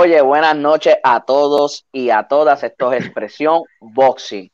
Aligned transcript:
Oye, 0.00 0.20
buenas 0.20 0.54
noches 0.54 0.96
a 1.02 1.24
todos 1.24 1.84
y 1.90 2.10
a 2.10 2.28
todas. 2.28 2.62
Esto 2.62 2.92
es 2.92 3.04
Expresión 3.04 3.62
Boxing. 3.80 4.48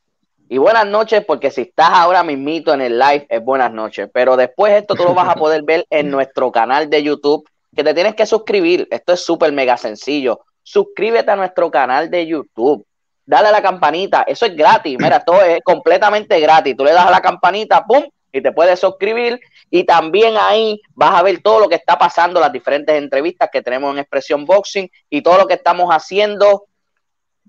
Y 0.49 0.57
buenas 0.57 0.87
noches, 0.87 1.23
porque 1.23 1.51
si 1.51 1.61
estás 1.61 1.91
ahora 1.91 2.25
mismito 2.25 2.73
en 2.73 2.81
el 2.81 2.99
live, 2.99 3.27
es 3.29 3.45
buenas 3.45 3.71
noches. 3.71 4.09
Pero 4.11 4.39
después 4.39 4.73
esto 4.73 4.95
tú 4.95 5.05
lo 5.05 5.13
vas 5.13 5.29
a 5.29 5.35
poder 5.35 5.63
ver 5.63 5.85
en 5.91 6.11
nuestro 6.11 6.51
canal 6.51 6.89
de 6.89 7.03
YouTube, 7.03 7.47
que 7.77 7.85
te 7.85 7.93
tienes 7.93 8.15
que 8.15 8.25
suscribir. 8.25 8.89
Esto 8.91 9.13
es 9.13 9.23
súper 9.23 9.53
mega 9.53 9.77
sencillo. 9.77 10.41
Suscríbete 10.63 11.31
a 11.31 11.37
nuestro 11.37 11.71
canal 11.71 12.09
de 12.09 12.27
YouTube. 12.27 12.87
Dale 13.27 13.49
a 13.49 13.53
la 13.53 13.61
campanita. 13.61 14.25
Eso 14.27 14.47
es 14.47 14.57
gratis. 14.57 14.97
Mira, 14.99 15.21
todo 15.21 15.43
es 15.43 15.61
completamente 15.63 16.41
gratis. 16.41 16.75
Tú 16.75 16.87
le 16.87 16.93
das 16.93 17.05
a 17.05 17.11
la 17.11 17.21
campanita, 17.21 17.85
¡pum! 17.85 18.03
Y 18.35 18.43
te 18.43 18.53
puedes 18.53 18.81
suscribir. 18.81 19.41
Y 19.71 19.85
también 19.85 20.35
ahí 20.37 20.83
vas 20.95 21.15
a 21.15 21.23
ver 21.23 21.41
todo 21.41 21.61
lo 21.61 21.69
que 21.69 21.77
está 21.77 21.97
pasando, 21.97 22.41
las 22.41 22.53
diferentes 22.53 22.95
entrevistas 22.97 23.49
que 23.51 23.63
tenemos 23.63 23.93
en 23.93 24.01
Expresión 24.01 24.45
Boxing 24.45 24.91
y 25.09 25.23
todo 25.23 25.39
lo 25.39 25.47
que 25.47 25.55
estamos 25.55 25.89
haciendo 25.91 26.67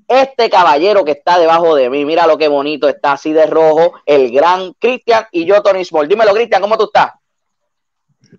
este 0.07 0.49
caballero 0.49 1.03
que 1.03 1.13
está 1.13 1.39
debajo 1.39 1.75
de 1.75 1.89
mí, 1.89 2.05
mira 2.05 2.27
lo 2.27 2.37
que 2.37 2.47
bonito 2.47 2.87
está 2.87 3.13
así 3.13 3.33
de 3.33 3.47
rojo, 3.47 3.93
el 4.05 4.31
gran 4.31 4.73
Cristian 4.73 5.25
y 5.31 5.45
yo, 5.45 5.63
Tony 5.63 5.83
Small. 5.83 6.07
Dímelo, 6.07 6.33
Cristian, 6.33 6.61
¿cómo 6.61 6.77
tú 6.77 6.85
estás? 6.85 7.13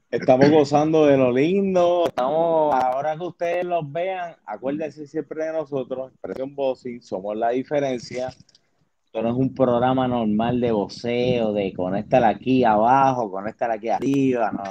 Estamos 0.08 0.48
gozando 0.50 1.06
de 1.06 1.16
lo 1.16 1.33
lindo. 1.33 2.05
Estamos, 2.06 2.74
ahora 2.74 3.16
que 3.16 3.24
ustedes 3.24 3.64
los 3.64 3.91
vean, 3.91 4.36
acuérdense 4.47 5.06
siempre 5.08 5.44
de 5.44 5.52
nosotros, 5.52 6.12
Expresión 6.12 6.55
Boxing, 6.55 7.02
somos 7.02 7.36
la 7.36 7.50
diferencia. 7.50 8.33
No 9.23 9.30
es 9.30 9.37
un 9.37 9.55
programa 9.55 10.06
normal 10.06 10.61
de 10.61 10.73
voceo, 10.73 11.52
de 11.52 11.72
conectar 11.72 12.22
aquí 12.25 12.64
abajo, 12.64 13.31
conectar 13.31 13.70
aquí 13.70 13.89
arriba, 13.89 14.50
no. 14.53 14.62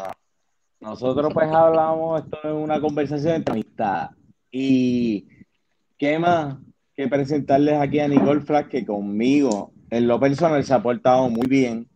Nosotros 0.80 1.34
pues 1.34 1.52
hablamos, 1.52 2.24
esto 2.24 2.38
es 2.44 2.54
una 2.54 2.80
conversación 2.80 3.36
entre 3.36 3.54
amistad. 3.54 4.12
Y 4.52 5.28
¿qué 5.98 6.20
más? 6.20 6.58
que 6.96 7.08
presentarles 7.08 7.76
aquí 7.80 8.00
a 8.00 8.08
Nicole 8.08 8.42
Flack, 8.42 8.70
que 8.70 8.86
conmigo, 8.86 9.74
en 9.90 10.08
lo 10.08 10.20
personal, 10.20 10.64
se 10.64 10.74
ha 10.74 10.82
portado 10.82 11.30
muy 11.30 11.46
bien. 11.48 11.88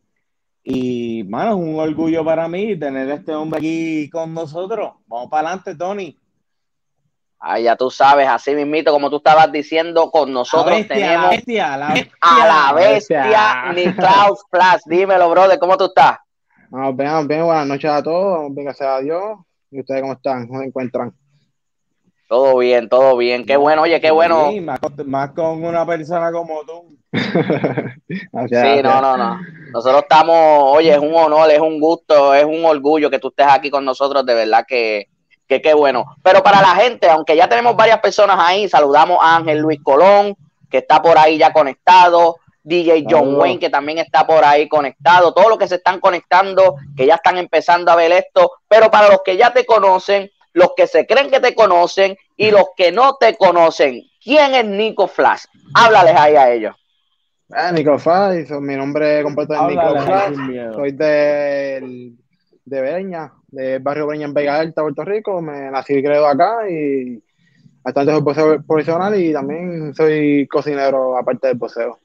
Y, 0.64 1.24
mano, 1.24 1.52
es 1.52 1.56
un 1.56 1.80
orgullo 1.80 2.24
para 2.26 2.48
mí 2.48 2.78
tener 2.78 3.10
a 3.10 3.16
este 3.16 3.34
hombre 3.34 3.60
aquí 3.60 4.10
con 4.10 4.34
nosotros. 4.34 4.94
Vamos 5.08 5.30
para 5.30 5.48
adelante, 5.50 5.76
Tony. 5.76 6.18
Ah, 7.42 7.58
ya 7.58 7.78
tú 7.78 7.90
sabes, 7.90 8.28
así 8.28 8.54
mismito, 8.54 8.92
como 8.92 9.10
tú 9.10 9.18
estabas 9.18 9.50
diciendo, 9.50 10.12
con 10.12 10.34
nosotros 10.34 10.86
tenemos 10.88 11.36
a 12.22 12.48
la 12.48 12.74
bestia 12.74 13.72
Nicole 13.74 14.36
Flash. 14.52 14.82
Dímelo, 14.86 15.30
brother, 15.30 15.58
¿cómo 15.58 15.78
tú 15.78 15.86
estás? 15.86 16.18
Vamos 16.70 16.98
bien, 16.98 17.28
bien, 17.30 17.46
buenas 17.46 17.66
noches 17.66 17.90
a 17.90 18.04
todos, 18.04 18.54
bien, 18.54 18.66
gracias 18.66 18.90
a 18.90 19.00
Dios. 19.00 19.40
¿Y 19.72 19.80
ustedes 19.80 20.02
cómo 20.02 20.14
están? 20.14 20.48
¿Cómo 20.48 20.60
se 20.60 20.66
encuentran? 20.66 21.14
Todo 22.28 22.58
bien, 22.58 22.90
todo 22.90 23.16
bien. 23.16 23.46
Qué 23.46 23.56
bueno, 23.56 23.84
oye, 23.84 24.02
qué 24.02 24.12
bueno. 24.12 24.52
Sí, 24.52 24.62
más, 24.62 25.32
con 25.32 25.64
una 25.64 25.86
persona 25.86 26.32
como 26.32 26.62
tú. 26.64 26.98
sí, 27.12 28.82
no, 28.84 29.02
no, 29.02 29.18
no. 29.18 29.40
Nosotros 29.72 30.04
estamos, 30.04 30.64
oye, 30.76 30.92
es 30.92 31.00
un 31.00 31.16
honor, 31.16 31.50
es 31.50 31.60
un 31.60 31.80
gusto, 31.80 32.34
es 32.36 32.44
un 32.44 32.66
orgullo 32.66 33.10
que 33.10 33.18
tú 33.18 33.30
estés 33.30 33.48
aquí 33.50 33.72
con 33.72 33.86
nosotros, 33.86 34.26
de 34.26 34.36
verdad 34.36 34.66
que, 34.68 35.08
que 35.50 35.62
qué 35.62 35.74
bueno. 35.74 36.16
Pero 36.24 36.44
para 36.44 36.62
la 36.62 36.76
gente, 36.76 37.10
aunque 37.10 37.36
ya 37.36 37.50
tenemos 37.50 37.76
varias 37.76 38.00
personas 38.00 38.38
ahí, 38.40 38.70
saludamos 38.70 39.18
a 39.20 39.38
Ángel 39.38 39.58
Luis 39.58 39.80
Colón, 39.84 40.38
que 40.70 40.78
está 40.78 41.02
por 41.02 41.18
ahí 41.18 41.40
ya 41.40 41.52
conectado, 41.52 42.38
DJ 42.64 43.06
John 43.10 43.36
Wayne, 43.36 43.60
que 43.60 43.72
también 43.72 43.98
está 43.98 44.28
por 44.28 44.46
ahí 44.46 44.70
conectado, 44.70 45.34
todos 45.34 45.50
los 45.50 45.58
que 45.58 45.68
se 45.68 45.76
están 45.76 46.00
conectando, 46.00 46.76
que 46.96 47.08
ya 47.08 47.16
están 47.16 47.38
empezando 47.38 47.92
a 47.92 47.96
ver 47.96 48.12
esto, 48.12 48.52
pero 48.68 48.92
para 48.92 49.10
los 49.10 49.22
que 49.26 49.36
ya 49.38 49.52
te 49.52 49.66
conocen, 49.66 50.30
los 50.54 50.74
que 50.78 50.86
se 50.86 51.08
creen 51.08 51.32
que 51.32 51.40
te 51.40 51.56
conocen 51.56 52.16
y 52.38 52.52
los 52.52 52.66
que 52.78 52.92
no 52.92 53.16
te 53.16 53.36
conocen. 53.36 54.04
¿Quién 54.24 54.54
es 54.54 54.66
Nico 54.66 55.08
Flash? 55.08 55.46
Háblales 55.74 56.16
ahí 56.16 56.36
a 56.36 56.52
ellos. 56.52 56.76
Ah, 57.52 57.72
Nico 57.72 57.98
Flash, 57.98 58.52
mi 58.60 58.76
nombre 58.76 59.24
completo 59.24 59.56
es 59.56 59.62
Nico 59.62 60.02
Flash. 60.02 60.36
Soy 60.76 60.92
de, 60.92 62.14
de 62.66 62.82
Beña, 62.82 63.34
del 63.52 63.80
barrio 63.80 64.08
Beña 64.08 64.26
en 64.26 64.34
Vega 64.34 64.60
Alta, 64.60 64.82
Puerto 64.82 65.04
Rico. 65.04 65.42
Me 65.42 65.72
nací 65.72 65.96
y 65.96 66.04
creo 66.04 66.26
acá 66.26 66.70
y 66.70 67.22
bastante 67.84 68.34
soy 68.36 68.60
profesional 68.60 69.20
y 69.20 69.34
también 69.34 69.94
soy 69.94 70.48
cocinero 70.48 71.18
aparte 71.18 71.48
del 71.48 71.58
poseo. 71.58 72.00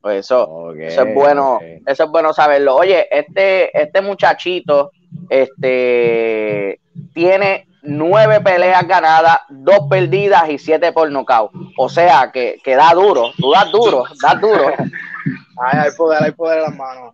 Pues 0.00 0.26
eso, 0.26 0.74
eso 0.74 1.02
es 1.02 1.14
bueno, 1.14 1.60
eso 1.86 2.04
es 2.04 2.10
bueno 2.10 2.32
saberlo. 2.32 2.74
Oye, 2.74 3.06
este, 3.10 3.80
este 3.80 4.02
muchachito, 4.02 4.90
este 5.30 6.80
tiene 7.14 7.68
nueve 7.82 8.40
peleas 8.40 8.86
ganadas, 8.86 9.38
dos 9.48 9.86
perdidas 9.88 10.50
y 10.50 10.58
siete 10.58 10.92
por 10.92 11.08
nocaut. 11.10 11.52
O 11.76 11.88
sea 11.88 12.30
que, 12.32 12.58
que 12.64 12.74
da 12.74 12.92
duro, 12.94 13.30
tú 13.36 13.52
das 13.52 13.70
duro, 13.70 14.04
das 14.20 14.40
duro. 14.40 14.66
Ay, 14.76 15.78
hay 15.84 15.90
poder, 15.96 16.22
hay 16.22 16.32
poder 16.32 16.58
en 16.58 16.64
las 16.64 16.76
manos. 16.76 17.12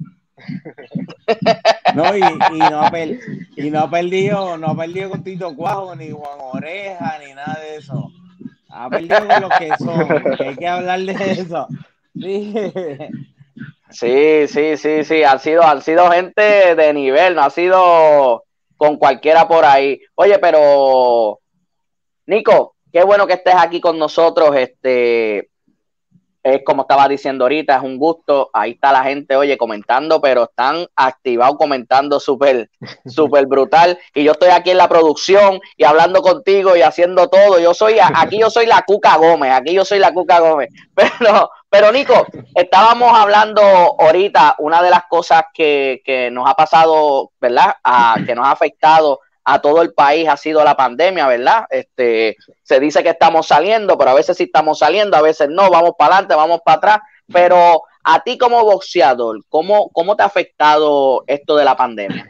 No, 1.94 2.16
y, 2.16 2.20
no 2.20 2.80
ha 2.80 2.92
y 3.56 3.70
no 3.70 3.80
ha 3.80 3.90
perdido, 3.90 4.56
no 4.56 4.68
ha 4.68 4.76
perdido 4.76 5.10
con 5.10 5.24
Tito 5.24 5.54
Cuajo, 5.56 5.96
ni 5.96 6.10
Juan 6.10 6.38
Oreja, 6.40 7.18
ni 7.24 7.34
nada 7.34 7.58
de 7.60 7.76
eso. 7.76 8.12
Ha 8.68 8.88
perdido 8.88 9.26
con 9.26 9.40
los 9.42 9.50
que 9.58 9.70
son, 9.78 10.46
hay 10.46 10.56
que 10.56 10.68
hablar 10.68 11.00
de 11.00 11.32
eso. 11.32 11.66
Sí. 12.14 12.54
Sí, 13.90 14.46
sí, 14.48 14.76
sí, 14.76 15.04
sí, 15.04 15.22
sido, 15.40 15.62
han 15.62 15.80
sido 15.80 16.10
gente 16.10 16.74
de 16.74 16.92
nivel, 16.92 17.34
no 17.34 17.42
ha 17.42 17.50
sido 17.50 18.44
con 18.76 18.96
cualquiera 18.96 19.48
por 19.48 19.64
ahí. 19.64 20.00
Oye, 20.14 20.38
pero 20.38 21.40
Nico, 22.26 22.76
qué 22.92 23.02
bueno 23.02 23.26
que 23.26 23.32
estés 23.34 23.54
aquí 23.56 23.80
con 23.80 23.98
nosotros. 23.98 24.54
Este 24.56 25.48
es 26.42 26.62
como 26.64 26.82
estaba 26.82 27.08
diciendo 27.08 27.44
ahorita, 27.44 27.76
es 27.76 27.82
un 27.82 27.98
gusto. 27.98 28.50
Ahí 28.52 28.72
está 28.72 28.92
la 28.92 29.04
gente, 29.04 29.36
oye, 29.36 29.58
comentando, 29.58 30.20
pero 30.20 30.44
están 30.44 30.86
activados 30.96 31.56
comentando 31.56 32.20
súper, 32.20 32.70
súper 33.06 33.46
brutal. 33.46 33.98
Y 34.14 34.24
yo 34.24 34.32
estoy 34.32 34.50
aquí 34.50 34.70
en 34.70 34.78
la 34.78 34.88
producción 34.88 35.60
y 35.76 35.84
hablando 35.84 36.22
contigo 36.22 36.76
y 36.76 36.82
haciendo 36.82 37.28
todo. 37.28 37.58
Yo 37.58 37.74
soy, 37.74 37.96
aquí 38.00 38.38
yo 38.38 38.50
soy 38.50 38.66
la 38.66 38.82
Cuca 38.86 39.16
Gómez, 39.16 39.52
aquí 39.52 39.74
yo 39.74 39.84
soy 39.84 39.98
la 39.98 40.12
Cuca 40.12 40.40
Gómez. 40.40 40.70
Pero, 40.94 41.50
pero 41.70 41.92
Nico, 41.92 42.26
estábamos 42.54 43.16
hablando 43.16 43.60
ahorita, 43.62 44.56
una 44.58 44.82
de 44.82 44.90
las 44.90 45.04
cosas 45.08 45.44
que, 45.54 46.02
que 46.04 46.30
nos 46.30 46.48
ha 46.48 46.54
pasado, 46.54 47.30
¿verdad? 47.40 47.76
que 48.26 48.34
nos 48.34 48.46
ha 48.46 48.50
afectado 48.50 49.20
a 49.50 49.62
todo 49.62 49.80
el 49.80 49.94
país 49.94 50.28
ha 50.28 50.36
sido 50.36 50.62
la 50.62 50.76
pandemia, 50.76 51.26
¿verdad? 51.26 51.64
Este, 51.70 52.36
se 52.62 52.78
dice 52.78 53.02
que 53.02 53.08
estamos 53.08 53.46
saliendo, 53.46 53.96
pero 53.96 54.10
a 54.10 54.14
veces 54.14 54.36
sí 54.36 54.44
estamos 54.44 54.78
saliendo, 54.78 55.16
a 55.16 55.22
veces 55.22 55.48
no, 55.48 55.70
vamos 55.70 55.92
para 55.98 56.16
adelante, 56.16 56.34
vamos 56.34 56.60
para 56.62 56.76
atrás, 56.76 56.98
pero 57.32 57.82
a 58.04 58.22
ti 58.22 58.36
como 58.36 58.62
boxeador, 58.62 59.42
¿cómo, 59.48 59.88
cómo 59.88 60.16
te 60.16 60.22
ha 60.22 60.26
afectado 60.26 61.24
esto 61.26 61.56
de 61.56 61.64
la 61.64 61.74
pandemia? 61.74 62.28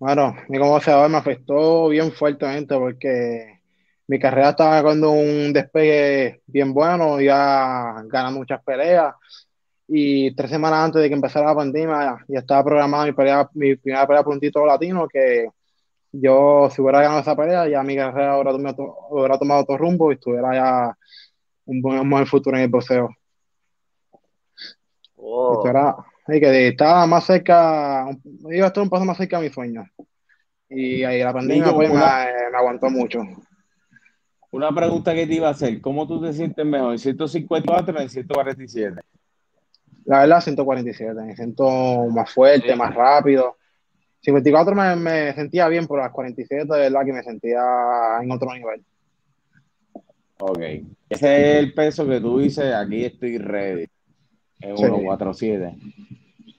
Bueno, 0.00 0.34
mi 0.48 0.58
como 0.58 0.72
boxeador 0.72 1.08
me 1.08 1.16
afectó 1.16 1.88
bien 1.88 2.10
fuertemente 2.10 2.74
porque 2.74 3.60
mi 4.08 4.18
carrera 4.18 4.50
estaba 4.50 4.82
con 4.82 5.04
un 5.04 5.52
despegue 5.52 6.40
bien 6.46 6.74
bueno, 6.74 7.20
ya 7.20 8.02
ganando 8.06 8.40
muchas 8.40 8.60
peleas 8.64 9.14
y 9.86 10.34
tres 10.34 10.50
semanas 10.50 10.86
antes 10.86 11.02
de 11.02 11.08
que 11.08 11.14
empezara 11.14 11.46
la 11.46 11.54
pandemia 11.54 12.18
ya 12.26 12.40
estaba 12.40 12.64
programada 12.64 13.06
mi, 13.06 13.12
mi 13.54 13.76
primera 13.76 14.04
pelea 14.08 14.24
por 14.24 14.34
un 14.34 14.40
título 14.40 14.66
latino 14.66 15.06
que 15.06 15.46
yo 16.20 16.68
si 16.70 16.80
hubiera 16.80 17.02
ganado 17.02 17.20
esa 17.20 17.36
pelea, 17.36 17.68
ya 17.68 17.82
mi 17.82 17.96
carrera 17.96 18.36
hubiera 18.36 18.52
tomado, 18.52 18.96
hubiera 19.10 19.38
tomado 19.38 19.62
otro 19.62 19.78
rumbo 19.78 20.10
y 20.10 20.14
estuviera 20.14 20.54
ya 20.54 20.98
un 21.66 21.82
buen, 21.82 22.26
futuro 22.26 22.56
en 22.56 22.64
el 22.64 22.68
boxeo. 22.68 23.10
Oh. 25.16 25.64
y 26.28 26.40
que 26.40 26.68
estaba 26.68 27.06
más 27.06 27.24
cerca, 27.24 28.06
iba 28.50 28.64
a 28.64 28.68
estar 28.68 28.82
un 28.82 28.90
paso 28.90 29.04
más 29.04 29.16
cerca 29.16 29.38
a 29.38 29.40
mi 29.40 29.50
sueño. 29.50 29.84
Y 30.68 31.04
ahí 31.04 31.22
la 31.22 31.32
pandemia 31.32 31.72
pues, 31.72 31.92
me, 31.92 32.56
aguantó 32.56 32.90
mucho. 32.90 33.22
Una 34.50 34.72
pregunta 34.74 35.14
que 35.14 35.26
te 35.26 35.34
iba 35.34 35.48
a 35.48 35.52
hacer, 35.52 35.80
¿cómo 35.80 36.06
tú 36.06 36.20
te 36.22 36.32
sientes 36.32 36.64
mejor, 36.64 36.92
en 36.92 36.98
154 36.98 37.96
o 37.96 38.00
en 38.00 38.08
147? 38.08 39.00
La 40.04 40.20
verdad, 40.20 40.40
147, 40.40 41.14
me 41.20 41.34
siento 41.34 42.06
más 42.06 42.30
fuerte, 42.32 42.74
más 42.76 42.94
rápido 42.94 43.56
54 44.26 44.74
me, 44.74 44.96
me, 44.96 45.32
sentía 45.34 45.68
bien, 45.68 45.86
pero 45.86 46.00
las 46.00 46.10
47 46.10 46.64
de 46.64 46.80
verdad 46.80 47.04
que 47.04 47.12
me 47.12 47.22
sentía 47.22 47.62
en 48.20 48.30
otro 48.32 48.52
nivel. 48.52 48.82
Ok. 50.40 50.58
Ese 51.08 51.50
es 51.50 51.56
el 51.58 51.72
peso 51.72 52.04
que 52.08 52.20
tú 52.20 52.40
dices, 52.40 52.74
aquí 52.74 53.04
estoy 53.04 53.38
ready. 53.38 53.86
Es 54.60 54.80
147. 54.80 55.76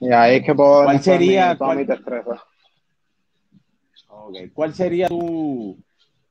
Y 0.00 0.10
ahí 0.10 0.36
es 0.36 0.46
que 0.46 0.54
puedo 0.54 0.84
¿Cuál 0.84 1.02
sería, 1.02 1.58
cuál, 1.58 1.86
okay. 4.08 4.48
¿Cuál 4.48 4.74
sería 4.74 5.08
tu, 5.08 5.76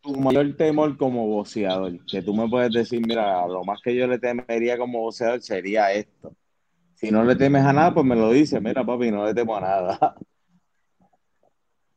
tu 0.02 0.16
mayor 0.16 0.56
temor 0.58 0.98
como 0.98 1.28
boxeador? 1.28 2.04
Que 2.08 2.24
tú 2.24 2.34
me 2.34 2.50
puedes 2.50 2.72
decir, 2.72 3.00
mira, 3.06 3.46
lo 3.46 3.64
más 3.64 3.80
que 3.84 3.96
yo 3.96 4.08
le 4.08 4.18
temería 4.18 4.76
como 4.76 5.02
boxeador 5.02 5.40
sería 5.44 5.92
esto. 5.92 6.34
Si 6.96 7.12
no 7.12 7.24
le 7.24 7.36
temes 7.36 7.64
a 7.64 7.74
nada, 7.74 7.94
pues 7.94 8.08
me 8.08 8.16
lo 8.16 8.32
dices, 8.32 8.60
mira 8.60 8.84
papi, 8.84 9.12
no 9.12 9.24
le 9.24 9.36
temo 9.36 9.56
a 9.56 9.62
nada. 9.62 10.16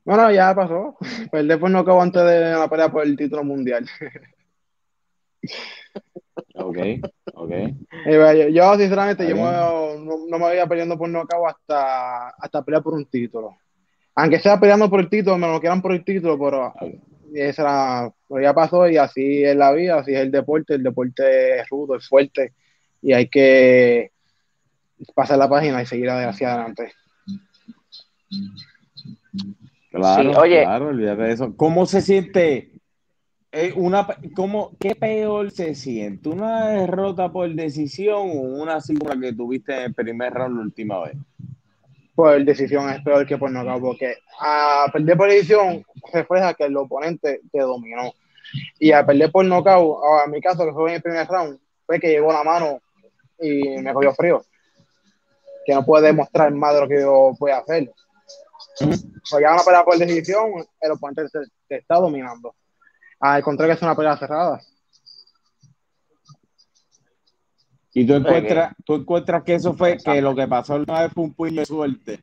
Bueno, 0.04 0.30
ya 0.30 0.54
pasó. 0.54 0.96
Perder 1.30 1.60
por 1.60 1.70
nocaut 1.70 2.02
antes 2.02 2.22
de 2.22 2.52
la 2.52 2.68
pelea 2.68 2.90
por 2.90 3.04
el 3.04 3.16
título 3.16 3.44
mundial. 3.44 3.88
Ok, 6.54 6.76
ok. 7.34 7.50
Eh, 8.06 8.50
yo, 8.52 8.74
sinceramente, 8.76 9.26
yo 9.26 9.34
no, 9.34 10.38
me 10.38 10.48
veía 10.48 10.66
peleando 10.66 10.98
por 10.98 11.08
nocaut 11.08 11.48
hasta, 11.48 12.28
hasta 12.30 12.62
pelear 12.62 12.82
por 12.82 12.94
un 12.94 13.06
título. 13.06 13.56
Aunque 14.14 14.38
sea 14.38 14.60
peleando 14.60 14.90
por 14.90 15.00
el 15.00 15.08
título, 15.08 15.38
me 15.38 15.46
lo 15.46 15.58
quieran 15.60 15.80
por 15.80 15.92
el 15.92 16.04
título, 16.04 16.38
pero 16.38 16.74
esa 17.34 17.62
era, 17.62 18.14
pues 18.28 18.42
ya 18.42 18.52
pasó 18.52 18.88
y 18.88 18.96
así 18.96 19.42
es 19.42 19.56
la 19.56 19.72
vida, 19.72 20.00
así 20.00 20.12
es 20.12 20.20
el 20.20 20.30
deporte. 20.30 20.74
El 20.74 20.82
deporte 20.82 21.60
es 21.60 21.68
rudo, 21.68 21.96
es 21.96 22.06
fuerte 22.06 22.52
y 23.02 23.12
hay 23.12 23.28
que 23.28 24.12
pasar 25.14 25.38
la 25.38 25.48
página 25.48 25.82
y 25.82 25.86
seguir 25.86 26.10
hacia 26.10 26.52
adelante. 26.52 26.92
Claro, 29.90 30.40
oye. 30.40 30.62
claro, 30.62 30.88
olvídate 30.88 31.22
de 31.22 31.32
eso. 31.32 31.56
¿Cómo 31.56 31.84
se 31.84 32.00
siente? 32.00 32.70
Eh, 33.52 33.72
una, 33.74 34.06
¿cómo, 34.36 34.70
¿Qué 34.78 34.94
peor 34.94 35.50
se 35.50 35.74
siente? 35.74 36.28
¿Una 36.28 36.68
derrota 36.68 37.32
por 37.32 37.52
decisión 37.52 38.30
o 38.30 38.62
una 38.62 38.80
cifra 38.80 39.18
que 39.20 39.32
tuviste 39.32 39.74
en 39.74 39.82
el 39.86 39.94
primer 39.94 40.32
round 40.32 40.56
la 40.56 40.62
última 40.62 41.00
vez? 41.00 41.16
Por 42.14 42.44
decisión 42.44 42.88
es 42.90 43.02
peor 43.02 43.26
que 43.26 43.38
por 43.38 43.50
nocaut, 43.50 43.80
porque 43.80 44.14
a 44.40 44.86
perder 44.92 45.16
por 45.16 45.28
decisión 45.28 45.84
refleja 46.12 46.54
que 46.54 46.64
el 46.64 46.76
oponente 46.76 47.40
te 47.50 47.60
dominó. 47.60 48.12
Y 48.78 48.92
a 48.92 49.04
perder 49.04 49.32
por 49.32 49.44
nocaut, 49.44 49.98
en 50.24 50.30
mi 50.30 50.40
caso, 50.40 50.64
que 50.64 50.72
fue 50.72 50.90
en 50.90 50.96
el 50.96 51.02
primer 51.02 51.26
round, 51.26 51.58
fue 51.86 51.98
que 51.98 52.08
llegó 52.08 52.32
la 52.32 52.44
mano 52.44 52.80
y 53.40 53.78
me 53.78 53.92
cogió 53.92 54.14
frío. 54.14 54.44
Que 55.66 55.74
no 55.74 55.84
puede 55.84 56.08
demostrar 56.08 56.52
más 56.52 56.74
de 56.74 56.80
lo 56.80 56.88
que 56.88 57.00
yo 57.00 57.32
puedo 57.36 57.56
hacer. 57.56 57.90
Pues 58.78 59.42
ya 59.42 59.52
una 59.52 59.62
pelea 59.62 59.84
por 59.84 59.98
decisión, 59.98 60.50
el 60.80 60.90
oponente 60.92 61.24
te, 61.68 61.76
está 61.76 61.96
dominando. 61.96 62.54
Al 63.20 63.42
contrario 63.42 63.74
es 63.74 63.82
una 63.82 63.94
pelea 63.94 64.16
cerrada. 64.16 64.60
Y 67.92 68.06
tú 68.06 68.14
encuentras, 68.14 68.74
tú 68.84 68.94
encuentras 68.94 69.42
que 69.42 69.54
eso 69.54 69.74
fue 69.74 69.98
que 69.98 70.22
lo 70.22 70.34
que 70.34 70.46
pasó 70.46 70.76
una 70.76 71.02
vez 71.02 71.12
fue 71.12 71.24
un 71.24 71.34
puño 71.34 71.60
de 71.60 71.66
suerte. 71.66 72.20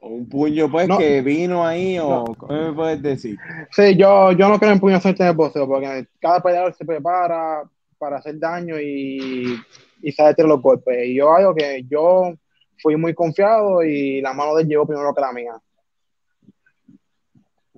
O 0.00 0.08
un 0.08 0.28
puño 0.28 0.70
pues 0.70 0.88
que 0.98 1.22
vino 1.22 1.64
ahí, 1.66 1.98
o 1.98 2.24
¿cómo 2.36 2.52
me 2.52 2.72
puedes 2.72 3.00
decir? 3.00 3.38
Sí, 3.70 3.96
yo, 3.96 4.32
yo 4.32 4.48
no 4.48 4.58
creo 4.58 4.72
en 4.72 4.80
puño 4.80 4.96
de 4.96 5.00
suerte 5.00 5.22
en 5.22 5.30
el 5.30 5.36
boxeo, 5.36 5.66
porque 5.66 6.06
cada 6.20 6.42
peleador 6.42 6.74
se 6.74 6.84
prepara 6.84 7.62
para 7.96 8.18
hacer 8.18 8.38
daño 8.38 8.78
y, 8.78 9.58
y 10.02 10.12
sabe 10.12 10.34
tirar 10.34 10.50
los 10.50 10.60
golpes. 10.60 11.06
Y 11.06 11.14
yo 11.14 11.32
algo 11.32 11.54
que 11.54 11.84
yo 11.88 12.34
fui 12.82 12.96
muy 12.96 13.14
confiado 13.14 13.82
y 13.82 14.20
la 14.20 14.34
mano 14.34 14.54
de 14.54 14.62
él 14.62 14.68
llegó 14.68 14.86
primero 14.86 15.14
que 15.14 15.20
la 15.20 15.32
mía. 15.32 15.52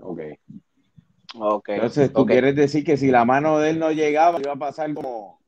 Ok. 0.00 0.20
okay. 1.38 1.74
Entonces, 1.76 2.12
tú 2.12 2.26
quieres 2.26 2.54
decir 2.56 2.84
que 2.84 2.96
si 2.96 3.10
la 3.10 3.24
mano 3.24 3.58
de 3.58 3.70
él 3.70 3.78
no 3.78 3.90
llegaba, 3.92 4.40
iba 4.40 4.52
a 4.52 4.56
pasar 4.56 4.92
como, 4.94 5.40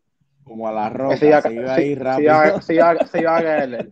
como 0.44 0.68
a 0.68 0.72
la 0.72 0.90
roca, 0.90 1.16
se 1.16 1.26
iba, 1.26 1.74
a 1.74 1.80
ir 1.80 2.02
rápido. 2.02 2.60
Se 2.60 2.74
iba, 2.74 3.06
se 3.06 3.20
iba, 3.20 3.36
a 3.36 3.42
caer 3.42 3.90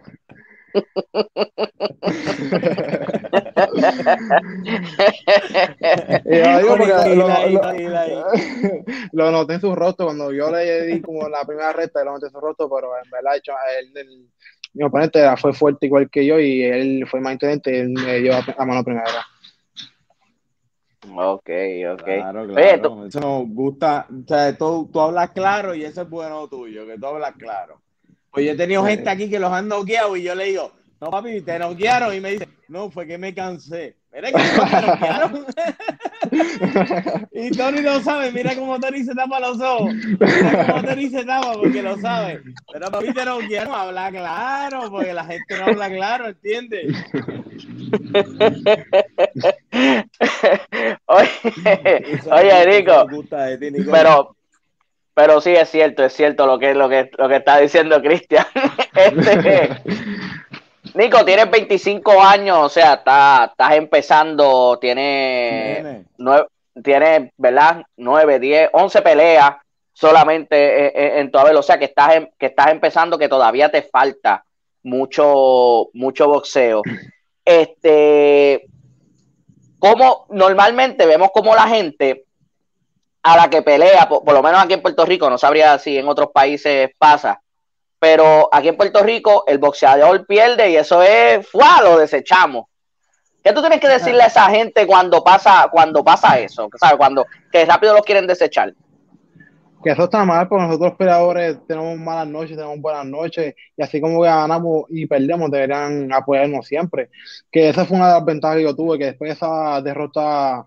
lo, 9.12 9.30
noté 9.30 9.54
en 9.54 9.60
su 9.60 9.74
rostro 9.74 10.06
cuando 10.06 10.32
yo 10.32 10.50
le 10.50 10.86
di 10.86 11.00
como 11.00 11.28
la 11.28 11.44
primera 11.44 11.72
recta, 11.72 12.04
lo 12.04 12.12
noté 12.12 12.26
en 12.26 12.32
su 12.32 12.40
rostro, 12.40 12.68
pero 12.68 12.90
en 13.02 13.10
verdad 13.10 13.34
el, 13.94 14.28
mi 14.74 14.84
oponente 14.84 15.22
fue 15.36 15.52
fuerte 15.52 15.86
igual 15.86 16.10
que 16.10 16.26
yo 16.26 16.38
y 16.38 16.62
él 16.62 17.06
fue 17.08 17.20
más 17.20 17.34
inteligente 17.34 17.70
y 17.74 17.78
él 17.78 17.90
me 17.90 18.18
dio 18.20 18.34
a 18.34 18.64
mano 18.66 18.84
primera. 18.84 19.26
Ok, 21.14 21.50
ok. 21.92 22.04
Claro, 22.04 22.46
claro. 22.46 23.06
Eso 23.06 23.20
nos 23.20 23.48
gusta. 23.48 24.06
O 24.10 24.26
sea, 24.26 24.56
tú, 24.56 24.88
tú, 24.92 25.00
hablas 25.00 25.30
claro 25.30 25.74
y 25.74 25.84
eso 25.84 26.02
es 26.02 26.10
bueno 26.10 26.48
tuyo, 26.48 26.86
que 26.86 26.98
tú 26.98 27.06
hablas 27.06 27.34
claro. 27.36 27.80
Pues 28.30 28.46
yo 28.46 28.52
he 28.52 28.56
tenido 28.56 28.84
gente 28.84 29.08
aquí 29.08 29.30
que 29.30 29.38
los 29.38 29.52
han 29.52 29.68
noqueado 29.68 30.16
y 30.16 30.22
yo 30.22 30.34
le 30.34 30.44
digo, 30.44 30.72
no, 31.00 31.10
papi, 31.10 31.40
te 31.40 31.58
noquearon. 31.58 32.14
Y 32.14 32.20
me 32.20 32.32
dice, 32.32 32.48
no, 32.68 32.90
fue 32.90 33.06
que 33.06 33.18
me 33.18 33.34
cansé. 33.34 33.96
Que 34.16 34.32
y 37.32 37.50
Tony 37.50 37.82
lo 37.82 38.00
sabe. 38.00 38.32
Mira 38.32 38.54
cómo 38.54 38.80
Tony 38.80 39.04
se 39.04 39.14
tapa 39.14 39.38
los 39.40 39.60
ojos. 39.60 39.92
Mira 39.94 40.66
cómo 40.66 40.82
Tony 40.82 41.10
se 41.10 41.22
tapa 41.24 41.52
porque 41.52 41.82
lo 41.82 41.98
sabe. 41.98 42.40
Pero 42.72 42.90
papi, 42.90 43.12
te 43.12 43.26
noquearon. 43.26 43.74
Habla 43.74 44.10
claro, 44.10 44.90
porque 44.90 45.12
la 45.12 45.24
gente 45.24 45.58
no 45.58 45.66
habla 45.66 45.90
claro, 45.90 46.28
¿entiendes? 46.28 46.86
oye, 51.06 51.28
oye, 52.30 52.66
Nico, 52.66 53.06
pero, 53.90 54.34
pero 55.14 55.42
sí 55.42 55.50
es 55.50 55.68
cierto, 55.68 56.04
es 56.04 56.14
cierto 56.14 56.46
lo 56.46 56.58
que, 56.58 56.72
lo 56.74 56.88
que, 56.88 57.10
lo 57.18 57.28
que 57.28 57.36
está 57.36 57.58
diciendo 57.58 58.00
Cristian. 58.00 58.46
Este, 58.96 59.68
Nico, 60.96 61.24
tienes 61.24 61.50
25 61.50 62.22
años, 62.22 62.58
o 62.58 62.68
sea, 62.70 62.94
estás, 62.94 63.50
estás 63.50 63.72
empezando, 63.74 64.78
tienes, 64.80 66.06
nueve, 66.16 66.46
tienes, 66.82 67.30
¿verdad? 67.36 67.82
9, 67.96 68.38
10, 68.40 68.70
11 68.72 69.02
peleas 69.02 69.56
solamente 69.92 71.18
en, 71.18 71.18
en 71.18 71.30
tu 71.30 71.38
O 71.38 71.62
sea, 71.62 71.78
que 71.78 71.84
estás, 71.84 72.26
que 72.38 72.46
estás 72.46 72.68
empezando, 72.68 73.18
que 73.18 73.28
todavía 73.28 73.70
te 73.70 73.82
falta 73.82 74.44
mucho, 74.82 75.88
mucho 75.92 76.28
boxeo. 76.28 76.82
Este, 77.48 78.66
como 79.78 80.26
normalmente 80.30 81.06
vemos 81.06 81.30
como 81.32 81.54
la 81.54 81.68
gente 81.68 82.24
a 83.22 83.36
la 83.36 83.48
que 83.48 83.62
pelea, 83.62 84.08
por, 84.08 84.32
lo 84.32 84.42
menos 84.42 84.60
aquí 84.60 84.72
en 84.72 84.82
Puerto 84.82 85.04
Rico, 85.04 85.30
no 85.30 85.38
sabría 85.38 85.78
si 85.78 85.96
en 85.96 86.08
otros 86.08 86.30
países 86.32 86.90
pasa, 86.98 87.40
pero 88.08 88.48
aquí 88.52 88.68
en 88.68 88.76
Puerto 88.76 89.02
Rico 89.02 89.42
el 89.48 89.58
boxeador 89.58 90.24
pierde 90.28 90.70
y 90.70 90.76
eso 90.76 91.02
es, 91.02 91.44
¡fua! 91.48 91.82
lo 91.82 91.98
desechamos. 91.98 92.66
¿Qué 93.42 93.52
tú 93.52 93.60
tienes 93.60 93.80
que 93.80 93.88
decirle 93.88 94.22
a 94.22 94.26
esa 94.26 94.48
gente 94.48 94.86
cuando 94.86 95.24
pasa, 95.24 95.66
cuando 95.72 96.04
pasa 96.04 96.38
eso? 96.38 96.68
¿Sabes? 96.78 96.98
Cuando 96.98 97.26
que 97.50 97.64
rápido 97.64 97.94
lo 97.94 98.02
quieren 98.04 98.28
desechar 98.28 98.72
que 99.84 99.92
eso 99.92 100.04
está 100.04 100.24
mal, 100.24 100.48
porque 100.48 100.66
nosotros 100.66 100.94
peleadores 100.98 101.58
tenemos 101.68 101.96
malas 101.96 102.26
noches, 102.26 102.56
tenemos 102.56 102.80
buenas 102.80 103.06
noches, 103.06 103.54
y 103.76 103.82
así 103.82 104.00
como 104.00 104.20
ganamos 104.20 104.86
y 104.88 105.06
perdemos, 105.06 105.48
deberían 105.48 106.12
apoyarnos 106.12 106.66
siempre. 106.66 107.10
Que 107.52 107.68
esa 107.68 107.84
fue 107.84 107.96
una 107.96 108.08
de 108.08 108.14
las 108.14 108.24
ventajas 108.24 108.56
que 108.56 108.64
yo 108.64 108.74
tuve, 108.74 108.98
que 108.98 109.04
después 109.04 109.28
de 109.28 109.34
esa 109.34 109.80
derrota 109.82 110.66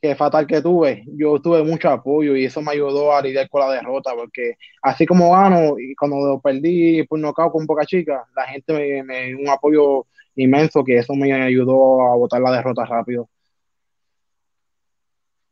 que 0.00 0.14
fatal 0.14 0.46
que 0.46 0.62
tuve, 0.62 1.04
yo 1.16 1.40
tuve 1.40 1.62
mucho 1.62 1.88
apoyo 1.90 2.36
y 2.36 2.44
eso 2.44 2.60
me 2.62 2.72
ayudó 2.72 3.14
a 3.14 3.22
lidiar 3.22 3.48
con 3.48 3.60
la 3.60 3.72
derrota, 3.72 4.12
porque 4.14 4.56
así 4.82 5.06
como 5.06 5.32
gano 5.32 5.78
y 5.78 5.94
cuando 5.94 6.40
perdí 6.40 7.02
por 7.04 7.18
nocaut 7.18 7.52
con 7.52 7.66
poca 7.66 7.84
chica, 7.84 8.24
la 8.36 8.44
gente 8.44 8.72
me, 8.72 9.02
me 9.02 9.26
dio 9.26 9.38
un 9.38 9.48
apoyo 9.48 10.06
inmenso 10.36 10.84
que 10.84 10.98
eso 10.98 11.14
me 11.14 11.32
ayudó 11.32 12.02
a 12.02 12.16
botar 12.16 12.40
la 12.40 12.52
derrota 12.52 12.84
rápido. 12.84 13.28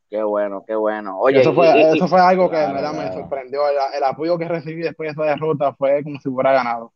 Qué 0.09 0.23
bueno, 0.23 0.63
qué 0.65 0.73
bueno. 0.73 1.19
Oye, 1.19 1.39
eso, 1.39 1.53
fue, 1.53 1.91
eso 1.91 2.07
fue 2.07 2.19
algo 2.19 2.49
que 2.49 2.55
verdad 2.55 2.93
me 2.93 3.13
sorprendió. 3.13 3.61
El, 3.69 4.03
apoyo 4.03 4.39
que 4.39 4.47
recibí 4.47 4.81
después 4.81 5.07
de 5.07 5.11
esa 5.11 5.31
derrota 5.31 5.73
fue 5.73 6.03
como 6.03 6.19
si 6.19 6.29
hubiera 6.29 6.51
ganado. 6.51 6.91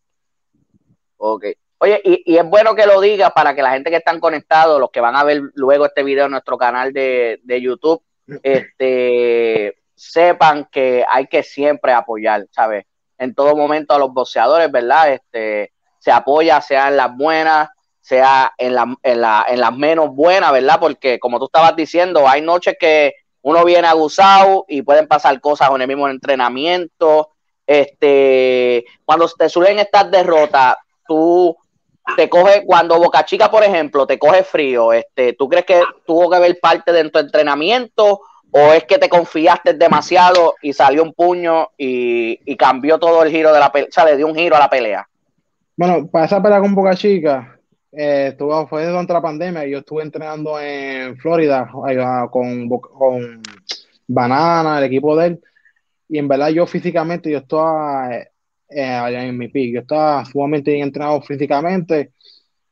Ok. 1.18 1.46
Oye, 1.84 2.00
y, 2.06 2.34
y 2.34 2.38
es 2.38 2.46
bueno 2.46 2.76
que 2.76 2.86
lo 2.86 3.02
digas 3.02 3.34
para 3.34 3.54
que 3.54 3.62
la 3.62 3.72
gente 3.72 3.90
que 3.90 3.98
están 3.98 4.22
conectados, 4.22 4.80
los 4.80 4.90
que 4.90 5.02
van 5.02 5.18
a 5.18 5.24
ver 5.26 5.42
luego 5.56 5.86
este 5.86 6.02
video 6.02 6.28
en 6.28 6.32
nuestro 6.32 6.58
canal 6.58 6.94
de, 6.94 7.42
de 7.44 7.62
YouTube, 7.62 8.02
este, 8.42 9.76
sepan 9.94 10.70
que 10.72 11.04
hay 11.12 11.28
que 11.28 11.44
siempre 11.44 11.92
apoyar, 11.92 12.48
¿sabes? 12.52 12.86
En 13.18 13.36
todo 13.36 13.58
momento 13.58 13.94
a 13.94 14.00
los 14.00 14.14
boxeadores, 14.14 14.72
¿verdad? 14.72 15.12
Este, 15.12 15.74
se 16.00 16.10
apoya, 16.10 16.62
sea 16.62 16.88
en 16.88 16.96
las 16.96 17.14
buenas, 17.18 17.68
sea 18.00 18.54
en, 18.58 18.76
la, 18.76 18.96
en, 19.04 19.20
la, 19.20 19.46
en 19.50 19.60
las 19.60 19.76
menos 19.76 20.16
buenas, 20.16 20.54
¿verdad? 20.54 20.78
Porque 20.80 21.20
como 21.20 21.38
tú 21.38 21.48
estabas 21.48 21.76
diciendo, 21.76 22.30
hay 22.30 22.42
noches 22.42 22.78
que 22.80 23.12
uno 23.42 23.66
viene 23.66 23.90
abusado 23.90 24.64
y 24.70 24.84
pueden 24.84 25.10
pasar 25.10 25.42
cosas 25.42 25.70
en 25.76 25.82
el 25.82 25.88
mismo 25.90 26.08
entrenamiento. 26.08 27.32
Este, 27.68 28.86
cuando 29.04 29.28
te 29.28 29.50
suelen 29.50 29.80
estas 29.80 30.10
derrotas, 30.10 30.78
tú 31.06 31.58
te 32.16 32.30
coge, 32.30 32.64
cuando 32.66 32.98
Boca 33.00 33.26
Chica, 33.26 33.50
por 33.50 33.64
ejemplo, 33.64 34.06
te 34.06 34.20
coge 34.20 34.44
frío, 34.44 34.94
este, 34.94 35.34
¿tú 35.34 35.48
crees 35.48 35.66
que 35.66 35.82
tuvo 36.06 36.30
que 36.30 36.40
ver 36.40 36.60
parte 36.62 36.92
de 36.92 37.10
tu 37.10 37.20
entrenamiento 37.20 38.22
o 38.52 38.74
es 38.74 38.84
que 38.84 39.00
te 39.00 39.10
confiaste 39.10 39.74
demasiado 39.74 40.56
y 40.62 40.74
salió 40.74 41.02
un 41.02 41.14
puño 41.14 41.70
y, 41.78 42.56
cambió 42.56 43.00
todo 43.00 43.24
el 43.24 43.32
giro 43.32 43.52
de 43.52 43.60
la 43.60 43.72
pelea, 43.72 43.90
o 43.90 43.92
sea, 43.92 44.06
le 44.06 44.16
dio 44.16 44.28
un 44.28 44.36
giro 44.36 44.56
a 44.56 44.60
la 44.60 44.70
pelea? 44.70 45.08
Bueno, 45.76 46.08
para 46.08 46.26
esa 46.26 46.42
pelea 46.42 46.60
con 46.60 46.76
Boca 46.76 46.96
Chica, 46.96 47.58
eh, 47.92 48.36
fue 48.70 48.86
durante 48.86 49.14
la 49.14 49.22
pandemia, 49.22 49.66
yo 49.66 49.80
estuve 49.80 50.04
entrenando 50.04 50.60
en 50.60 51.18
Florida 51.18 51.70
con, 52.30 52.70
con 52.70 53.42
Banana, 54.08 54.78
el 54.78 54.84
equipo 54.84 55.16
de 55.16 55.28
él, 55.28 55.44
y 56.08 56.20
en 56.20 56.28
verdad 56.28 56.50
yo 56.50 56.68
físicamente, 56.68 57.32
yo 57.32 57.40
estaba 57.40 58.10
eh, 58.76 59.28
en 59.28 59.38
mi 59.38 59.48
pick, 59.48 59.74
yo 59.74 59.80
estaba 59.82 60.26
sumamente 60.26 60.72
bien 60.72 60.84
entrenado 60.84 61.22
físicamente, 61.22 62.12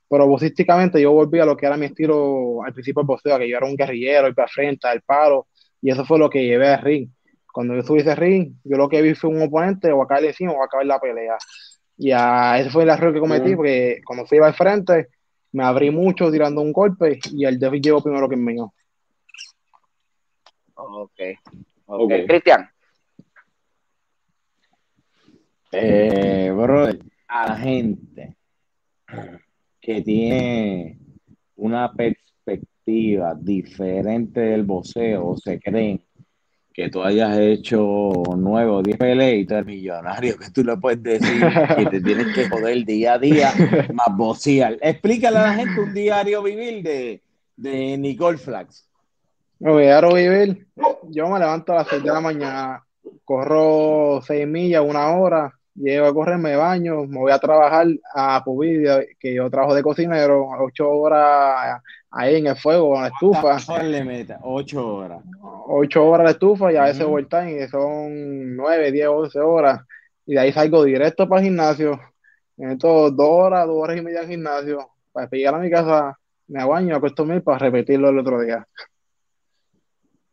pero 0.10 0.28
vocísticamente 0.28 1.02
yo 1.02 1.12
volví 1.12 1.40
a 1.40 1.46
lo 1.46 1.56
que 1.56 1.66
era 1.66 1.78
mi 1.78 1.86
estilo 1.86 2.64
al 2.64 2.74
principio 2.74 3.02
del 3.02 3.08
boxeo, 3.08 3.38
que 3.40 3.50
yo 3.50 3.58
era 3.58 3.66
un 3.66 3.76
guerrillero, 3.76 4.28
ir 4.28 4.36
para 4.36 4.48
frente, 4.48 4.88
al 4.88 5.02
palo, 5.02 5.48
y 5.82 5.92
eso 5.92 6.06
fue 6.06 6.20
lo 6.20 6.30
que 6.30 6.44
llevé 6.44 6.70
al 6.70 6.82
ring. 6.82 7.10
Cuando 7.52 7.76
yo 7.76 7.84
subí 7.84 8.00
ese 8.00 8.16
ring, 8.16 8.54
yo 8.64 8.78
lo 8.78 8.90
que 8.90 9.02
vi 9.02 9.14
fue 9.14 9.30
un 9.30 9.42
oponente 9.42 9.92
o 9.92 10.02
a 10.02 10.08
caer 10.08 10.26
encima 10.26 10.54
o 10.54 10.62
a 10.62 10.66
acabar 10.66 10.86
la 10.86 11.00
pelea. 11.00 11.38
Y 11.98 12.12
a, 12.12 12.60
ese 12.60 12.70
fue 12.70 12.84
el 12.84 12.90
error 12.90 13.14
que 13.14 13.20
cometí, 13.20 13.56
porque 13.56 14.02
cuando 14.06 14.26
fui 14.26 14.38
al 14.40 14.54
frente, 14.54 15.10
me 15.52 15.64
abrí 15.64 15.92
mucho 15.92 16.32
tirando 16.32 16.62
un 16.62 16.72
golpe 16.72 17.20
y 17.32 17.46
el 17.46 17.60
David 17.60 17.82
llegó 17.82 18.02
primero 18.02 18.28
que 18.30 18.36
el 18.36 18.42
mío. 18.42 18.74
Ok. 20.76 21.20
okay. 21.86 22.26
Cristian. 22.26 22.71
Eh, 25.72 26.52
a 27.28 27.48
la 27.48 27.58
gente 27.58 28.36
que 29.80 30.02
tiene 30.02 30.98
una 31.56 31.92
perspectiva 31.94 33.36
diferente 33.40 34.42
del 34.42 34.64
boxeo, 34.64 35.38
se 35.38 35.60
creen 35.60 36.04
que 36.74 36.90
tú 36.90 37.04
hayas 37.04 37.38
hecho 37.38 38.12
nueve 38.38 38.70
o 38.70 38.82
diez 38.82 38.98
peleas 38.98 39.42
y 39.42 39.46
tú 39.46 39.54
eres 39.54 39.66
millonario, 39.66 40.38
que 40.38 40.50
tú 40.52 40.64
le 40.64 40.78
puedes 40.78 41.04
decir 41.04 41.42
que 41.78 41.86
te 41.86 42.02
tienes 42.02 42.34
que 42.34 42.50
joder 42.50 42.86
día 42.86 43.14
a 43.14 43.20
día 43.20 43.52
más 43.94 44.16
boxear. 44.16 44.78
Explícale 44.82 45.38
a 45.38 45.42
la 45.44 45.54
gente 45.54 45.80
un 45.80 45.94
diario 45.94 46.44
vivir 46.44 46.84
de, 46.84 47.22
de 47.56 47.98
Nicole 47.98 48.38
Flax. 48.38 48.88
Un 49.60 49.78
diario 49.78 50.14
vivir, 50.14 50.68
yo 51.10 51.30
me 51.30 51.40
levanto 51.40 51.74
a 51.74 51.78
las 51.78 51.88
seis 51.88 52.04
de 52.04 52.10
la 52.10 52.22
mañana, 52.22 52.84
corro 53.24 54.22
seis 54.26 54.48
millas, 54.48 54.84
una 54.86 55.12
hora, 55.12 55.54
llego 55.76 56.06
a 56.06 56.14
correr, 56.14 56.38
me 56.38 56.56
baño, 56.56 57.06
me 57.06 57.20
voy 57.20 57.32
a 57.32 57.40
trabajar 57.40 57.88
a 58.14 58.44
Pubidia, 58.44 59.04
que 59.20 59.34
yo 59.34 59.50
trabajo 59.50 59.74
de 59.74 59.84
cocinero, 59.84 60.50
ocho 60.60 60.90
horas 60.90 61.82
ahí 62.12 62.36
en 62.38 62.48
el 62.48 62.56
fuego, 62.56 62.96
en 62.96 63.04
la 63.04 63.08
estufa. 63.08 63.58
le 63.82 64.04
meta? 64.04 64.40
Ocho 64.44 64.96
horas. 64.96 65.24
Ocho 65.68 66.06
horas 66.08 66.28
de 66.28 66.32
estufa 66.34 66.72
y 66.72 66.76
a 66.76 66.84
veces 66.84 67.06
time, 67.30 67.58
que 67.58 67.68
son 67.70 68.56
nueve, 68.56 68.92
diez, 68.92 69.08
once 69.08 69.40
horas. 69.40 69.82
Y 70.26 70.34
de 70.34 70.40
ahí 70.40 70.52
salgo 70.52 70.84
directo 70.84 71.28
para 71.28 71.42
el 71.42 71.48
gimnasio. 71.48 72.00
En 72.58 72.72
estos 72.72 73.16
dos 73.16 73.30
horas, 73.30 73.66
dos 73.66 73.78
horas 73.78 73.98
y 73.98 74.02
media 74.02 74.22
en 74.22 74.30
gimnasio. 74.30 74.90
Para 75.12 75.30
llegar 75.30 75.56
a 75.56 75.60
mi 75.60 75.70
casa, 75.70 76.18
me 76.48 76.64
baño, 76.66 76.96
acuesto 76.96 77.26
mil 77.26 77.42
para 77.42 77.58
repetirlo 77.58 78.10
el 78.10 78.20
otro 78.20 78.42
día. 78.42 78.68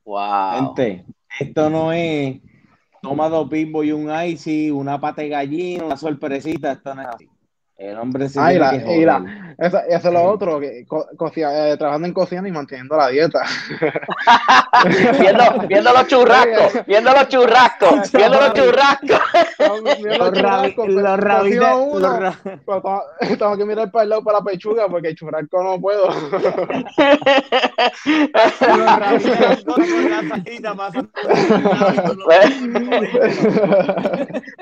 Wow. 0.04 0.75
Gente, 0.75 1.04
esto 1.38 1.71
no 1.71 1.92
es 1.92 2.40
toma 3.02 3.28
dos 3.28 3.49
pimbos 3.49 3.85
y 3.85 3.93
un 3.93 4.11
icy, 4.11 4.71
una 4.71 5.00
pata 5.00 5.23
de 5.23 5.28
gallina, 5.28 5.85
una 5.85 5.97
sorpresita, 5.97 6.73
esto 6.73 6.95
no 6.95 7.02
es 7.02 7.09
así. 7.09 7.28
El 7.76 7.97
hombre 7.99 8.28
se 8.28 8.40
ah, 8.40 8.52
y 8.52 9.05
la, 9.05 9.48
eso, 9.59 9.81
es 9.88 10.05
lo 10.05 10.23
otro, 10.23 10.61
que 10.61 10.87
eh, 10.87 11.77
trabajando 11.77 12.07
en 12.07 12.15
cocina 12.15 12.47
y 12.47 12.53
manteniendo 12.53 12.97
la 12.97 13.09
dieta. 13.09 13.43
viendo, 15.21 15.45
viendo 15.67 15.93
los 15.93 16.07
churrascos, 16.07 16.87
viendo 16.87 17.12
los 17.12 17.29
churrascos, 17.29 18.12
viendo 18.12 18.41
los 18.41 18.53
churrascos. 18.53 19.21
los 20.88 21.19
rabitos. 21.19 22.37
Tengo 23.38 23.57
que 23.57 23.65
mirar 23.65 23.91
para 23.91 24.05
el 24.05 24.11
lado 24.11 24.23
para 24.23 24.38
la 24.38 24.45
pechuga 24.45 24.87
porque 24.88 25.09
el 25.09 25.17
churrasco 25.17 25.62
no 25.62 25.81
puedo. 25.81 26.09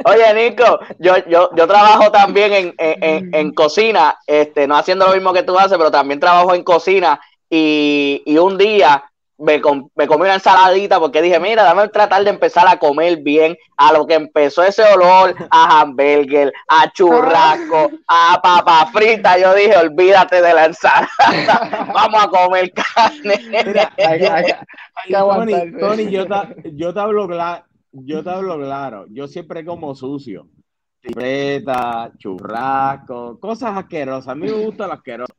Oye, 0.05 0.35
Nico, 0.35 0.79
yo, 0.99 1.17
yo, 1.29 1.51
yo 1.55 1.67
trabajo 1.67 2.11
también 2.11 2.53
en, 2.53 2.75
en 2.79 3.27
en, 3.33 3.53
cocina, 3.53 4.19
este, 4.27 4.67
no 4.67 4.77
haciendo 4.87 5.07
lo 5.07 5.15
mismo 5.15 5.33
que 5.33 5.43
tú 5.43 5.59
haces, 5.59 5.77
pero 5.77 5.91
también 5.91 6.21
trabajo 6.21 6.55
en 6.55 6.63
cocina 6.63 7.19
y, 7.51 8.23
un 8.39 8.57
día 8.57 9.03
me, 9.37 9.61
me, 9.97 10.07
comí 10.07 10.23
una 10.23 10.35
ensaladita 10.35 11.01
porque 11.01 11.21
dije, 11.21 11.41
mira, 11.41 11.65
dame 11.65 11.89
tratar 11.89 12.23
de 12.23 12.31
empezar 12.31 12.69
a 12.69 12.79
comer 12.79 13.19
bien, 13.21 13.57
a 13.77 13.93
lo 13.93 14.07
que 14.07 14.15
empezó 14.15 14.63
ese 14.63 14.85
olor 14.85 15.35
a 15.51 15.81
hamburger, 15.81 16.53
a 16.69 16.93
churrasco, 16.93 17.91
a 18.07 18.41
papa 18.41 18.87
frita, 18.93 19.37
yo 19.39 19.55
dije, 19.55 19.77
olvídate 19.77 20.41
de 20.41 20.55
la 20.55 20.67
ensalada, 20.67 21.89
vamos 21.93 22.23
a 22.23 22.29
comer 22.29 22.73
carne. 22.73 23.41
Tony, 25.81 26.11
yo, 26.11 26.27
yo 26.75 26.95
te 26.95 27.01
hablo 27.01 27.27
claro, 27.27 27.65
yo 27.91 28.23
te 28.23 28.31
hablo 28.31 28.57
claro, 28.57 29.07
yo 29.09 29.27
siempre 29.27 29.65
como 29.65 29.97
sucio 29.97 30.47
churrasco, 32.19 33.39
cosas 33.41 33.77
asquerosas. 33.77 34.29
A 34.29 34.35
mí 34.35 34.47
me 34.47 34.53
gusta 34.53 34.87
lo 34.87 34.95
asqueroso. 34.95 35.35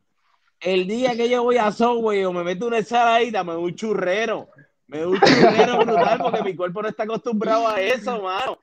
El 0.60 0.88
día 0.88 1.16
que 1.16 1.30
yo 1.30 1.44
voy 1.44 1.58
a 1.58 1.72
Subway 1.72 2.24
o 2.26 2.34
me 2.34 2.44
meto 2.44 2.68
una 2.68 2.80
ensaladita, 2.80 3.44
me 3.44 3.54
doy 3.54 3.66
un 3.66 3.76
churrero. 3.76 4.50
Me 4.88 5.00
doy 5.00 5.14
un 5.14 5.20
churrero 5.20 5.80
brutal 5.86 6.20
porque 6.20 6.44
mi 6.44 6.56
cuerpo 6.56 6.82
no 6.82 6.88
está 6.88 7.04
acostumbrado 7.04 7.68
a 7.68 7.80
eso, 7.80 8.22
mano. 8.22 8.60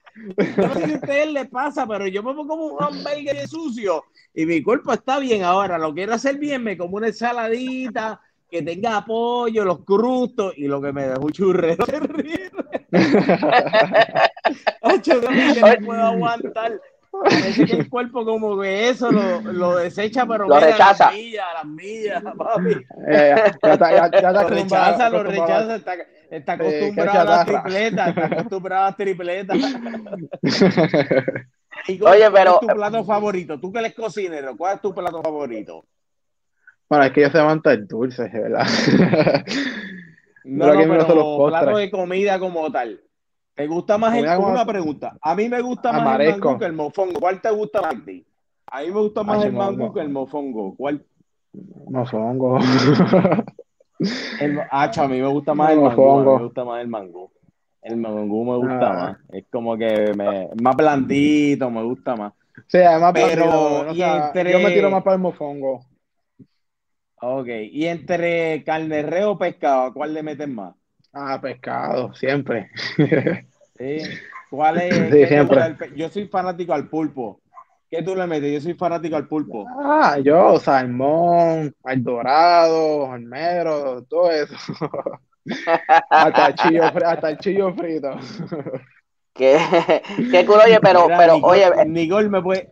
No 0.57 0.75
sé 0.75 0.87
si 0.87 0.93
a 0.93 0.97
ustedes 0.97 1.33
les 1.33 1.49
pasa, 1.49 1.87
pero 1.87 2.07
yo 2.07 2.23
me 2.23 2.35
pongo 2.35 2.49
como 2.49 2.67
un 2.67 2.83
hamburger 2.83 3.47
sucio 3.47 4.05
y 4.33 4.47
mi 4.47 4.63
cuerpo 4.63 4.93
está 4.93 5.19
bien 5.19 5.45
ahora. 5.45 5.79
Lo 5.79 5.95
quiero 5.95 6.15
hacer 6.15 6.39
bien, 6.39 6.63
me 6.63 6.77
como 6.77 6.97
una 6.97 7.09
ensaladita 7.09 8.21
que 8.51 8.63
tenga 8.63 8.99
apoyo, 8.99 9.65
los 9.65 9.85
crustos 9.85 10.55
y 10.57 10.67
lo 10.67 10.81
que 10.81 10.93
me 10.93 11.09
dejo 11.09 11.27
un 11.27 11.33
churrero 11.33 11.85
terrible. 11.87 12.41
no 15.61 15.87
puedo 15.87 16.03
aguantar. 16.03 16.81
Parece 17.23 17.67
que 17.67 17.77
el 17.77 17.89
cuerpo 17.89 18.25
como 18.25 18.61
que 18.61 18.89
eso 18.89 19.11
lo, 19.11 19.41
lo 19.41 19.77
desecha, 19.77 20.27
pero 20.27 20.49
lo 20.49 20.59
rechaza. 20.59 21.07
las 21.07 21.15
millas, 21.15 21.47
las 21.55 21.65
millas, 21.67 22.23
papi. 22.23 22.73
Eh, 23.09 23.35
ya, 23.63 23.79
ya, 23.79 24.11
ya, 24.21 24.33
lo 24.33 24.49
rechaza, 24.49 25.11
lo 25.11 25.23
rechaza, 25.23 25.77
está, 25.77 25.95
está 26.31 26.53
acostumbrado 26.55 27.21
a 27.21 27.25
las 27.25 27.47
tripletas, 27.47 28.09
está 28.09 28.27
acostumbrado 28.27 28.83
a 28.83 28.87
las 28.87 28.97
tripletas. 28.97 29.57
Oye, 32.01 32.31
pero... 32.31 32.31
¿Cuál 32.33 32.47
es 32.55 32.61
tu 32.61 32.67
plato 32.67 33.05
favorito? 33.05 33.61
Tú 33.61 33.73
que 33.73 33.79
eres 33.79 33.95
cocinero, 33.95 34.57
¿cuál 34.57 34.77
es 34.77 34.81
tu 34.83 34.95
plato 34.95 35.23
favorito? 35.23 35.85
Bueno, 36.89 37.05
es 37.05 37.13
que 37.13 37.23
yo 37.23 37.31
se 37.31 37.39
levanta 37.39 37.73
el 37.73 37.87
dulce, 37.87 38.29
¿verdad? 38.29 38.67
no, 40.45 40.75
no, 40.75 41.07
pero 41.07 41.47
plato 41.47 41.77
de 41.77 41.91
comida 41.91 42.39
como 42.39 42.71
tal. 42.71 43.01
¿Te 43.55 43.67
gusta 43.69 43.99
más 43.99 44.17
el 44.17 44.27
una 44.39 44.67
pregunta? 44.67 45.17
A 45.21 45.35
mí 45.35 45.49
me 45.49 45.61
gusta 45.61 45.93
más 45.93 46.19
el 46.21 46.33
mango 46.33 46.59
que 46.59 46.65
el 46.65 46.73
mofongo. 46.73 47.21
¿Cuál 47.21 47.41
te 47.41 47.51
gusta 47.51 47.83
más? 47.83 47.95
A 48.67 48.81
mí 48.81 48.91
me 48.91 49.01
gusta 49.01 49.23
más 49.23 49.45
el 49.45 49.53
mango 49.53 49.93
que 49.93 50.01
el 50.01 50.09
mofongo. 50.09 50.75
¿Cuál? 50.77 51.05
Mofongo. 51.89 52.59
El, 54.41 54.61
a 54.71 55.09
mí 55.09 55.21
me 55.21 55.29
gusta 55.29 55.55
más 55.55 55.71
el, 55.71 55.81
mango. 55.81 56.39
Me 56.39 56.45
gusta 56.45 56.65
más 56.65 56.81
el 56.83 56.89
mango. 56.89 57.31
El 57.81 57.97
mango 57.97 58.45
me 58.45 58.57
gusta 58.57 58.91
ah. 58.91 58.95
más. 58.95 59.19
Es 59.33 59.45
como 59.51 59.77
que 59.77 60.13
me, 60.17 60.49
más 60.61 60.75
blandito, 60.75 61.71
me 61.71 61.83
gusta 61.85 62.17
más. 62.17 62.33
Sí, 62.67 62.79
además, 62.79 63.13
pero 63.15 63.93
yo 63.93 64.59
me 64.59 64.71
tiro 64.73 64.91
más 64.91 65.03
para 65.03 65.15
el 65.15 65.23
mofongo. 65.23 65.87
Ok, 67.21 67.49
y 67.71 67.87
entre 67.87 68.65
carne 68.65 69.25
o 69.25 69.39
pescado, 69.39 69.95
¿cuál 69.95 70.13
le 70.13 70.23
meten 70.23 70.55
más? 70.55 70.75
Ah, 71.15 71.41
pescado, 71.41 72.13
siempre. 72.15 72.71
Sí. 73.77 73.99
¿Cuál 74.51 74.79
es? 74.79 74.95
Sí, 75.13 75.27
siempre. 75.27 75.77
Yo 75.97 76.09
soy 76.09 76.27
fanático 76.27 76.73
al 76.73 76.89
pulpo. 76.89 77.41
¿Qué 77.89 78.03
tú 78.03 78.17
le 78.17 78.27
metes? 78.27 78.53
Yo 78.53 78.61
soy 78.61 78.75
fanático 78.75 79.15
al 79.15 79.29
pulpo. 79.29 79.65
Ah, 79.69 80.19
yo, 80.19 80.59
salmón, 80.59 81.73
al 81.85 82.03
dorado, 82.03 83.13
al 83.13 83.29
negro, 83.29 84.03
todo 84.09 84.31
eso. 84.33 84.57
hasta, 86.11 86.47
el 86.47 86.55
chillo, 86.55 86.83
hasta 86.85 87.31
el 87.31 87.39
chillo 87.39 87.75
frito. 87.75 88.11
qué, 89.35 90.03
qué 90.31 90.45
cool, 90.45 90.59
oye, 90.65 90.81
pero, 90.81 91.07
pero, 91.07 91.37
oye. 91.37 91.71
Nicole 91.87 92.29
me 92.29 92.43
puede. 92.43 92.69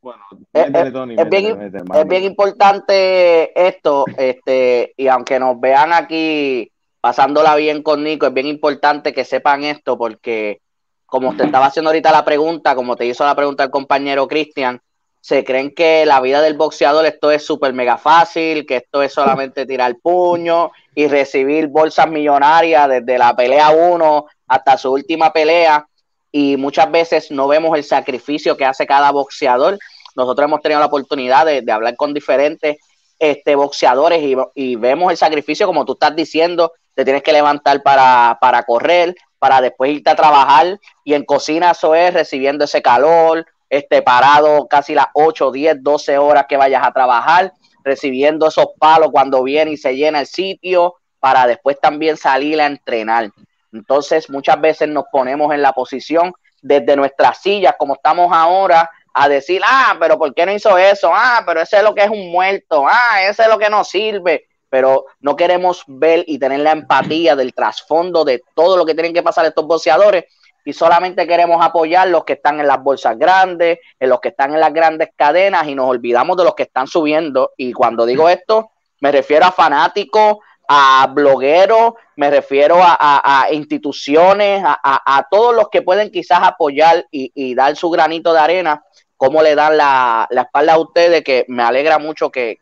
Bueno, 0.00 0.22
es, 0.52 0.66
es, 0.66 1.28
bien, 1.28 1.74
es 1.94 2.06
bien 2.06 2.22
importante 2.22 3.66
esto, 3.66 4.04
este, 4.16 4.94
y 4.96 5.08
aunque 5.08 5.40
nos 5.40 5.58
vean 5.58 5.92
aquí 5.92 6.70
pasándola 7.06 7.54
bien 7.54 7.84
con 7.84 8.02
Nico, 8.02 8.26
es 8.26 8.34
bien 8.34 8.48
importante 8.48 9.14
que 9.14 9.24
sepan 9.24 9.62
esto 9.62 9.96
porque 9.96 10.60
como 11.06 11.28
usted 11.28 11.44
estaba 11.44 11.66
haciendo 11.66 11.90
ahorita 11.90 12.10
la 12.10 12.24
pregunta, 12.24 12.74
como 12.74 12.96
te 12.96 13.06
hizo 13.06 13.24
la 13.24 13.36
pregunta 13.36 13.62
el 13.62 13.70
compañero 13.70 14.26
Cristian, 14.26 14.80
se 15.20 15.44
creen 15.44 15.72
que 15.72 16.04
la 16.04 16.20
vida 16.20 16.42
del 16.42 16.54
boxeador 16.54 17.06
esto 17.06 17.30
es 17.30 17.46
súper 17.46 17.74
mega 17.74 17.96
fácil, 17.96 18.66
que 18.66 18.78
esto 18.78 19.04
es 19.04 19.12
solamente 19.12 19.66
tirar 19.66 19.94
puño 20.02 20.72
y 20.96 21.06
recibir 21.06 21.68
bolsas 21.68 22.08
millonarias 22.08 22.88
desde 22.88 23.18
la 23.18 23.36
pelea 23.36 23.70
1 23.70 24.26
hasta 24.48 24.76
su 24.76 24.90
última 24.92 25.32
pelea 25.32 25.86
y 26.32 26.56
muchas 26.56 26.90
veces 26.90 27.30
no 27.30 27.46
vemos 27.46 27.78
el 27.78 27.84
sacrificio 27.84 28.56
que 28.56 28.64
hace 28.64 28.84
cada 28.84 29.12
boxeador. 29.12 29.78
Nosotros 30.16 30.44
hemos 30.44 30.60
tenido 30.60 30.80
la 30.80 30.86
oportunidad 30.86 31.46
de, 31.46 31.70
hablar 31.70 31.94
con 31.94 32.12
diferentes 32.12 32.78
este, 33.20 33.54
boxeadores 33.54 34.20
y, 34.24 34.34
y, 34.56 34.74
vemos 34.74 35.12
el 35.12 35.16
sacrificio, 35.16 35.68
como 35.68 35.84
tú 35.84 35.92
estás 35.92 36.16
diciendo, 36.16 36.72
te 36.96 37.04
tienes 37.04 37.22
que 37.22 37.32
levantar 37.32 37.82
para, 37.82 38.38
para 38.40 38.62
correr, 38.62 39.14
para 39.38 39.60
después 39.60 39.92
irte 39.92 40.10
a 40.10 40.16
trabajar 40.16 40.80
y 41.04 41.12
en 41.12 41.24
cocina 41.24 41.72
eso 41.72 41.94
es 41.94 42.14
recibiendo 42.14 42.64
ese 42.64 42.80
calor, 42.80 43.46
este 43.68 44.00
parado 44.00 44.66
casi 44.66 44.94
las 44.94 45.06
8, 45.12 45.52
10, 45.52 45.82
12 45.82 46.16
horas 46.16 46.46
que 46.48 46.56
vayas 46.56 46.82
a 46.84 46.92
trabajar, 46.92 47.52
recibiendo 47.84 48.48
esos 48.48 48.68
palos 48.78 49.10
cuando 49.12 49.42
viene 49.42 49.72
y 49.72 49.76
se 49.76 49.94
llena 49.94 50.20
el 50.20 50.26
sitio, 50.26 50.94
para 51.20 51.46
después 51.46 51.78
también 51.78 52.16
salir 52.16 52.60
a 52.60 52.66
entrenar. 52.66 53.30
Entonces, 53.72 54.30
muchas 54.30 54.58
veces 54.58 54.88
nos 54.88 55.04
ponemos 55.12 55.52
en 55.52 55.60
la 55.60 55.72
posición 55.72 56.32
desde 56.62 56.96
nuestras 56.96 57.42
sillas, 57.42 57.74
como 57.78 57.94
estamos 57.94 58.32
ahora, 58.32 58.88
a 59.12 59.28
decir, 59.28 59.60
ah, 59.66 59.96
pero 60.00 60.18
¿por 60.18 60.34
qué 60.34 60.46
no 60.46 60.52
hizo 60.52 60.78
eso? 60.78 61.10
Ah, 61.12 61.42
pero 61.46 61.60
ese 61.60 61.76
es 61.76 61.82
lo 61.82 61.94
que 61.94 62.04
es 62.04 62.10
un 62.10 62.30
muerto, 62.30 62.86
ah, 62.88 63.22
ese 63.22 63.42
es 63.42 63.48
lo 63.48 63.58
que 63.58 63.68
no 63.68 63.84
sirve. 63.84 64.46
Pero 64.68 65.06
no 65.20 65.36
queremos 65.36 65.84
ver 65.86 66.24
y 66.26 66.38
tener 66.38 66.60
la 66.60 66.72
empatía 66.72 67.36
del 67.36 67.54
trasfondo 67.54 68.24
de 68.24 68.42
todo 68.54 68.76
lo 68.76 68.84
que 68.84 68.94
tienen 68.94 69.14
que 69.14 69.22
pasar 69.22 69.46
estos 69.46 69.66
boxeadores 69.66 70.24
y 70.66 70.72
solamente 70.72 71.28
queremos 71.28 71.64
apoyar 71.64 72.08
los 72.08 72.24
que 72.24 72.32
están 72.32 72.58
en 72.58 72.66
las 72.66 72.82
bolsas 72.82 73.16
grandes, 73.16 73.78
en 74.00 74.08
los 74.08 74.20
que 74.20 74.30
están 74.30 74.52
en 74.52 74.58
las 74.58 74.72
grandes 74.72 75.10
cadenas 75.14 75.68
y 75.68 75.76
nos 75.76 75.88
olvidamos 75.88 76.36
de 76.36 76.42
los 76.42 76.56
que 76.56 76.64
están 76.64 76.88
subiendo. 76.88 77.52
Y 77.56 77.72
cuando 77.72 78.04
digo 78.04 78.28
esto, 78.28 78.72
me 79.00 79.12
refiero 79.12 79.46
a 79.46 79.52
fanáticos, 79.52 80.38
a 80.68 81.08
blogueros, 81.14 81.92
me 82.16 82.30
refiero 82.30 82.78
a, 82.80 83.46
instituciones, 83.52 84.64
a, 84.64 85.26
todos 85.30 85.54
los 85.54 85.68
que 85.68 85.82
pueden 85.82 86.10
quizás 86.10 86.40
apoyar 86.42 87.06
y 87.12 87.54
dar 87.54 87.76
su 87.76 87.88
granito 87.88 88.32
de 88.32 88.40
arena 88.40 88.82
cómo 89.16 89.42
le 89.42 89.54
dan 89.54 89.76
la, 89.76 90.28
espalda 90.30 90.74
a 90.74 90.78
ustedes, 90.78 91.22
que 91.22 91.44
me 91.48 91.62
alegra 91.62 91.98
mucho 91.98 92.30
que, 92.30 92.58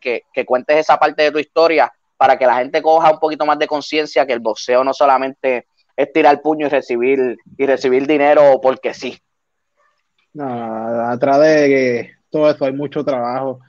cuentes 0.46 0.78
esa 0.78 0.98
parte 0.98 1.24
de 1.24 1.32
tu 1.32 1.38
historia 1.38 1.92
para 2.16 2.38
que 2.38 2.46
la 2.46 2.56
gente 2.56 2.80
coja 2.80 3.10
un 3.10 3.18
poquito 3.18 3.44
más 3.44 3.58
de 3.58 3.66
conciencia 3.66 4.26
que 4.26 4.32
el 4.32 4.40
boxeo 4.40 4.84
no 4.84 4.94
solamente 4.94 5.66
es 5.96 6.12
tirar 6.12 6.40
puño 6.40 6.66
y 6.66 6.70
recibir, 6.70 7.36
y 7.56 7.66
recibir 7.66 8.06
dinero 8.06 8.60
porque 8.62 8.94
sí. 8.94 9.18
No, 10.32 11.08
atrás 11.08 11.40
de 11.40 12.14
todo 12.30 12.50
eso 12.50 12.64
hay 12.64 12.72
mucho 12.72 13.04
trabajo. 13.04 13.60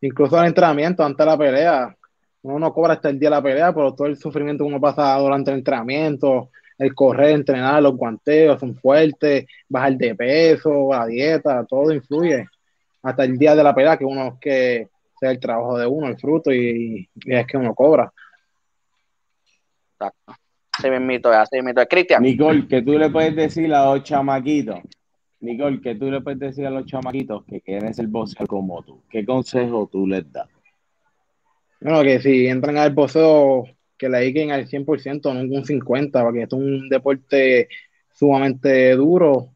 Incluso 0.00 0.38
el 0.38 0.46
entrenamiento 0.46 1.02
antes 1.02 1.18
de 1.18 1.24
la 1.24 1.38
pelea. 1.38 1.96
Uno 2.42 2.58
no 2.58 2.74
cobra 2.74 2.92
hasta 2.94 3.08
el 3.08 3.18
día 3.18 3.30
de 3.30 3.36
la 3.36 3.42
pelea, 3.42 3.72
pero 3.72 3.94
todo 3.94 4.06
el 4.06 4.18
sufrimiento 4.18 4.64
que 4.64 4.68
uno 4.68 4.80
pasa 4.80 5.16
durante 5.16 5.50
el 5.50 5.58
entrenamiento, 5.58 6.50
el 6.78 6.94
correr, 6.94 7.30
entrenar, 7.30 7.82
los 7.82 7.96
guanteos 7.96 8.60
son 8.60 8.74
fuertes, 8.76 9.46
bajar 9.68 9.96
de 9.96 10.14
peso, 10.14 10.88
la 10.90 11.06
dieta, 11.06 11.64
todo 11.64 11.92
influye. 11.92 12.46
Hasta 13.02 13.24
el 13.24 13.38
día 13.38 13.54
de 13.54 13.62
la 13.62 13.74
pelea, 13.74 13.96
que 13.96 14.04
uno 14.04 14.38
que 14.40 14.88
sea 15.18 15.30
el 15.30 15.38
trabajo 15.38 15.78
de 15.78 15.86
uno, 15.86 16.08
el 16.08 16.18
fruto, 16.18 16.52
y, 16.52 17.08
es 17.26 17.46
que 17.46 17.56
uno 17.56 17.74
cobra. 17.74 18.12
Exacto. 19.92 20.34
Así 20.76 20.90
mismito 20.90 21.30
así 21.30 21.56
mismito 21.56 21.80
es. 21.82 21.88
Cristian. 21.88 22.22
Nicole, 22.22 22.66
que 22.66 22.82
tú 22.82 22.98
le 22.98 23.08
puedes 23.10 23.36
decir 23.36 23.72
a 23.72 23.94
los 23.94 24.02
chamaquitos, 24.02 24.80
Nicole, 25.40 25.80
que 25.80 25.94
tú 25.94 26.10
le 26.10 26.20
puedes 26.20 26.40
decir 26.40 26.66
a 26.66 26.70
los 26.70 26.86
chamaquitos 26.86 27.44
que 27.44 27.60
quieren 27.60 27.94
ser 27.94 28.06
boxeador 28.08 28.48
como 28.48 28.82
tú. 28.82 29.02
¿Qué 29.10 29.24
consejo 29.24 29.88
tú 29.90 30.06
les 30.06 30.30
das? 30.32 30.48
Bueno, 31.80 32.02
que 32.02 32.18
si 32.20 32.46
entran 32.46 32.78
al 32.78 32.94
boxeo 32.94 33.66
que 33.96 34.08
le 34.08 34.18
dediquen 34.18 34.50
al 34.50 34.66
100%, 34.66 35.32
no 35.32 35.40
un 35.40 35.64
50%, 35.64 36.22
porque 36.22 36.42
esto 36.42 36.56
es 36.56 36.62
un 36.62 36.88
deporte 36.88 37.68
sumamente 38.12 38.92
duro, 38.92 39.50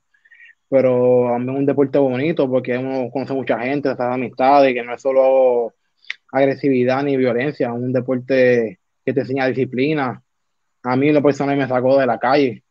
pero 0.68 1.28
también 1.30 1.59
un 1.59 1.66
deporte 1.66 1.99
bonito, 1.99 2.49
porque 2.49 2.76
uno 2.76 3.11
conoce 3.11 3.35
mucha 3.35 3.59
gente, 3.59 3.90
está 3.90 4.12
amistades, 4.12 4.75
que 4.75 4.83
no 4.83 4.95
es 4.95 5.02
solo 5.02 5.75
agresividad 6.30 7.02
ni 7.02 7.16
violencia, 7.16 7.68
es 7.68 7.73
un 7.73 7.92
deporte 7.92 8.78
que 9.04 9.12
te 9.12 9.21
enseña 9.21 9.47
disciplina. 9.47 10.23
A 10.83 10.97
mí 10.97 11.11
lo 11.11 11.23
personal 11.23 11.57
me 11.57 11.66
sacó 11.66 11.99
de 11.99 12.07
la 12.07 12.18
calle, 12.18 12.62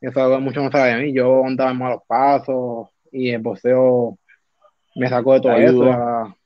eso 0.00 0.40
mucho 0.40 0.62
no 0.62 0.70
sabe 0.70 0.94
de 0.94 1.02
mí, 1.02 1.12
yo 1.12 1.44
andaba 1.44 1.70
en 1.70 1.78
malos 1.78 2.02
pasos 2.06 2.88
y 3.12 3.30
el 3.30 3.40
boxeo 3.40 4.18
me 4.96 5.08
sacó 5.08 5.34
de 5.34 5.40
todo 5.40 5.56
eso. 5.56 6.36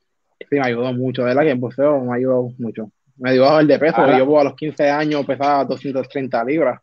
Sí, 0.49 0.55
me 0.55 0.67
ayudó 0.67 0.93
mucho, 0.93 1.23
de 1.23 1.29
verdad 1.29 1.43
que 1.43 1.51
el 1.51 1.59
boxeo 1.59 2.01
me 2.01 2.15
ayudó 2.15 2.49
mucho 2.57 2.91
me 3.19 3.33
dio 3.33 3.43
bajar 3.43 3.65
de 3.65 3.79
peso. 3.79 4.17
Yo 4.17 4.39
a 4.39 4.43
los 4.43 4.55
15 4.55 4.89
años 4.89 5.25
pesaba 5.25 5.65
230 5.65 6.43
libras. 6.45 6.81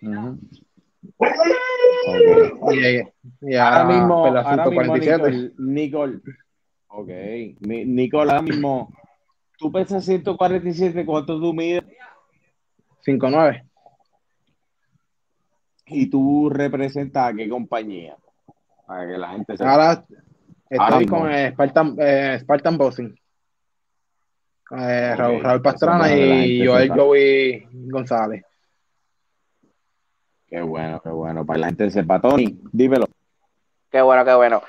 y, 0.00 0.08
ahora, 3.56 3.84
mismo, 3.84 4.26
ahora 4.26 4.66
mismo 4.66 4.96
Nicole, 4.96 5.52
Nicole, 5.58 6.20
ok, 6.88 7.08
Nicole, 7.60 8.30
ahora 8.30 8.42
mismo, 8.42 8.92
tú 9.58 9.70
pesas 9.70 10.04
147, 10.04 11.04
¿cuánto 11.04 11.38
tú 11.40 11.52
mides? 11.52 11.84
5'9". 13.04 13.62
¿Y 15.88 16.10
tú 16.10 16.50
representas 16.50 17.32
a 17.32 17.34
qué 17.34 17.48
compañía? 17.48 18.16
Para 18.86 19.06
que 19.06 19.18
la 19.18 19.28
gente 19.30 19.56
sepa. 19.56 19.72
Ahora 19.72 20.04
estoy 20.68 21.06
con 21.06 21.32
Spartan, 21.32 21.96
eh, 21.98 22.38
Spartan 22.40 22.76
Boxing. 22.76 23.16
Eh, 24.70 25.14
Raúl, 25.16 25.62
Pastrana 25.62 26.12
y 26.12 26.66
Joel 26.66 26.90
Joey 26.90 27.68
González. 27.72 28.44
Qué 30.48 30.60
bueno, 30.60 31.00
qué 31.00 31.10
bueno. 31.10 31.46
Para 31.46 31.60
la 31.60 31.66
gente 31.66 31.84
de 31.84 31.90
sepa, 31.90 32.20
Tony, 32.20 32.58
dímelo. 32.72 33.06
Qué 33.90 34.00
bueno, 34.00 34.24
qué 34.24 34.34
bueno. 34.34 34.62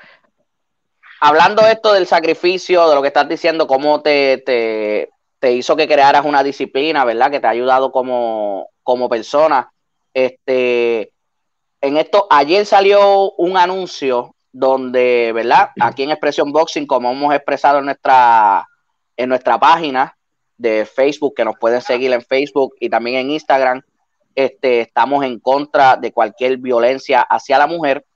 Hablando 1.20 1.66
esto 1.66 1.92
del 1.92 2.06
sacrificio, 2.06 2.88
de 2.88 2.94
lo 2.94 3.02
que 3.02 3.08
estás 3.08 3.28
diciendo, 3.28 3.66
cómo 3.66 4.00
te, 4.02 4.38
te, 5.40 5.52
hizo 5.52 5.74
que 5.74 5.88
crearas 5.88 6.24
una 6.24 6.44
disciplina, 6.44 7.04
¿verdad? 7.04 7.30
Que 7.30 7.40
te 7.40 7.46
ha 7.48 7.50
ayudado 7.50 7.90
como, 7.90 8.68
como 8.84 9.08
persona. 9.08 9.72
Este, 10.14 11.12
en 11.80 11.96
esto, 11.96 12.26
ayer 12.30 12.64
salió 12.64 13.32
un 13.32 13.56
anuncio 13.56 14.34
donde, 14.52 15.32
¿verdad? 15.32 15.70
Aquí 15.80 16.04
en 16.04 16.10
Expresión 16.10 16.52
Boxing, 16.52 16.86
como 16.86 17.10
hemos 17.10 17.34
expresado 17.34 17.80
en 17.80 17.86
nuestra 17.86 18.66
en 19.18 19.28
nuestra 19.28 19.58
página 19.58 20.16
de 20.56 20.86
Facebook, 20.86 21.34
que 21.36 21.44
nos 21.44 21.58
pueden 21.58 21.82
seguir 21.82 22.12
en 22.12 22.22
Facebook 22.22 22.74
y 22.80 22.88
también 22.88 23.16
en 23.16 23.30
Instagram. 23.32 23.82
Este, 24.34 24.80
estamos 24.80 25.24
en 25.24 25.40
contra 25.40 25.96
de 25.96 26.12
cualquier 26.12 26.56
violencia 26.58 27.20
hacia 27.22 27.58
la 27.58 27.66
mujer. 27.66 28.06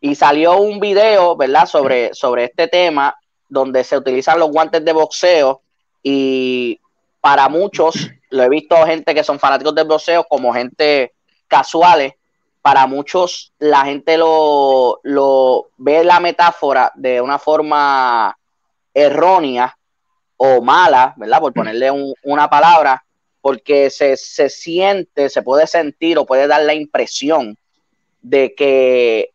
Y 0.00 0.14
salió 0.14 0.56
un 0.56 0.80
video, 0.80 1.36
¿verdad?, 1.36 1.66
sobre, 1.66 2.14
sobre 2.14 2.44
este 2.44 2.68
tema, 2.68 3.14
donde 3.48 3.84
se 3.84 3.96
utilizan 3.96 4.38
los 4.38 4.50
guantes 4.50 4.84
de 4.84 4.92
boxeo. 4.92 5.60
Y 6.02 6.80
para 7.20 7.48
muchos, 7.50 8.10
lo 8.30 8.42
he 8.42 8.48
visto 8.48 8.76
gente 8.86 9.14
que 9.14 9.24
son 9.24 9.38
fanáticos 9.38 9.74
del 9.74 9.86
boxeo 9.86 10.24
como 10.24 10.54
gente 10.54 11.12
casuales. 11.48 12.14
Para 12.62 12.86
muchos, 12.86 13.52
la 13.58 13.84
gente 13.84 14.16
lo, 14.16 15.00
lo 15.02 15.68
ve 15.76 16.02
la 16.02 16.18
metáfora 16.18 16.90
de 16.94 17.20
una 17.20 17.38
forma 17.38 18.36
errónea 18.94 19.76
o 20.36 20.60
mala, 20.60 21.14
¿verdad? 21.16 21.40
Por 21.40 21.52
ponerle 21.52 21.90
una 22.24 22.48
palabra, 22.48 23.04
porque 23.40 23.90
se, 23.90 24.16
siente, 24.16 25.28
se 25.28 25.42
puede 25.42 25.66
sentir 25.66 26.18
o 26.18 26.26
puede 26.26 26.46
dar 26.46 26.62
la 26.62 26.74
impresión 26.74 27.56
de 28.20 28.54
que 28.54 29.30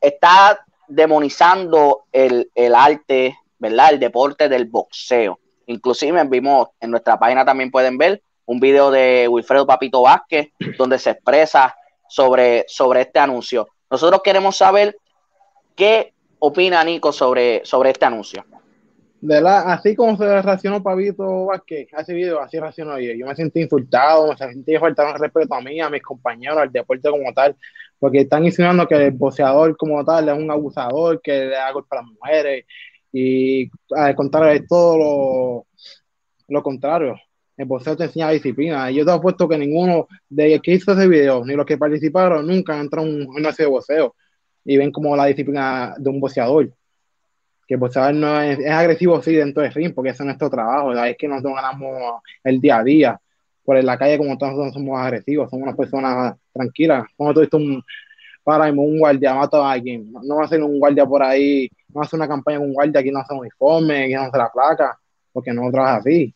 está 0.00 0.64
demonizando 0.86 2.04
el, 2.12 2.50
arte, 2.74 3.38
¿verdad? 3.58 3.92
El 3.92 4.00
deporte 4.00 4.48
del 4.48 4.66
boxeo. 4.66 5.38
Inclusive 5.66 6.22
vimos 6.24 6.68
en 6.80 6.90
nuestra 6.90 7.18
página 7.18 7.44
también 7.44 7.70
pueden 7.70 7.96
ver 7.96 8.22
un 8.46 8.60
video 8.60 8.90
de 8.90 9.26
Wilfredo 9.28 9.66
Papito 9.66 10.02
Vázquez 10.02 10.48
donde 10.78 10.98
se 10.98 11.10
expresa 11.10 11.74
sobre, 12.06 12.66
sobre 12.68 13.00
este 13.00 13.18
anuncio. 13.18 13.68
Nosotros 13.90 14.20
queremos 14.22 14.56
saber 14.56 14.96
qué 15.74 16.12
opina 16.38 16.84
Nico 16.84 17.12
sobre, 17.12 17.64
sobre 17.64 17.90
este 17.90 18.04
anuncio 18.04 18.44
de 19.24 19.40
la, 19.40 19.72
así 19.72 19.96
como 19.96 20.16
se 20.18 20.42
reaccionó 20.42 20.82
Pavito 20.82 21.46
Vázquez 21.46 21.88
a 21.94 22.02
ese 22.02 22.12
video, 22.12 22.40
así 22.40 22.58
reaccionó 22.58 22.98
yo. 22.98 23.12
Yo 23.14 23.26
me 23.26 23.34
sentí 23.34 23.60
insultado, 23.62 24.28
me 24.28 24.36
sentí 24.36 24.76
faltaron 24.76 25.18
respeto 25.18 25.54
a 25.54 25.62
mí, 25.62 25.80
a 25.80 25.88
mis 25.88 26.02
compañeros, 26.02 26.58
al 26.58 26.70
deporte 26.70 27.08
como 27.08 27.32
tal, 27.32 27.56
porque 27.98 28.20
están 28.20 28.44
insinuando 28.44 28.86
que 28.86 28.96
el 28.96 29.12
boxeador 29.12 29.76
como 29.78 30.04
tal 30.04 30.28
es 30.28 30.36
un 30.36 30.50
abusador, 30.50 31.22
que 31.22 31.32
le 31.32 31.48
da 31.48 31.72
golpe 31.72 31.96
a 31.96 32.02
las 32.02 32.10
mujeres, 32.10 32.66
y 33.12 33.70
al 33.96 34.14
contrario, 34.14 34.60
es 34.60 34.68
todo 34.68 34.98
lo, 34.98 35.66
lo 36.48 36.62
contrario. 36.62 37.16
El 37.56 37.66
boxeo 37.66 37.96
te 37.96 38.04
enseña 38.04 38.30
disciplina. 38.30 38.90
Y 38.90 38.96
yo 38.96 39.04
te 39.06 39.12
apuesto 39.12 39.48
que 39.48 39.56
ninguno 39.56 40.08
de 40.28 40.60
que 40.60 40.72
hizo 40.72 40.92
ese 40.92 41.08
video, 41.08 41.44
ni 41.46 41.54
los 41.54 41.64
que 41.64 41.78
participaron, 41.78 42.46
nunca 42.46 42.78
entrado 42.78 43.06
en 43.06 43.22
un 43.22 43.32
gimnasio 43.32 43.64
de 43.64 43.70
boxeo 43.70 44.14
y 44.64 44.76
ven 44.76 44.90
como 44.90 45.16
la 45.16 45.26
disciplina 45.26 45.94
de 45.98 46.10
un 46.10 46.20
boxeador 46.20 46.72
que 47.74 47.78
pues 47.78 47.96
no 48.14 48.40
es, 48.40 48.58
es, 48.60 48.70
agresivo 48.70 49.20
sí 49.20 49.34
dentro 49.34 49.62
del 49.62 49.72
ring, 49.72 49.92
porque 49.92 50.10
ese 50.10 50.22
es 50.22 50.26
nuestro 50.26 50.48
trabajo, 50.48 50.92
es 50.92 51.16
que 51.16 51.26
nosotros 51.26 51.54
ganamos 51.56 52.22
el 52.44 52.60
día 52.60 52.78
a 52.78 52.84
día, 52.84 53.20
por 53.64 53.76
en 53.76 53.86
la 53.86 53.98
calle 53.98 54.16
como 54.16 54.38
todos 54.38 54.52
nosotros 54.52 54.74
somos 54.74 55.00
agresivos, 55.00 55.50
somos 55.50 55.64
unas 55.64 55.76
personas 55.76 56.36
tranquilas, 56.52 57.04
como 57.16 57.34
tú 57.34 57.40
dices 57.40 57.54
un, 57.54 57.82
para 58.44 58.70
un 58.70 58.98
guardia 58.98 59.34
mata 59.34 59.56
a 59.58 59.72
alguien, 59.72 60.12
no 60.12 60.36
va 60.36 60.44
a 60.44 60.48
ser 60.48 60.62
un 60.62 60.78
guardia 60.78 61.04
por 61.04 61.22
ahí, 61.22 61.68
no 61.88 62.02
hacer 62.02 62.16
una 62.16 62.28
campaña 62.28 62.58
con 62.58 62.68
un 62.68 62.74
guardia 62.74 63.02
que 63.02 63.10
no 63.10 63.18
hace 63.18 63.34
uniforme, 63.34 64.06
que 64.06 64.14
no 64.14 64.22
hace 64.22 64.38
la 64.38 64.52
placa, 64.52 64.96
porque 65.32 65.52
no 65.52 65.68
trabaja 65.72 65.96
así. 65.96 66.32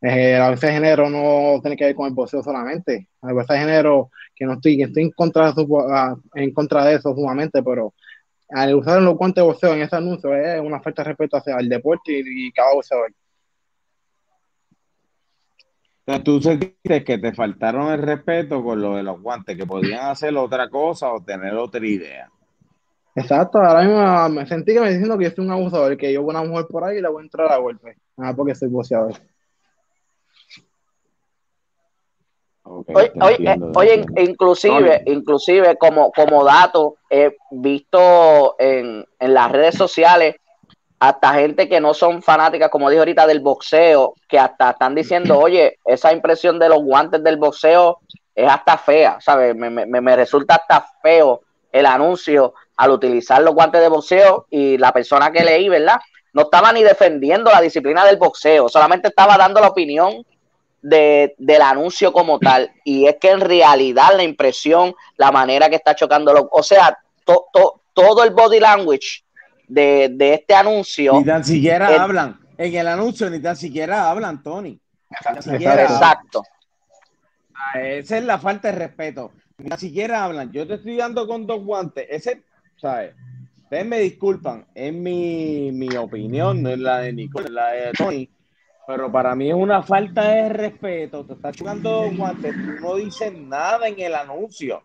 Eh, 0.00 0.32
la 0.38 0.44
violencia 0.44 0.68
de 0.68 0.74
género 0.74 1.10
no 1.10 1.60
tiene 1.60 1.76
que 1.76 1.84
ver 1.84 1.94
con 1.94 2.06
el 2.06 2.14
boxeo 2.14 2.42
solamente. 2.42 3.08
La 3.20 3.30
violencia 3.30 3.54
de 3.56 3.60
género, 3.60 4.10
que 4.34 4.46
no 4.46 4.54
estoy, 4.54 4.76
que 4.78 4.84
estoy 4.84 5.02
en 5.02 5.10
contra 5.10 5.46
de 5.46 5.50
eso, 5.50 6.22
en 6.34 6.52
contra 6.52 6.84
de 6.84 6.94
eso 6.94 7.14
sumamente, 7.14 7.62
pero 7.62 7.92
al 8.48 8.74
usar 8.74 9.02
los 9.02 9.16
guantes 9.16 9.42
de 9.42 9.48
boxeo 9.48 9.74
en 9.74 9.82
ese 9.82 9.96
anuncio 9.96 10.34
es 10.34 10.60
una 10.60 10.80
falta 10.80 11.02
de 11.02 11.08
respeto 11.08 11.36
hacia 11.36 11.56
el 11.56 11.68
deporte 11.68 12.22
y, 12.24 12.52
cada 12.52 12.74
boxeador. 12.74 13.12
tú 16.24 16.40
sentiste 16.40 17.04
que 17.04 17.18
te 17.18 17.32
faltaron 17.32 17.92
el 17.92 18.02
respeto 18.02 18.62
con 18.62 18.80
lo 18.80 18.96
de 18.96 19.02
los 19.02 19.20
guantes, 19.20 19.56
que 19.56 19.66
podían 19.66 20.06
hacer 20.06 20.36
otra 20.36 20.68
cosa 20.70 21.12
o 21.12 21.22
tener 21.22 21.54
otra 21.54 21.84
idea. 21.84 22.30
Exacto, 23.16 23.58
ahora 23.58 23.82
mismo 23.82 24.28
me 24.28 24.46
sentí 24.46 24.74
que 24.74 24.80
me 24.80 24.90
diciendo 24.90 25.16
que 25.16 25.24
yo 25.24 25.30
soy 25.30 25.46
un 25.46 25.52
abusador, 25.52 25.96
que 25.96 26.12
yo 26.12 26.22
voy 26.22 26.36
a 26.36 26.40
una 26.40 26.48
mujer 26.48 26.66
por 26.68 26.84
ahí 26.84 26.98
y 26.98 27.02
le 27.02 27.08
voy 27.08 27.22
a 27.22 27.24
entrar 27.24 27.50
a 27.50 27.56
golpe. 27.56 27.96
Nada 28.16 28.34
porque 28.36 28.54
soy 28.54 28.68
boxeador. 28.68 29.14
Oye, 33.74 34.04
inclusive, 34.16 35.02
inclusive 35.06 35.76
como, 35.76 36.10
como 36.12 36.44
dato, 36.44 36.96
he 37.10 37.36
visto 37.50 38.56
en, 38.58 39.04
en, 39.18 39.34
las 39.34 39.52
redes 39.52 39.76
sociales 39.76 40.36
hasta 40.98 41.34
gente 41.34 41.68
que 41.68 41.80
no 41.80 41.94
son 41.94 42.22
fanáticas, 42.22 42.70
como 42.70 42.90
dijo 42.90 43.02
ahorita, 43.02 43.26
del 43.26 43.40
boxeo, 43.40 44.14
que 44.28 44.38
hasta 44.38 44.70
están 44.70 44.94
diciendo, 44.94 45.38
oye, 45.40 45.78
esa 45.84 46.12
impresión 46.12 46.58
de 46.58 46.68
los 46.68 46.82
guantes 46.82 47.22
del 47.22 47.36
boxeo 47.36 48.00
es 48.34 48.50
hasta 48.50 48.76
fea, 48.78 49.18
¿sabes? 49.20 49.54
Me, 49.54 49.70
me, 49.70 49.86
me 49.86 50.16
resulta 50.16 50.56
hasta 50.56 50.86
feo 51.02 51.42
el 51.72 51.86
anuncio 51.86 52.54
al 52.76 52.90
utilizar 52.90 53.42
los 53.42 53.54
guantes 53.54 53.80
de 53.80 53.88
boxeo 53.88 54.46
y 54.50 54.76
la 54.78 54.92
persona 54.92 55.30
que 55.30 55.44
leí, 55.44 55.68
¿verdad? 55.68 55.96
No 56.32 56.42
estaba 56.42 56.72
ni 56.72 56.82
defendiendo 56.82 57.50
la 57.50 57.60
disciplina 57.60 58.04
del 58.04 58.16
boxeo, 58.16 58.68
solamente 58.68 59.08
estaba 59.08 59.38
dando 59.38 59.60
la 59.60 59.68
opinión 59.68 60.24
de, 60.86 61.34
del 61.38 61.62
anuncio 61.62 62.12
como 62.12 62.38
tal. 62.38 62.70
Y 62.84 63.06
es 63.06 63.16
que 63.20 63.30
en 63.30 63.40
realidad 63.40 64.10
la 64.16 64.22
impresión, 64.22 64.94
la 65.16 65.32
manera 65.32 65.68
que 65.68 65.76
está 65.76 65.96
chocando, 65.96 66.32
lo, 66.32 66.48
o 66.50 66.62
sea, 66.62 66.96
todo 67.24 68.24
el 68.24 68.30
body 68.30 68.60
language 68.60 69.24
de, 69.66 70.16
este 70.18 70.54
anuncio. 70.54 71.14
Ni 71.18 71.24
tan 71.24 71.44
siquiera 71.44 72.02
hablan. 72.02 72.38
En 72.56 72.74
el 72.74 72.86
anuncio 72.86 73.28
ni 73.28 73.40
tan 73.40 73.56
siquiera 73.56 74.08
hablan, 74.08 74.42
Tony. 74.42 74.80
Exacto. 75.10 76.42
Esa 77.74 78.18
es 78.18 78.24
la 78.24 78.38
falta 78.38 78.70
de 78.70 78.78
respeto. 78.78 79.32
Ni 79.58 79.76
siquiera 79.76 80.24
hablan. 80.24 80.52
Yo 80.52 80.66
te 80.66 80.74
estoy 80.74 80.96
dando 80.96 81.26
con 81.26 81.46
dos 81.46 81.64
guantes. 81.64 82.06
Ese, 82.08 82.44
¿sabes? 82.76 83.14
Ustedes 83.64 83.86
me 83.86 83.98
disculpan, 83.98 84.64
es 84.72 84.92
mi, 84.92 85.72
mi 85.72 85.96
opinión, 85.96 86.62
no 86.62 86.70
es 86.70 86.78
la 86.78 86.98
de 87.00 87.12
Nicole, 87.12 87.46
es 87.46 87.50
la 87.50 87.66
de 87.72 87.92
Tony. 87.92 88.30
Pero 88.86 89.10
para 89.10 89.34
mí 89.34 89.48
es 89.48 89.54
una 89.54 89.82
falta 89.82 90.28
de 90.28 90.48
respeto. 90.48 91.24
Te 91.24 91.32
estás 91.32 91.56
chocando 91.56 92.08
guantes, 92.16 92.54
tú 92.54 92.80
no 92.80 92.94
dices 92.94 93.32
nada 93.36 93.88
en 93.88 93.98
el 94.00 94.14
anuncio. 94.14 94.82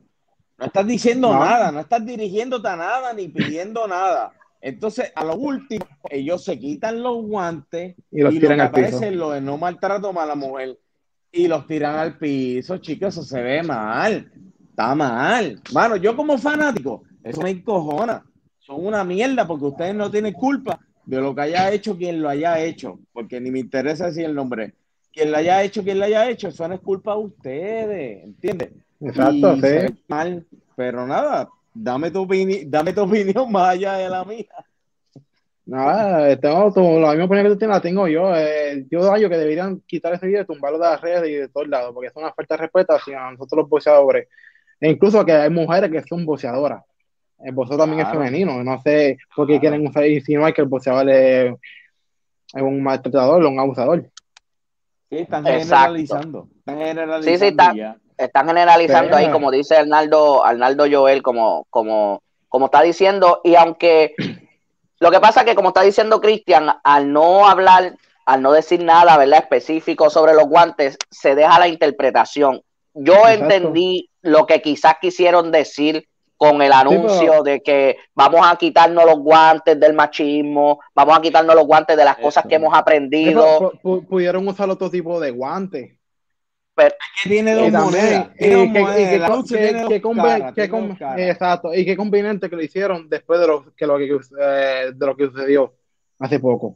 No 0.58 0.66
estás 0.66 0.88
diciendo 0.88 1.34
nada, 1.34 1.72
no 1.72 1.80
estás 1.80 2.06
dirigiéndote 2.06 2.68
a 2.68 2.76
nada 2.76 3.14
ni 3.14 3.28
pidiendo 3.28 3.88
nada. 3.88 4.34
Entonces, 4.60 5.12
a 5.16 5.24
lo 5.24 5.36
último, 5.36 5.86
ellos 6.10 6.44
se 6.44 6.58
quitan 6.60 7.02
los 7.02 7.24
guantes 7.24 7.96
y 8.12 8.22
los 8.22 8.34
tiran 8.34 8.60
al 8.60 8.72
piso. 8.72 9.00
Lo 9.12 9.32
de 9.32 9.42
no 9.42 9.58
maltrato 9.58 10.20
a 10.20 10.26
la 10.26 10.36
mujer 10.36 10.78
y 11.32 11.48
los 11.48 11.66
tiran 11.66 11.96
al 11.96 12.18
piso, 12.18 12.78
chicos, 12.78 13.10
eso 13.10 13.24
se 13.24 13.42
ve 13.42 13.64
mal. 13.64 14.32
Está 14.70 14.94
mal. 14.94 15.62
Mano, 15.74 15.96
yo 15.96 16.16
como 16.16 16.38
fanático, 16.38 17.04
eso 17.24 17.42
me 17.42 17.52
encojona. 17.52 18.24
Son 18.60 18.86
una 18.86 19.04
mierda 19.04 19.48
porque 19.48 19.66
ustedes 19.66 19.96
no 19.96 20.10
tienen 20.12 20.34
culpa 20.34 20.80
de 21.06 21.22
lo 21.22 21.36
que 21.36 21.42
haya 21.42 21.72
hecho 21.72 21.98
quien 21.98 22.22
lo 22.22 22.30
haya 22.30 22.60
hecho, 22.60 23.00
porque 23.14 23.40
ni 23.40 23.52
me 23.52 23.60
interesa 23.60 24.08
decir 24.08 24.26
el 24.26 24.36
nombre. 24.36 24.74
Quien 25.12 25.32
lo 25.32 25.38
haya 25.38 25.62
hecho, 25.64 25.84
quien 25.84 26.00
lo 26.00 26.06
haya 26.06 26.30
hecho, 26.30 26.48
eso 26.50 26.68
no 26.68 26.76
es 26.76 26.82
culpa 26.82 27.14
de 27.14 27.20
ustedes, 27.20 28.24
¿entiendes? 28.24 28.72
Exacto, 29.02 29.56
sí. 29.58 29.94
Mal, 30.08 30.46
pero 30.76 31.06
nada, 31.06 31.50
dame 31.74 32.12
tu, 32.12 32.28
dame 32.66 32.94
tu 32.94 33.02
opinión 33.04 33.52
más 33.52 33.72
allá 33.72 33.94
de 33.94 34.10
la 34.10 34.24
mía. 34.24 34.46
Nada, 35.66 36.36
tengo 36.38 36.74
tu, 36.74 36.82
la 37.00 37.12
misma 37.12 37.26
opinión 37.26 37.46
que 37.46 37.54
tú 37.54 37.58
tienes, 37.58 37.78
la 37.78 37.82
tengo 37.82 38.08
yo. 38.08 38.36
Eh, 38.36 38.86
yo 38.90 39.04
daño 39.04 39.30
que 39.30 39.38
deberían 39.38 39.80
quitar 39.82 40.14
ese 40.14 40.28
video, 40.28 40.46
tumbarlo 40.46 40.78
de 40.78 40.86
las 40.86 41.02
redes 41.02 41.30
y 41.30 41.34
de 41.34 41.48
todos 41.50 41.68
lados, 41.68 41.94
porque 41.94 42.08
es 42.08 42.16
una 42.16 42.34
falta 42.34 42.56
de 42.56 42.62
respeto 42.62 42.94
hacia 42.94 43.32
nosotros 43.32 43.60
los 43.60 43.70
boxeadores. 43.70 44.28
E 44.80 44.90
incluso 44.90 45.24
que 45.24 45.32
hay 45.32 45.50
mujeres 45.50 45.92
que 45.92 46.02
son 46.02 46.26
boxeadoras. 46.26 46.84
El 47.44 47.54
boxeo 47.54 47.78
también 47.78 48.02
es 48.02 48.10
femenino. 48.10 48.64
No 48.64 48.82
sé 48.82 49.18
por 49.36 49.48
qué 49.48 49.60
quieren 49.60 49.84
insinuar 50.06 50.54
que 50.54 50.62
el 50.62 50.68
boxeador 50.68 51.10
es, 51.10 51.54
un 52.54 52.84
maltratador 52.84 53.44
o 53.44 53.50
un 53.50 53.60
abusador. 53.60 54.10
Sí, 55.10 55.18
están 55.18 55.44
generalizando. 55.44 56.48
Están 56.60 56.78
generalizando. 56.78 57.24
Sí, 57.24 57.38
sí, 57.38 57.56
están 58.18 58.48
generalizando 58.48 59.18
ahí, 59.18 59.30
como 59.30 59.52
dice 59.52 59.76
Arnaldo, 59.76 60.46
Arnaldo 60.46 60.86
Joel, 60.90 61.22
como, 61.22 61.66
como, 61.70 62.22
como 62.50 62.66
está 62.66 62.82
diciendo. 62.82 63.42
Y 63.44 63.56
aunque 63.56 64.14
lo 65.00 65.12
que 65.12 65.20
pasa 65.20 65.42
es 65.42 65.48
que, 65.48 65.56
como 65.56 65.70
está 65.70 65.82
diciendo 65.82 66.22
Cristian, 66.22 66.70
al 66.84 67.12
no 67.12 67.48
hablar, 67.48 67.96
al 68.26 68.42
no 68.42 68.52
decir 68.52 68.84
nada, 68.84 69.18
¿verdad? 69.18 69.40
Específico 69.40 70.10
sobre 70.10 70.34
los 70.34 70.48
guantes, 70.48 70.98
se 71.10 71.36
deja 71.36 71.60
la 71.60 71.68
interpretación. 71.68 72.62
Yo 72.94 73.28
entendí 73.28 74.10
lo 74.22 74.46
que 74.46 74.62
quizás 74.62 74.96
quisieron 75.02 75.52
decir 75.52 76.06
con 76.42 76.60
el 76.60 76.74
anuncio 76.74 77.44
de 77.44 77.62
que 77.62 77.98
vamos 78.16 78.42
a 78.44 78.56
quitarnos 78.56 79.06
los 79.06 79.20
guantes 79.20 79.80
del 79.80 79.94
machismo, 79.94 80.80
vamos 80.96 81.16
a 81.16 81.22
quitarnos 81.22 81.56
los 81.56 81.68
guantes 81.68 81.96
de 81.96 82.04
las 82.04 82.18
cosas 82.18 82.48
que 82.50 82.56
hemos 82.56 82.76
aprendido. 82.76 83.74
pudieron 84.10 84.48
usar 84.48 84.68
otro 84.68 84.90
tipo 84.90 85.20
de 85.20 85.30
guantes. 85.30 85.96
Pero, 86.74 86.96
que 87.22 87.30
tiene 87.30 87.54
dos 87.54 87.72
monedas. 87.72 88.30
Exacto. 91.16 91.76
Y 91.76 91.86
qué 91.86 91.96
conveniente 91.96 92.50
que 92.50 92.56
lo 92.56 92.64
hicieron 92.64 93.08
después 93.08 93.40
de 93.40 93.46
lo 93.46 93.76
que, 93.76 93.86
lo 93.86 94.00
que, 94.00 94.06
eh, 94.40 94.92
de 94.96 95.06
lo 95.06 95.16
que 95.16 95.26
sucedió 95.26 95.76
hace 96.18 96.40
poco. 96.40 96.76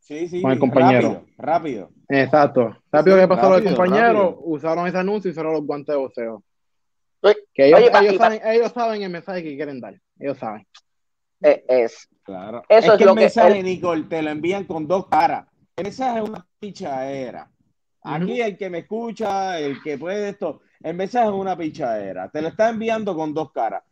Sí, 0.00 0.28
sí, 0.28 0.42
con 0.42 0.52
el 0.52 0.58
compañero. 0.58 1.24
Rápido. 1.38 1.88
Exacto. 2.10 2.76
Rápido 2.90 3.16
que 3.16 3.26
pasó 3.26 3.48
lo 3.48 3.54
del 3.54 3.64
compañero, 3.64 4.38
usaron 4.42 4.86
ese 4.86 4.98
anuncio 4.98 5.30
y 5.30 5.32
usaron 5.32 5.54
los 5.54 5.64
guantes 5.64 5.94
de 5.94 5.96
boxeo. 5.96 6.44
Que 7.54 7.68
ellos, 7.68 7.90
saben, 8.18 8.40
ellos, 8.44 8.72
saben, 8.72 9.02
el 9.02 9.10
mensaje 9.10 9.42
que 9.42 9.54
quieren 9.54 9.80
dar. 9.80 9.94
Ellos 10.18 10.38
saben. 10.38 10.66
Eh, 11.42 11.64
es. 11.68 12.08
Claro. 12.24 12.62
Eso 12.68 12.92
es, 12.92 12.98
que 12.98 13.04
lo 13.04 13.12
el 13.12 13.16
mensaje, 13.16 13.62
Nicole, 13.62 14.04
te 14.04 14.22
lo 14.22 14.30
envían 14.30 14.64
con 14.64 14.86
dos 14.86 15.06
caras. 15.08 15.46
El 15.76 15.84
mensaje 15.84 16.18
es 16.18 16.28
una 16.28 16.46
pichadera. 16.58 17.50
Aquí 18.02 18.40
el 18.40 18.56
que 18.56 18.68
me 18.68 18.78
escucha, 18.78 19.58
el 19.58 19.80
que 19.82 19.98
puede 19.98 20.30
esto, 20.30 20.60
el 20.82 20.94
mensaje 20.94 21.26
es 21.26 21.32
una 21.32 21.56
pichadera. 21.56 22.28
Te 22.28 22.42
lo 22.42 22.48
está 22.48 22.70
enviando 22.70 23.14
con 23.14 23.32
dos 23.32 23.52
caras. 23.52 23.82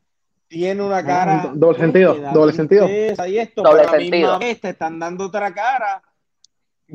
Tiene 0.49 0.83
una 0.83 1.05
cara. 1.05 1.53
doble 1.55 1.79
sentido, 1.79 2.15
doble 2.33 2.53
sentido. 2.53 2.89
Y 2.89 3.39
esto, 3.39 3.63
doble 3.63 3.83
pero 3.83 4.01
sentido. 4.01 4.39
vez 4.41 4.61
te 4.61 4.71
están 4.71 4.99
dando 4.99 5.27
otra 5.27 5.55
cara. 5.55 6.03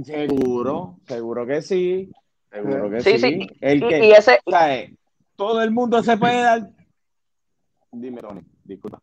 Seguro, 0.03 0.97
seguro 1.07 1.45
que 1.45 1.61
sí. 1.61 2.11
Seguro 2.51 2.89
que 2.89 2.99
sí. 2.99 3.17
sí. 3.17 3.47
El 3.61 3.87
que, 3.87 4.07
y 4.07 4.11
ese, 4.11 4.41
todo 5.35 5.61
el 5.61 5.71
mundo 5.71 6.01
se 6.03 6.17
puede 6.17 6.41
dar. 6.41 6.69
Dime, 7.91 8.21
Tony, 8.21 8.41
disculpa. 8.63 8.99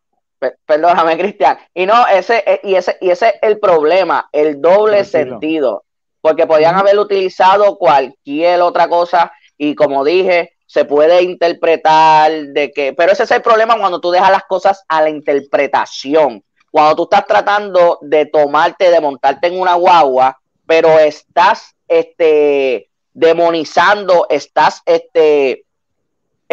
Perdóname, 0.65 1.17
Cristian. 1.17 1.57
Y 1.73 1.85
no, 1.85 2.07
ese, 2.07 2.43
eh, 2.45 2.59
y 2.63 2.75
ese, 2.75 2.97
y 2.99 3.09
ese 3.09 3.29
es 3.29 3.33
el 3.41 3.59
problema, 3.59 4.29
el 4.31 4.61
doble 4.61 5.05
sentido. 5.05 5.85
Porque 6.21 6.47
podían 6.47 6.75
haber 6.75 6.97
utilizado 6.99 7.77
cualquier 7.77 8.61
otra 8.61 8.87
cosa, 8.87 9.31
y 9.57 9.75
como 9.75 10.03
dije, 10.03 10.53
se 10.65 10.85
puede 10.85 11.21
interpretar 11.21 12.31
de 12.31 12.71
que, 12.71 12.93
pero 12.93 13.11
ese 13.11 13.23
es 13.23 13.31
el 13.31 13.41
problema 13.41 13.77
cuando 13.77 13.99
tú 13.99 14.11
dejas 14.11 14.31
las 14.31 14.43
cosas 14.45 14.83
a 14.87 15.01
la 15.01 15.09
interpretación. 15.09 16.43
Cuando 16.71 16.95
tú 16.95 17.03
estás 17.03 17.27
tratando 17.27 17.99
de 18.01 18.25
tomarte, 18.25 18.89
de 18.89 18.99
montarte 18.99 19.47
en 19.47 19.59
una 19.59 19.75
guagua, 19.75 20.39
pero 20.65 20.97
estás 20.97 21.75
este 21.87 22.89
demonizando, 23.13 24.25
estás 24.29 24.81
este 24.85 25.65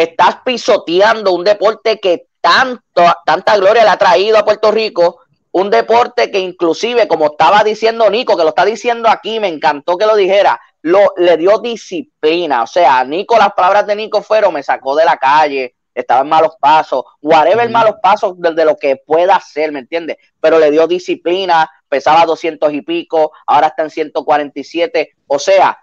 estás 0.02 0.38
pisoteando 0.44 1.32
un 1.32 1.44
deporte 1.44 1.98
que 1.98 2.26
tanto, 2.40 3.04
tanta 3.24 3.56
gloria 3.56 3.84
le 3.84 3.90
ha 3.90 3.96
traído 3.96 4.38
a 4.38 4.44
Puerto 4.44 4.70
Rico, 4.70 5.20
un 5.52 5.70
deporte 5.70 6.30
que 6.30 6.38
inclusive, 6.38 7.08
como 7.08 7.26
estaba 7.26 7.64
diciendo 7.64 8.08
Nico, 8.08 8.36
que 8.36 8.44
lo 8.44 8.50
está 8.50 8.64
diciendo 8.64 9.08
aquí, 9.08 9.40
me 9.40 9.48
encantó 9.48 9.96
que 9.96 10.06
lo 10.06 10.16
dijera, 10.16 10.60
lo, 10.82 11.12
le 11.16 11.36
dio 11.36 11.58
disciplina. 11.58 12.62
O 12.62 12.66
sea, 12.66 13.04
Nico, 13.04 13.36
las 13.36 13.52
palabras 13.52 13.86
de 13.86 13.96
Nico 13.96 14.22
fueron, 14.22 14.54
me 14.54 14.62
sacó 14.62 14.94
de 14.94 15.04
la 15.04 15.16
calle, 15.16 15.74
estaba 15.94 16.20
en 16.20 16.28
malos 16.28 16.56
pasos, 16.60 17.04
whatever 17.20 17.68
malos 17.68 17.96
pasos 18.02 18.34
de, 18.38 18.64
lo 18.64 18.76
que 18.76 18.96
pueda 18.96 19.36
hacer, 19.36 19.72
¿me 19.72 19.80
entiendes? 19.80 20.16
Pero 20.40 20.58
le 20.58 20.70
dio 20.70 20.86
disciplina, 20.86 21.70
pesaba 21.88 22.24
200 22.24 22.72
y 22.72 22.82
pico, 22.82 23.32
ahora 23.46 23.68
está 23.68 23.82
en 23.82 23.90
147. 23.90 25.14
O 25.26 25.38
sea, 25.38 25.78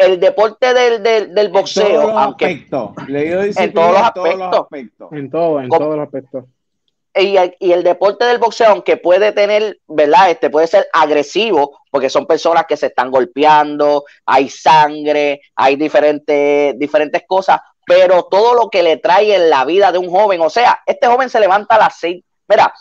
el 0.00 0.18
deporte 0.18 0.72
del, 0.72 1.02
del, 1.02 1.34
del 1.34 1.48
boxeo, 1.50 2.10
en 2.10 2.16
aunque 2.16 2.66
en 3.56 3.72
todos 3.72 3.92
los 3.92 4.02
aspectos, 4.02 5.12
en 5.12 5.30
todo, 5.30 5.60
en 5.60 5.68
todos 5.68 5.96
los 5.96 6.04
aspectos. 6.04 6.44
Y 7.14 7.36
el, 7.36 7.56
y 7.58 7.72
el, 7.72 7.82
deporte 7.82 8.24
del 8.24 8.38
boxeo, 8.38 8.68
aunque 8.68 8.96
puede 8.96 9.32
tener, 9.32 9.80
¿verdad? 9.88 10.30
Este 10.30 10.48
puede 10.48 10.68
ser 10.68 10.86
agresivo, 10.92 11.80
porque 11.90 12.08
son 12.08 12.26
personas 12.26 12.66
que 12.68 12.76
se 12.76 12.86
están 12.86 13.10
golpeando, 13.10 14.04
hay 14.24 14.48
sangre, 14.48 15.40
hay 15.56 15.76
diferentes, 15.76 16.78
diferentes 16.78 17.22
cosas, 17.26 17.60
pero 17.84 18.24
todo 18.24 18.54
lo 18.54 18.70
que 18.70 18.82
le 18.82 18.98
trae 18.98 19.34
en 19.34 19.50
la 19.50 19.64
vida 19.64 19.90
de 19.90 19.98
un 19.98 20.08
joven, 20.08 20.40
o 20.40 20.50
sea, 20.50 20.80
este 20.86 21.08
joven 21.08 21.28
se 21.28 21.40
levanta 21.40 21.74
a 21.74 21.78
las 21.78 21.98
seis, 21.98 22.22
mira, 22.48 22.72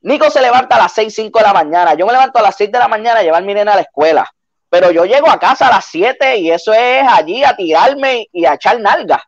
Nico 0.00 0.30
se 0.30 0.40
levanta 0.40 0.76
a 0.76 0.78
las 0.78 0.92
6, 0.92 1.12
5 1.12 1.38
de 1.38 1.44
la 1.44 1.52
mañana. 1.52 1.94
Yo 1.94 2.06
me 2.06 2.12
levanto 2.12 2.38
a 2.38 2.42
las 2.42 2.56
6 2.56 2.70
de 2.70 2.78
la 2.78 2.88
mañana 2.88 3.20
a 3.20 3.22
llevar 3.22 3.42
mi 3.42 3.52
nena 3.52 3.72
a 3.72 3.76
la 3.76 3.82
escuela. 3.82 4.30
Pero 4.70 4.90
yo 4.90 5.04
llego 5.04 5.30
a 5.30 5.38
casa 5.38 5.68
a 5.68 5.70
las 5.70 5.86
7 5.86 6.38
y 6.38 6.50
eso 6.50 6.72
es 6.72 7.02
allí 7.08 7.42
a 7.44 7.56
tirarme 7.56 8.26
y 8.32 8.44
a 8.44 8.54
echar 8.54 8.80
nalgas. 8.80 9.22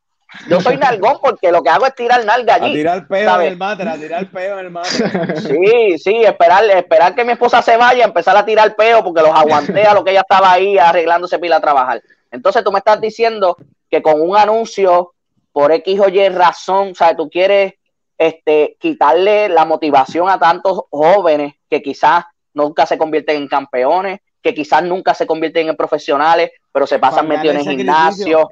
Yo 0.49 0.61
soy 0.61 0.77
nalgón 0.79 1.19
porque 1.21 1.51
lo 1.51 1.63
que 1.63 1.71
hago 1.71 1.87
es 1.87 1.95
tirar 1.95 2.25
nalga 2.25 2.55
allí. 2.55 2.71
A 2.71 2.75
tirar 2.75 3.09
peo 3.09 3.41
en 3.41 3.47
el 3.47 3.57
matre, 3.57 3.89
a 3.89 3.97
tirar 3.97 4.27
peo 4.31 4.59
en 4.59 4.67
el 4.67 4.71
matre. 4.71 5.37
Sí, 5.41 5.99
sí, 5.99 6.25
esperar, 6.25 6.65
esperar 6.65 7.15
que 7.15 7.25
mi 7.25 7.33
esposa 7.33 7.63
se 7.63 7.77
vaya, 7.77 8.05
empezar 8.05 8.37
a 8.37 8.45
tirar 8.45 8.77
peo 8.77 9.03
porque 9.03 9.23
los 9.23 9.31
aguanté 9.31 9.85
a 9.85 9.95
lo 9.95 10.05
que 10.05 10.13
ella 10.13 10.21
estaba 10.21 10.53
ahí 10.53 10.79
arreglándose 10.79 11.39
pila 11.39 11.57
a 11.57 11.61
trabajar. 11.61 12.03
Entonces 12.31 12.63
tú 12.63 12.71
me 12.71 12.79
estás 12.79 13.01
diciendo 13.01 13.57
que 13.91 14.03
con 14.03 14.21
un 14.21 14.37
anuncio 14.37 15.15
por 15.53 15.73
X 15.73 16.01
o 16.01 16.09
Y 16.09 16.29
razón, 16.29 16.91
o 16.93 16.95
sea, 16.95 17.17
tú 17.17 17.29
quieres 17.29 17.75
este, 18.17 18.77
quitarle 18.79 19.49
la 19.49 19.65
motivación 19.65 20.29
a 20.29 20.39
tantos 20.39 20.83
jóvenes 20.91 21.55
que 21.69 21.83
quizás 21.83 22.25
nunca 22.55 22.87
se 22.87 22.99
convierten 22.99 23.37
en 23.37 23.49
campeones, 23.49 24.21
que 24.43 24.55
quizás 24.55 24.83
nunca 24.83 25.15
se 25.15 25.27
convierten 25.27 25.69
en 25.69 25.77
profesionales, 25.77 26.51
pero 26.73 26.87
se 26.87 26.99
pasan 26.99 27.29
metidos 27.29 27.57
en 27.57 27.69
el 27.69 27.77
gimnasio, 27.77 28.49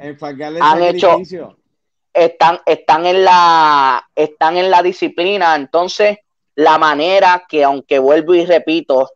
han 0.61 0.83
hecho, 0.83 1.19
están, 2.13 2.61
están, 2.67 3.07
en 3.07 3.25
la, 3.25 4.09
están 4.15 4.57
en 4.57 4.71
la 4.71 4.83
disciplina. 4.83 5.57
Entonces, 5.57 6.19
la 6.55 6.79
manera 6.79 7.45
que, 7.49 7.65
aunque 7.65 7.99
vuelvo 7.99 8.35
y 8.35 8.45
repito, 8.45 9.11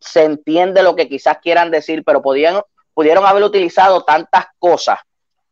se 0.00 0.24
entiende 0.24 0.82
lo 0.82 0.94
que 0.94 1.08
quizás 1.08 1.38
quieran 1.38 1.70
decir, 1.70 2.04
pero 2.04 2.22
podían, 2.22 2.60
pudieron 2.94 3.26
haber 3.26 3.42
utilizado 3.42 4.04
tantas 4.04 4.46
cosas. 4.58 4.98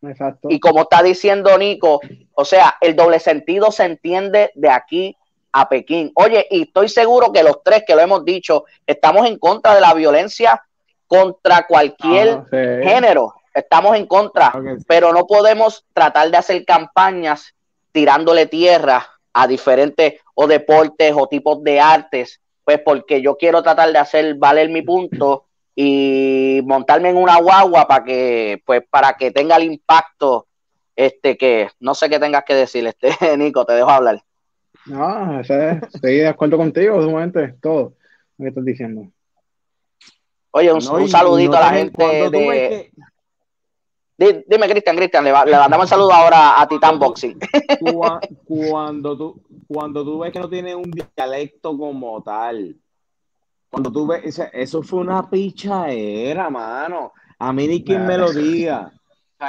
Exacto. 0.03 0.49
Y 0.51 0.61
como 0.61 0.83
está 0.83 1.03
diciendo 1.03 1.57
Nico, 1.59 2.01
o 2.35 2.45
sea, 2.45 2.77
el 2.81 2.95
doble 2.95 3.19
sentido 3.19 3.73
se 3.73 3.85
entiende 3.85 4.51
de 4.55 4.69
aquí 4.69 5.17
a 5.55 5.69
Pekín. 5.69 6.13
Oye, 6.15 6.47
y 6.51 6.63
estoy 6.63 6.89
seguro 6.89 7.33
que 7.33 7.43
los 7.43 7.63
tres 7.63 7.85
que 7.87 7.95
lo 7.95 8.03
hemos 8.03 8.25
dicho, 8.25 8.65
estamos 8.87 9.27
en 9.27 9.39
contra 9.39 9.75
de 9.75 9.81
la 9.81 9.95
violencia 9.95 10.63
contra 11.07 11.67
cualquier 11.67 12.29
ah, 12.29 12.47
género 12.51 13.35
estamos 13.55 13.97
en 13.97 14.07
contra, 14.07 14.53
pero 14.87 15.13
no 15.13 15.27
podemos 15.27 15.85
tratar 15.93 16.31
de 16.31 16.37
hacer 16.37 16.65
campañas 16.65 17.55
tirándole 17.93 18.47
tierra 18.47 19.07
a 19.33 19.47
diferentes 19.47 20.21
o 20.35 20.47
deportes 20.47 21.15
o 21.17 21.29
tipos 21.29 21.63
de 21.63 21.81
artes, 21.81 22.41
pues 22.65 22.81
porque 22.85 23.23
yo 23.23 23.37
quiero 23.37 23.63
tratar 23.63 23.93
de 23.93 23.99
hacer 23.99 24.35
valer 24.35 24.69
mi 24.69 24.83
punto 24.83 25.47
y 25.77 26.61
montarme 26.65 27.11
en 27.11 27.17
una 27.17 27.39
guagua 27.41 27.87
para 27.87 28.05
que, 28.05 28.63
pues, 28.65 28.83
para 28.91 29.15
que 29.15 29.31
tenga 29.31 29.57
el 29.57 29.65
impacto, 29.65 30.47
este, 30.97 31.37
que 31.37 31.69
no 31.81 31.95
sé 31.95 32.09
qué 32.11 32.19
tengas 32.19 32.45
que 32.45 32.55
decir, 32.55 32.87
este, 32.87 33.37
Nico, 33.39 33.65
te 33.65 33.75
dejo 33.75 33.91
hablar. 33.91 34.23
No, 34.87 35.41
estoy 35.41 36.17
de 36.17 36.29
acuerdo 36.29 36.57
contigo, 36.57 37.03
sumamente, 37.03 37.55
todo 37.61 37.95
lo 38.37 38.43
que 38.43 38.49
estás 38.49 38.65
diciendo. 38.65 39.11
Oye, 40.51 40.73
un, 40.73 41.09
saludito 41.09 41.57
a 41.57 41.61
la 41.61 41.71
gente 41.71 42.31
de... 42.31 42.93
Dime, 44.17 44.69
Cristian, 44.69 44.97
Cristian, 44.97 45.25
le, 45.25 45.33
mandamos 45.33 45.87
un 45.87 45.89
saludo 45.89 46.13
ahora 46.13 46.61
a 46.61 46.69
Titan 46.69 46.99
Boxing. 46.99 47.37
Cuando 48.47 49.17
tú, 49.17 49.43
cuando 49.67 50.05
tú 50.05 50.21
ves 50.21 50.33
que 50.33 50.39
no 50.39 50.49
tiene 50.49 50.75
un 50.75 50.89
dialecto 51.17 51.77
como 51.77 52.23
tal, 52.23 52.77
cuando 53.69 53.91
tú 53.91 54.07
ves, 54.07 54.41
eso 54.53 54.83
fue 54.83 55.01
una 55.01 55.29
pichaera, 55.29 56.49
mano. 56.49 57.13
A 57.41 57.53
mí 57.53 57.67
ni 57.67 57.83
quien 57.83 58.07
me 58.07 58.17
lo 58.17 58.33
diga. 58.33 58.93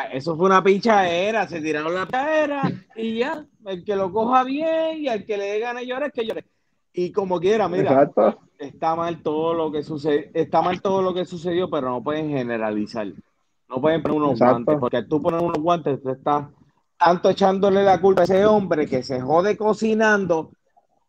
Eso 0.03 0.35
fue 0.35 0.45
una 0.45 0.63
pichaera, 0.63 1.47
se 1.47 1.61
tiraron 1.61 1.93
la 1.93 2.05
pichaera 2.05 2.71
y 2.95 3.19
ya, 3.19 3.45
el 3.65 3.83
que 3.83 3.95
lo 3.95 4.11
coja 4.11 4.43
bien 4.43 4.97
y 4.99 5.07
el 5.07 5.25
que 5.25 5.37
le 5.37 5.45
dé 5.45 5.59
ganas 5.59 5.83
llorar, 5.83 6.11
que 6.11 6.25
llore. 6.25 6.45
Y 6.93 7.11
como 7.11 7.39
quiera, 7.39 7.67
mira, 7.67 8.09
está 8.57 8.95
mal 8.95 9.21
todo 9.21 9.53
lo 9.53 9.71
que 9.71 9.83
sucede, 9.83 10.31
está 10.33 10.61
mal 10.61 10.81
todo 10.81 11.01
lo 11.01 11.13
que 11.13 11.25
sucedió, 11.25 11.69
pero 11.69 11.89
no 11.89 12.01
pueden 12.01 12.29
generalizar. 12.29 13.07
No 13.67 13.81
pueden 13.81 14.01
poner 14.01 14.17
unos 14.17 14.39
guantes, 14.39 14.77
porque 14.79 15.03
tú 15.03 15.21
pones 15.21 15.41
unos 15.41 15.57
guantes, 15.57 16.01
tú 16.01 16.11
estás 16.11 16.45
tanto 16.97 17.29
echándole 17.29 17.83
la 17.83 17.99
culpa 17.99 18.21
a 18.21 18.23
ese 18.23 18.45
hombre 18.45 18.87
que 18.87 19.03
se 19.03 19.19
jode 19.19 19.57
cocinando, 19.57 20.51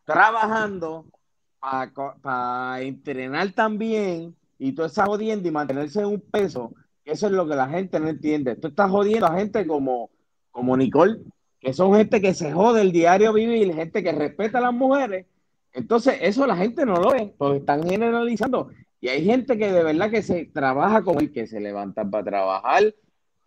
trabajando, 0.03 1.05
para 1.59 2.81
entrenar 2.81 3.51
también, 3.51 4.35
y 4.59 4.73
tú 4.73 4.83
estás 4.83 5.07
jodiendo 5.07 5.47
y 5.47 5.51
mantenerse 5.51 5.99
en 5.99 6.07
un 6.07 6.19
peso, 6.19 6.73
eso 7.11 7.27
es 7.27 7.33
lo 7.33 7.47
que 7.47 7.55
la 7.55 7.69
gente 7.69 7.99
no 7.99 8.09
entiende. 8.09 8.55
Tú 8.55 8.67
estás 8.67 8.91
jodiendo 8.91 9.27
a 9.27 9.37
gente 9.37 9.65
como, 9.65 10.09
como 10.51 10.75
Nicole, 10.75 11.19
que 11.59 11.73
son 11.73 11.95
gente 11.95 12.21
que 12.21 12.33
se 12.33 12.51
jode 12.51 12.81
el 12.81 12.91
diario 12.91 13.33
vivir, 13.33 13.73
gente 13.73 14.03
que 14.03 14.11
respeta 14.11 14.59
a 14.59 14.61
las 14.61 14.73
mujeres. 14.73 15.25
Entonces, 15.73 16.17
eso 16.21 16.45
la 16.47 16.55
gente 16.55 16.85
no 16.85 16.95
lo 16.95 17.11
ve, 17.11 17.33
porque 17.37 17.59
están 17.59 17.87
generalizando. 17.87 18.69
Y 18.99 19.09
hay 19.09 19.23
gente 19.23 19.57
que 19.57 19.71
de 19.71 19.83
verdad 19.83 20.09
que 20.09 20.21
se 20.21 20.45
trabaja 20.45 21.03
con 21.03 21.19
el 21.19 21.31
que 21.31 21.47
se 21.47 21.59
levantan 21.59 22.09
para 22.09 22.23
trabajar, 22.23 22.93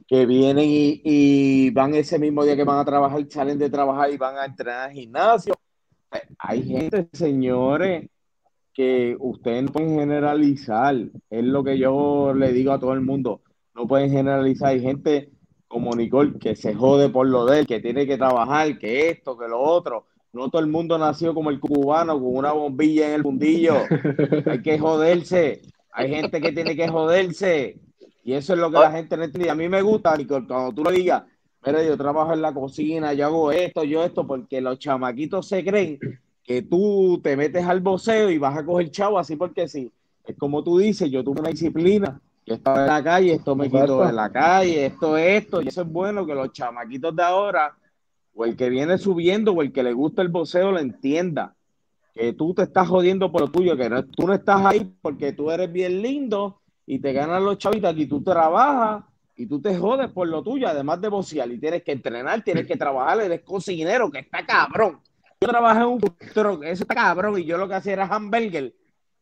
que 0.06 0.26
vienen 0.26 0.66
y, 0.68 1.70
van 1.70 1.94
ese 1.94 2.18
mismo 2.18 2.44
día 2.44 2.56
que 2.56 2.64
van 2.64 2.78
a 2.78 2.84
trabajar, 2.84 3.24
salen 3.28 3.58
de 3.58 3.70
trabajar 3.70 4.10
y 4.12 4.16
van 4.16 4.36
a 4.38 4.44
entrenar 4.44 4.88
al 4.88 4.94
gimnasio. 4.94 5.54
Hay 6.38 6.62
gente, 6.62 7.08
señores, 7.12 8.08
que 8.72 9.16
ustedes 9.18 9.64
no 9.64 9.72
pueden 9.72 9.98
generalizar. 9.98 10.96
Es 11.28 11.44
lo 11.44 11.62
que 11.62 11.78
yo 11.78 12.32
le 12.34 12.52
digo 12.52 12.72
a 12.72 12.80
todo 12.80 12.92
el 12.92 13.00
mundo. 13.00 13.42
No 13.80 13.86
pueden 13.86 14.10
generalizar. 14.10 14.68
Hay 14.68 14.82
gente 14.82 15.30
como 15.66 15.96
Nicole 15.96 16.38
que 16.38 16.54
se 16.54 16.74
jode 16.74 17.08
por 17.08 17.26
lo 17.26 17.46
de 17.46 17.60
él, 17.60 17.66
que 17.66 17.80
tiene 17.80 18.06
que 18.06 18.18
trabajar, 18.18 18.78
que 18.78 19.08
esto, 19.08 19.38
que 19.38 19.48
lo 19.48 19.58
otro. 19.58 20.04
No 20.34 20.50
todo 20.50 20.60
el 20.60 20.68
mundo 20.68 20.98
nació 20.98 21.32
como 21.32 21.48
el 21.48 21.58
cubano, 21.58 22.20
con 22.20 22.36
una 22.36 22.52
bombilla 22.52 23.08
en 23.08 23.14
el 23.14 23.22
fundillo. 23.22 23.76
Hay 24.44 24.60
que 24.60 24.78
joderse. 24.78 25.62
Hay 25.92 26.10
gente 26.10 26.42
que 26.42 26.52
tiene 26.52 26.76
que 26.76 26.88
joderse. 26.88 27.80
Y 28.22 28.34
eso 28.34 28.52
es 28.52 28.58
lo 28.58 28.70
que 28.70 28.80
la 28.80 28.92
gente 28.92 29.16
no. 29.16 29.50
A 29.50 29.54
mí 29.54 29.66
me 29.70 29.80
gusta, 29.80 30.14
cuando 30.28 30.72
tú 30.74 30.84
lo 30.84 30.90
digas, 30.90 31.22
mira, 31.64 31.82
yo 31.82 31.96
trabajo 31.96 32.34
en 32.34 32.42
la 32.42 32.52
cocina, 32.52 33.14
yo 33.14 33.24
hago 33.24 33.50
esto, 33.50 33.82
yo 33.84 34.04
esto, 34.04 34.26
porque 34.26 34.60
los 34.60 34.78
chamaquitos 34.78 35.48
se 35.48 35.64
creen 35.64 35.98
que 36.44 36.60
tú 36.60 37.18
te 37.22 37.34
metes 37.34 37.64
al 37.64 37.80
boceo 37.80 38.28
y 38.28 38.36
vas 38.36 38.58
a 38.58 38.64
coger 38.66 38.90
chavo 38.90 39.18
así 39.18 39.36
porque 39.36 39.68
sí. 39.68 39.90
Es 40.26 40.36
como 40.36 40.62
tú 40.62 40.76
dices, 40.76 41.10
yo 41.10 41.24
tuve 41.24 41.40
una 41.40 41.48
disciplina, 41.48 42.20
estaba 42.54 42.80
en 42.80 42.86
la 42.86 43.02
calle, 43.02 43.34
esto 43.34 43.54
me 43.54 43.70
quito 43.70 44.04
de 44.04 44.12
la 44.12 44.30
calle, 44.30 44.86
esto, 44.86 45.16
esto, 45.16 45.62
y 45.62 45.68
eso 45.68 45.82
es 45.82 45.88
bueno 45.88 46.26
que 46.26 46.34
los 46.34 46.52
chamaquitos 46.52 47.14
de 47.14 47.22
ahora 47.22 47.76
o 48.34 48.44
el 48.44 48.56
que 48.56 48.70
viene 48.70 48.98
subiendo 48.98 49.52
o 49.52 49.62
el 49.62 49.72
que 49.72 49.82
le 49.82 49.92
gusta 49.92 50.22
el 50.22 50.28
boxeo 50.28 50.72
lo 50.72 50.78
entienda. 50.78 51.54
Que 52.14 52.32
tú 52.32 52.54
te 52.54 52.62
estás 52.62 52.88
jodiendo 52.88 53.30
por 53.30 53.42
lo 53.42 53.48
tuyo, 53.48 53.76
que 53.76 53.88
tú 54.16 54.26
no 54.26 54.34
estás 54.34 54.64
ahí 54.66 54.92
porque 55.00 55.32
tú 55.32 55.50
eres 55.50 55.72
bien 55.72 56.02
lindo 56.02 56.60
y 56.86 56.98
te 56.98 57.12
ganan 57.12 57.44
los 57.44 57.58
chavitos 57.58 57.94
y 57.96 58.06
tú 58.06 58.22
trabajas 58.22 59.04
y 59.36 59.46
tú 59.46 59.60
te 59.60 59.76
jodes 59.76 60.10
por 60.10 60.28
lo 60.28 60.42
tuyo, 60.42 60.68
además 60.68 61.00
de 61.00 61.08
boxear 61.08 61.50
y 61.50 61.58
tienes 61.58 61.82
que 61.82 61.92
entrenar, 61.92 62.42
tienes 62.42 62.66
que 62.66 62.76
trabajar, 62.76 63.20
eres 63.20 63.42
cocinero, 63.42 64.10
que 64.10 64.18
está 64.18 64.44
cabrón. 64.44 65.00
Yo 65.40 65.48
trabajé 65.48 65.80
en 65.80 65.86
un 65.86 66.00
truck, 66.00 66.64
eso 66.64 66.82
está 66.82 66.94
cabrón 66.94 67.38
y 67.38 67.44
yo 67.44 67.56
lo 67.56 67.68
que 67.68 67.74
hacía 67.74 67.94
era 67.94 68.06
hamburger. 68.06 68.74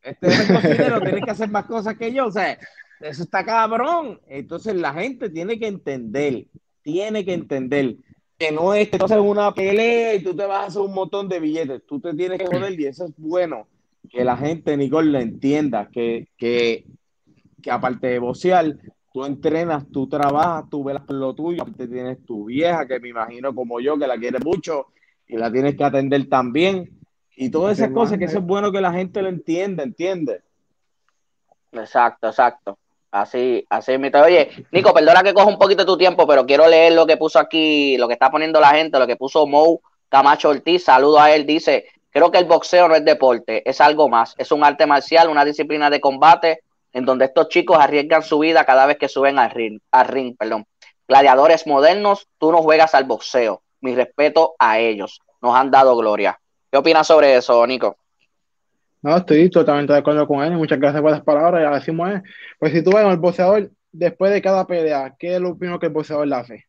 Este 0.02 0.26
es 0.26 0.50
cocinero, 0.50 1.00
tienes 1.00 1.24
que 1.24 1.30
hacer 1.30 1.50
más 1.50 1.66
cosas 1.66 1.96
que 1.96 2.12
yo, 2.12 2.26
o 2.26 2.32
sea, 2.32 2.58
eso 3.00 3.22
está 3.22 3.44
cabrón. 3.44 4.20
Entonces 4.28 4.74
la 4.74 4.92
gente 4.92 5.30
tiene 5.30 5.58
que 5.58 5.66
entender, 5.66 6.46
tiene 6.82 7.24
que 7.24 7.34
entender 7.34 7.96
que 8.38 8.52
no 8.52 8.72
es 8.72 8.88
que 8.88 8.98
tú 8.98 9.04
haces 9.04 9.18
una 9.18 9.52
pelea 9.52 10.14
y 10.14 10.22
tú 10.22 10.34
te 10.34 10.46
vas 10.46 10.60
a 10.60 10.66
hacer 10.66 10.82
un 10.82 10.94
montón 10.94 11.28
de 11.28 11.40
billetes, 11.40 11.84
tú 11.86 11.98
te 12.00 12.14
tienes 12.14 12.38
que 12.38 12.46
joder 12.46 12.78
y 12.78 12.86
eso 12.86 13.06
es 13.06 13.12
bueno, 13.16 13.66
que 14.08 14.24
la 14.24 14.36
gente, 14.36 14.76
Nicole, 14.76 15.10
le 15.10 15.22
entienda, 15.22 15.88
que, 15.90 16.28
que, 16.36 16.86
que 17.60 17.70
aparte 17.70 18.06
de 18.06 18.20
bocear, 18.20 18.76
tú 19.12 19.24
entrenas, 19.24 19.86
tú 19.90 20.08
trabajas, 20.08 20.70
tú 20.70 20.84
velas 20.84 21.02
por 21.04 21.16
lo 21.16 21.34
tuyo, 21.34 21.62
aparte 21.62 21.88
tienes 21.88 22.24
tu 22.24 22.44
vieja, 22.44 22.86
que 22.86 23.00
me 23.00 23.08
imagino 23.08 23.52
como 23.52 23.80
yo, 23.80 23.98
que 23.98 24.06
la 24.06 24.16
quiere 24.16 24.38
mucho 24.38 24.86
y 25.26 25.36
la 25.36 25.50
tienes 25.50 25.76
que 25.76 25.84
atender 25.84 26.28
también, 26.28 26.98
y 27.36 27.50
todas 27.50 27.78
esas 27.78 27.92
cosas, 27.92 28.18
que 28.18 28.24
eso 28.24 28.38
es 28.38 28.44
bueno 28.44 28.72
que 28.72 28.80
la 28.80 28.92
gente 28.92 29.20
lo 29.20 29.28
entienda, 29.28 29.82
¿entiendes? 29.82 30.42
Exacto, 31.72 32.28
exacto. 32.28 32.78
Así, 33.10 33.64
así 33.70 33.96
me 33.96 34.10
Oye, 34.14 34.50
Nico, 34.70 34.92
perdona 34.92 35.22
que 35.22 35.32
coja 35.32 35.46
un 35.46 35.58
poquito 35.58 35.82
de 35.82 35.86
tu 35.86 35.96
tiempo, 35.96 36.26
pero 36.26 36.44
quiero 36.44 36.66
leer 36.66 36.92
lo 36.92 37.06
que 37.06 37.16
puso 37.16 37.38
aquí, 37.38 37.96
lo 37.96 38.06
que 38.06 38.14
está 38.14 38.30
poniendo 38.30 38.60
la 38.60 38.70
gente, 38.70 38.98
lo 38.98 39.06
que 39.06 39.16
puso 39.16 39.46
Mo 39.46 39.80
Camacho 40.08 40.50
Ortiz. 40.50 40.84
Saludo 40.84 41.18
a 41.18 41.32
él. 41.32 41.46
Dice: 41.46 41.86
Creo 42.10 42.30
que 42.30 42.38
el 42.38 42.44
boxeo 42.44 42.88
no 42.88 42.94
es 42.94 43.04
deporte, 43.04 43.68
es 43.68 43.80
algo 43.80 44.08
más. 44.08 44.34
Es 44.38 44.52
un 44.52 44.64
arte 44.64 44.86
marcial, 44.86 45.28
una 45.28 45.44
disciplina 45.44 45.88
de 45.88 46.00
combate 46.00 46.62
en 46.92 47.04
donde 47.04 47.26
estos 47.26 47.48
chicos 47.48 47.78
arriesgan 47.78 48.22
su 48.22 48.38
vida 48.38 48.64
cada 48.64 48.86
vez 48.86 48.98
que 48.98 49.08
suben 49.08 49.38
al 49.38 49.50
ring. 49.50 49.80
Al 49.90 50.08
ring 50.08 50.36
perdón. 50.36 50.66
Gladiadores 51.06 51.66
modernos, 51.66 52.28
tú 52.38 52.52
no 52.52 52.62
juegas 52.62 52.94
al 52.94 53.04
boxeo. 53.04 53.62
Mi 53.80 53.94
respeto 53.94 54.54
a 54.58 54.78
ellos. 54.78 55.20
Nos 55.40 55.54
han 55.54 55.70
dado 55.70 55.96
gloria. 55.96 56.38
¿Qué 56.70 56.76
opinas 56.76 57.06
sobre 57.06 57.36
eso, 57.36 57.66
Nico? 57.66 57.96
No, 59.02 59.16
estoy 59.16 59.48
totalmente 59.50 59.92
de 59.92 59.98
acuerdo 59.98 60.26
con 60.26 60.42
él. 60.44 60.52
Muchas 60.52 60.78
gracias 60.78 61.00
por 61.02 61.10
las 61.10 61.22
palabras. 61.22 61.62
Ya 61.62 61.74
decimos, 61.74 62.10
eh. 62.10 62.22
pues 62.58 62.72
si 62.72 62.82
tú 62.82 62.90
ves 62.90 63.04
al 63.04 63.18
boxeador, 63.18 63.70
después 63.92 64.32
de 64.32 64.42
cada 64.42 64.66
pelea, 64.66 65.14
¿qué 65.18 65.36
es 65.36 65.40
lo 65.40 65.56
primero 65.56 65.78
que 65.78 65.86
el 65.86 65.92
boxeador 65.92 66.26
le 66.26 66.34
hace? 66.34 66.64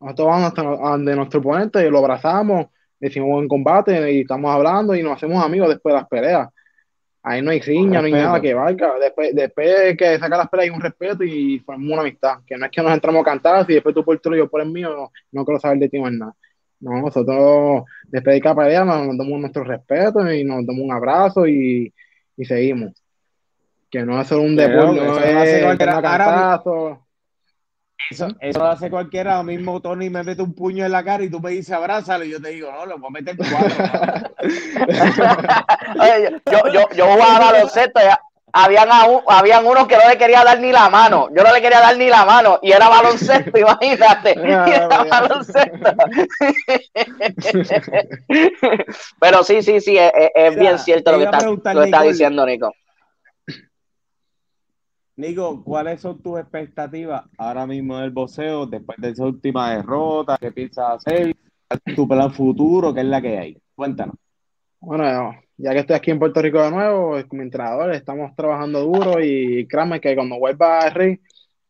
Nosotros 0.00 0.28
vamos 0.28 0.52
a 0.58 0.90
donde 0.90 1.14
nuestro 1.14 1.40
oponente 1.40 1.86
y 1.86 1.90
lo 1.90 1.98
abrazamos 1.98 2.66
hicimos 3.08 3.30
buen 3.30 3.48
combate 3.48 4.12
y 4.12 4.20
estamos 4.20 4.54
hablando 4.54 4.94
y 4.94 5.02
nos 5.02 5.14
hacemos 5.14 5.42
amigos 5.44 5.68
después 5.68 5.92
de 5.92 6.00
las 6.00 6.08
peleas. 6.08 6.48
Ahí 7.24 7.40
no 7.40 7.52
hay 7.52 7.60
riña, 7.60 8.00
no 8.00 8.06
hay 8.06 8.12
nada 8.12 8.40
que 8.40 8.52
valga. 8.52 8.98
Después, 8.98 9.34
después 9.34 9.96
que 9.96 10.18
saca 10.18 10.36
las 10.36 10.48
peleas 10.48 10.70
hay 10.70 10.74
un 10.74 10.80
respeto 10.80 11.22
y 11.22 11.60
formamos 11.60 11.92
una 11.92 12.02
amistad. 12.02 12.38
Que 12.44 12.56
no 12.56 12.66
es 12.66 12.72
que 12.72 12.82
nos 12.82 12.92
entramos 12.92 13.22
a 13.22 13.24
cantar 13.24 13.64
y 13.68 13.74
después 13.74 13.94
tú 13.94 14.04
por 14.04 14.20
el 14.22 14.34
y 14.34 14.38
yo 14.38 14.50
por 14.50 14.60
el 14.60 14.70
mío, 14.70 14.90
no, 14.90 15.12
no 15.30 15.44
quiero 15.44 15.60
saber 15.60 15.78
de 15.78 15.88
ti 15.88 16.00
más 16.00 16.12
nada. 16.12 16.34
No, 16.82 17.00
nosotros 17.00 17.84
después 18.08 18.34
de 18.34 18.40
cada 18.40 18.56
pelea 18.56 18.84
nos, 18.84 19.06
nos 19.06 19.16
damos 19.16 19.40
nuestro 19.40 19.62
respeto 19.62 20.30
y 20.32 20.42
nos 20.42 20.66
damos 20.66 20.82
un 20.82 20.92
abrazo 20.92 21.46
y, 21.46 21.94
y 22.36 22.44
seguimos. 22.44 22.92
Que 23.88 24.04
no 24.04 24.20
es 24.20 24.26
solo 24.26 24.42
un 24.42 24.56
deporte, 24.56 25.00
no, 25.00 25.18
es 25.18 25.64
un 25.64 25.76
cantazo. 25.76 27.06
Eso, 28.10 28.26
eso 28.40 28.58
lo 28.58 28.66
hace 28.66 28.90
cualquiera. 28.90 29.36
Lo 29.36 29.44
mismo 29.44 29.80
Tony 29.80 30.10
me 30.10 30.24
mete 30.24 30.42
un 30.42 30.54
puño 30.54 30.84
en 30.84 30.90
la 30.90 31.04
cara 31.04 31.22
y 31.22 31.30
tú 31.30 31.38
me 31.38 31.52
dices 31.52 31.70
abrázalo 31.72 32.24
y 32.24 32.30
yo 32.30 32.42
te 32.42 32.48
digo, 32.48 32.72
no, 32.72 32.84
lo 32.84 32.98
voy 32.98 33.08
a 33.08 33.12
meter 33.12 33.36
cuatro. 33.36 34.34
Oye, 36.00 36.42
yo, 36.50 36.72
yo, 36.72 36.88
yo 36.96 37.06
jugaba 37.06 37.36
a 37.36 37.52
baloncesto 37.52 38.00
y 38.54 38.76
habían, 38.76 38.88
habían 39.28 39.64
unos 39.64 39.86
que 39.86 39.96
no 39.96 40.08
le 40.08 40.18
quería 40.18 40.44
dar 40.44 40.60
ni 40.60 40.72
la 40.72 40.90
mano. 40.90 41.28
Yo 41.34 41.42
no 41.42 41.52
le 41.52 41.62
quería 41.62 41.80
dar 41.80 41.96
ni 41.96 42.08
la 42.08 42.24
mano 42.24 42.58
y 42.62 42.72
era 42.72 42.88
baloncesto, 42.88 43.58
imagínate. 43.58 44.38
era 44.38 45.04
baloncesto. 45.04 45.90
Pero 49.20 49.44
sí, 49.44 49.62
sí, 49.62 49.80
sí, 49.80 49.96
es, 49.96 50.12
es 50.34 50.58
bien 50.58 50.78
cierto 50.78 51.12
lo 51.12 51.18
que, 51.18 51.24
está, 51.24 51.74
lo 51.74 51.80
que 51.80 51.86
está 51.86 52.02
diciendo 52.02 52.44
Nico. 52.44 52.72
Nico, 55.16 55.62
¿cuáles 55.62 56.00
son 56.00 56.22
tus 56.22 56.38
expectativas 56.38 57.24
ahora 57.38 57.66
mismo 57.66 57.98
del 57.98 58.10
boxeo 58.10 58.66
después 58.66 58.98
de 58.98 59.10
esa 59.10 59.24
última 59.24 59.76
derrota? 59.76 60.36
¿Qué 60.38 60.52
piensas 60.52 61.06
hacer? 61.06 61.36
¿Tu 61.94 62.08
plan 62.08 62.32
futuro? 62.32 62.92
¿Qué 62.92 63.00
es 63.00 63.06
la 63.06 63.20
que 63.20 63.38
hay? 63.38 63.56
Cuéntanos. 63.74 64.16
Bueno, 64.80 65.34
ya 65.62 65.72
que 65.72 65.78
estoy 65.78 65.94
aquí 65.94 66.10
en 66.10 66.18
Puerto 66.18 66.42
Rico 66.42 66.60
de 66.60 66.72
nuevo, 66.72 67.16
como 67.28 67.40
entrenador, 67.40 67.94
estamos 67.94 68.34
trabajando 68.34 68.80
duro 68.80 69.22
y 69.22 69.64
créanme 69.68 70.00
que 70.00 70.16
cuando 70.16 70.36
vuelva 70.36 70.80
a 70.80 70.90
ring 70.90 71.20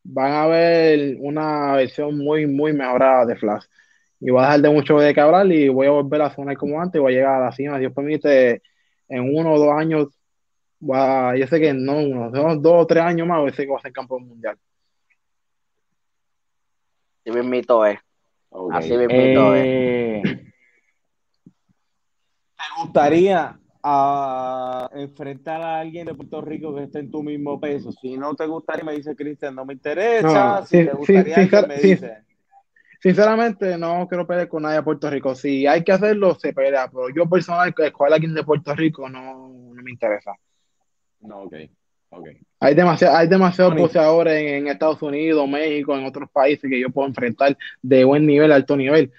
van 0.02 0.32
a 0.32 0.46
ver 0.46 1.16
una 1.20 1.74
versión 1.74 2.16
muy, 2.16 2.46
muy 2.46 2.72
mejorada 2.72 3.26
de 3.26 3.36
Flash. 3.36 3.64
Y 4.18 4.30
voy 4.30 4.40
a 4.40 4.44
dejar 4.44 4.60
de 4.62 4.70
mucho 4.70 4.98
de 4.98 5.14
cabral 5.14 5.52
y 5.52 5.68
voy 5.68 5.88
a 5.88 5.90
volver 5.90 6.22
a 6.22 6.34
sonar 6.34 6.56
como 6.56 6.80
antes 6.80 6.98
y 6.98 7.02
voy 7.02 7.12
a 7.12 7.16
llegar 7.16 7.42
a 7.42 7.44
la 7.44 7.52
cima, 7.52 7.78
Dios 7.78 7.92
permite, 7.92 8.62
en 9.08 9.36
uno 9.36 9.52
o 9.52 9.58
dos 9.58 9.74
años 9.76 10.08
va, 10.80 11.36
yo 11.36 11.46
sé 11.46 11.60
que 11.60 11.74
no, 11.74 11.98
unos 11.98 12.62
dos, 12.62 12.82
o 12.82 12.86
tres 12.86 13.04
años 13.04 13.28
más, 13.28 13.44
yo 13.44 13.54
sé 13.54 13.64
que 13.66 13.72
va 13.72 13.78
a 13.78 13.82
ser 13.82 13.92
campeón 13.92 14.26
mundial. 14.26 14.56
Así 17.26 17.30
mismito 17.30 17.84
es. 17.84 17.98
Así 18.72 18.96
mismito 18.96 19.54
eh, 19.54 20.22
es. 20.24 20.32
¿Te 22.56 22.82
gustaría 22.82 23.58
a 23.82 24.88
enfrentar 24.94 25.60
a 25.60 25.80
alguien 25.80 26.06
de 26.06 26.14
Puerto 26.14 26.40
Rico 26.40 26.74
que 26.74 26.84
esté 26.84 27.00
en 27.00 27.10
tu 27.10 27.22
mismo 27.22 27.60
peso? 27.60 27.92
Si 27.92 28.16
no 28.16 28.34
te 28.34 28.46
gustaría, 28.46 28.84
me 28.84 28.94
dice 28.94 29.16
Cristian, 29.16 29.54
no 29.54 29.64
me 29.64 29.74
interesa. 29.74 30.64
si 30.66 30.84
te 30.84 30.92
gustaría, 30.92 31.66
me 31.66 31.76
dice. 31.76 32.18
Sinceramente, 33.02 33.76
no 33.76 34.06
quiero 34.08 34.24
pelear 34.26 34.46
con 34.46 34.62
nadie 34.62 34.76
de 34.76 34.82
Puerto 34.84 35.10
Rico. 35.10 35.34
Si 35.34 35.66
hay 35.66 35.82
que 35.82 35.90
hacerlo, 35.90 36.36
se 36.36 36.52
pelea. 36.52 36.88
Pero 36.88 37.08
yo 37.10 37.28
personalmente, 37.28 37.86
escoger 37.86 38.12
a 38.12 38.14
alguien 38.14 38.32
de 38.32 38.44
Puerto 38.44 38.72
Rico 38.76 39.08
no, 39.08 39.48
no 39.48 39.82
me 39.82 39.90
interesa. 39.90 40.32
No, 41.20 41.42
ok. 41.42 41.54
okay. 42.10 42.38
Hay, 42.60 42.76
demasiado, 42.76 43.16
hay 43.16 43.26
demasiados 43.26 43.74
boxeadores 43.74 44.40
en, 44.40 44.68
Estados 44.68 45.02
Unidos, 45.02 45.48
México, 45.48 45.98
en 45.98 46.04
otros 46.04 46.30
países 46.30 46.70
que 46.70 46.80
yo 46.80 46.90
puedo 46.90 47.08
enfrentar 47.08 47.56
de 47.82 48.04
buen 48.04 48.24
nivel, 48.24 48.52
alto 48.52 48.76
nivel. 48.76 49.10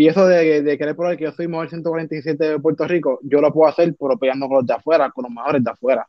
Y 0.00 0.08
eso 0.08 0.26
de, 0.26 0.62
de 0.62 0.78
querer 0.78 0.96
probar 0.96 1.14
que 1.18 1.24
yo 1.24 1.32
soy 1.32 1.46
mejor 1.46 1.68
147 1.68 2.42
de 2.42 2.58
Puerto 2.58 2.88
Rico, 2.88 3.20
yo 3.22 3.42
lo 3.42 3.52
puedo 3.52 3.68
hacer, 3.68 3.94
pero 4.00 4.18
peleando 4.18 4.48
con 4.48 4.56
los 4.56 4.66
de 4.66 4.72
afuera, 4.72 5.10
con 5.10 5.24
los 5.24 5.30
mejores 5.30 5.62
de 5.62 5.70
afuera. 5.70 6.08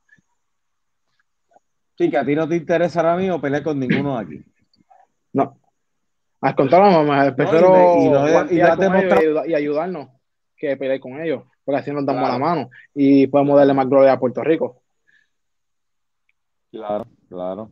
Sí, 1.98 2.10
que 2.10 2.18
a 2.18 2.24
ti 2.24 2.34
no 2.34 2.48
te 2.48 2.56
interesa 2.56 3.02
ahora 3.02 3.18
mismo 3.18 3.42
pelear 3.42 3.64
con 3.64 3.78
ninguno 3.78 4.18
de 4.18 4.24
aquí. 4.24 4.46
No. 5.34 5.60
Al 6.40 6.56
contrario, 6.56 7.04
mamá, 7.04 7.36
prefiero 7.36 8.48
y, 8.50 8.56
y, 8.56 9.54
ayudarnos 9.54 10.08
que 10.56 10.78
pelear 10.78 11.02
con 11.02 11.22
ellos, 11.22 11.44
porque 11.66 11.82
así 11.82 11.92
nos 11.92 12.06
damos 12.06 12.30
la 12.30 12.38
mano 12.38 12.70
y 12.96 13.28
podemos 13.28 13.58
darle 13.58 13.74
más 13.74 13.90
gloria 13.90 14.14
a 14.14 14.20
Puerto 14.20 14.42
Rico. 14.42 14.84
Claro, 16.72 17.08
claro. 17.28 17.72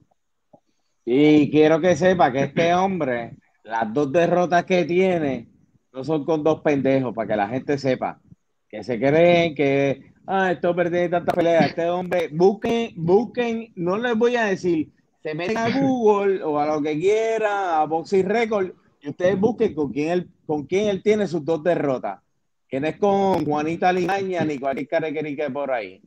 Y 1.06 1.50
quiero 1.50 1.80
que 1.80 1.96
sepa 1.96 2.30
que 2.30 2.42
este 2.42 2.74
hombre, 2.74 3.38
las 3.64 3.94
dos 3.94 4.12
derrotas 4.12 4.66
que 4.66 4.84
tiene, 4.84 5.48
no 6.00 6.06
son 6.06 6.24
con 6.24 6.46
dos 6.46 6.62
pendejos, 6.62 7.14
para 7.14 7.28
que 7.28 7.36
la 7.36 7.50
gente 7.50 7.78
sepa. 7.78 8.22
Que 8.70 8.86
se 8.86 8.98
creen 8.98 9.54
que, 9.54 10.14
ah, 10.26 10.54
esto 10.54 10.74
perdió 10.74 11.10
tanta 11.10 11.34
pelea. 11.34 11.60
Este 11.66 11.90
hombre, 11.90 12.30
busquen, 12.32 12.94
busquen, 12.96 13.74
no 13.76 13.98
les 13.98 14.16
voy 14.16 14.38
a 14.38 14.46
decir, 14.46 14.92
se 15.22 15.34
meten 15.34 15.58
a 15.58 15.70
Google 15.78 16.42
o 16.42 16.58
a 16.58 16.68
lo 16.68 16.82
que 16.82 16.98
quiera, 16.98 17.82
a 17.82 17.86
Boxing 17.86 18.30
Record, 18.30 18.72
y 19.02 19.10
ustedes 19.10 19.38
busquen 19.38 19.74
con 19.74 19.92
quién 19.92 20.10
él, 20.12 20.30
con 20.46 20.64
quién 20.64 20.88
él 20.88 21.04
tiene 21.04 21.28
sus 21.28 21.44
dos 21.44 21.62
derrotas. 21.64 22.22
Que 22.70 22.80
no 22.80 22.88
es 22.88 22.98
con 22.98 23.44
Juanita 23.44 23.92
Limaña 23.92 24.46
ni 24.46 24.58
cualquier 24.58 24.88
carequerique 24.88 25.50
por 25.50 25.70
ahí. 25.70 26.02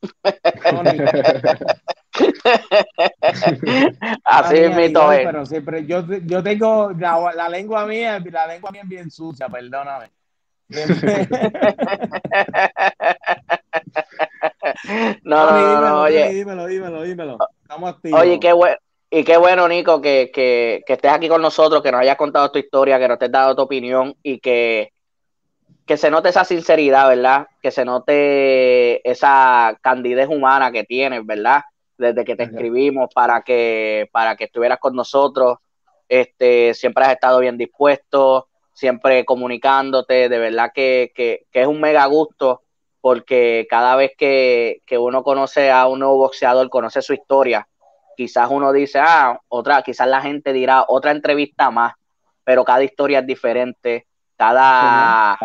Así 4.24 4.56
es 4.56 4.74
mi 4.74 4.88
Pero 4.88 5.46
siempre, 5.46 5.86
yo, 5.86 6.04
yo 6.24 6.42
tengo 6.42 6.90
la, 6.92 7.32
la, 7.34 7.48
lengua 7.48 7.86
mía, 7.86 8.22
la 8.30 8.46
lengua 8.46 8.70
mía 8.70 8.82
es 8.82 8.88
bien 8.88 9.10
sucia, 9.10 9.48
perdóname. 9.48 10.06
no, 15.24 15.24
no, 15.50 15.80
no, 15.80 16.02
oye. 16.02 16.28
Dímelo, 16.28 16.66
dímelo, 16.66 17.02
dímelo. 17.02 17.38
Estamos 17.62 17.90
activos. 17.90 18.20
Oye, 18.20 18.38
qué 18.38 18.52
bueno. 18.52 18.76
Y 19.10 19.24
qué 19.24 19.38
bueno, 19.38 19.66
Nico, 19.68 20.02
que, 20.02 20.30
que, 20.32 20.82
que, 20.86 20.92
estés 20.92 21.10
aquí 21.10 21.28
con 21.28 21.40
nosotros, 21.40 21.82
que 21.82 21.90
nos 21.90 22.02
hayas 22.02 22.16
contado 22.16 22.52
tu 22.52 22.58
historia, 22.58 22.98
que 22.98 23.08
nos 23.08 23.14
estés 23.14 23.32
dado 23.32 23.56
tu 23.56 23.62
opinión 23.62 24.14
y 24.22 24.38
que, 24.38 24.92
que 25.86 25.96
se 25.96 26.10
note 26.10 26.28
esa 26.28 26.44
sinceridad, 26.44 27.08
¿verdad? 27.08 27.46
Que 27.62 27.70
se 27.70 27.86
note 27.86 29.10
esa 29.10 29.78
candidez 29.80 30.28
humana 30.28 30.70
que 30.70 30.84
tienes, 30.84 31.24
¿verdad? 31.24 31.62
Desde 31.98 32.24
que 32.24 32.36
te 32.36 32.44
escribimos 32.44 33.10
para 33.12 33.42
que, 33.42 34.08
para 34.12 34.36
que 34.36 34.44
estuvieras 34.44 34.78
con 34.78 34.94
nosotros. 34.94 35.58
Este, 36.08 36.72
siempre 36.72 37.04
has 37.04 37.12
estado 37.12 37.40
bien 37.40 37.58
dispuesto, 37.58 38.48
siempre 38.72 39.24
comunicándote, 39.24 40.28
de 40.28 40.38
verdad 40.38 40.70
que, 40.74 41.12
que, 41.14 41.46
es 41.52 41.66
un 41.66 41.80
mega 41.80 42.06
gusto 42.06 42.62
porque 43.00 43.66
cada 43.68 43.94
vez 43.96 44.12
que, 44.16 44.82
que, 44.86 44.96
uno 44.96 45.22
conoce 45.22 45.70
a 45.70 45.86
un 45.86 45.98
nuevo 45.98 46.16
boxeador, 46.16 46.68
conoce 46.70 47.02
su 47.02 47.12
historia, 47.12 47.68
quizás 48.16 48.48
uno 48.50 48.72
dice, 48.72 49.00
ah, 49.00 49.38
otra, 49.48 49.82
quizás 49.82 50.08
la 50.08 50.20
gente 50.20 50.52
dirá 50.52 50.84
otra 50.88 51.10
entrevista 51.10 51.70
más, 51.70 51.94
pero 52.42 52.64
cada 52.64 52.82
historia 52.82 53.20
es 53.20 53.26
diferente, 53.26 54.06
cada, 54.36 55.36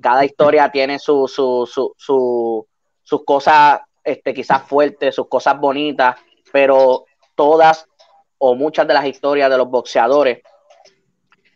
cada 0.00 0.24
historia 0.24 0.70
tiene 0.70 0.98
su, 0.98 1.28
su, 1.28 1.68
su, 1.70 1.92
su, 1.96 2.66
sus 3.02 3.24
cosas 3.24 3.80
este, 4.06 4.32
quizás 4.32 4.62
fuertes, 4.62 5.16
sus 5.16 5.28
cosas 5.28 5.58
bonitas, 5.58 6.16
pero 6.52 7.04
todas 7.34 7.86
o 8.38 8.54
muchas 8.54 8.86
de 8.86 8.94
las 8.94 9.04
historias 9.04 9.50
de 9.50 9.58
los 9.58 9.68
boxeadores 9.68 10.42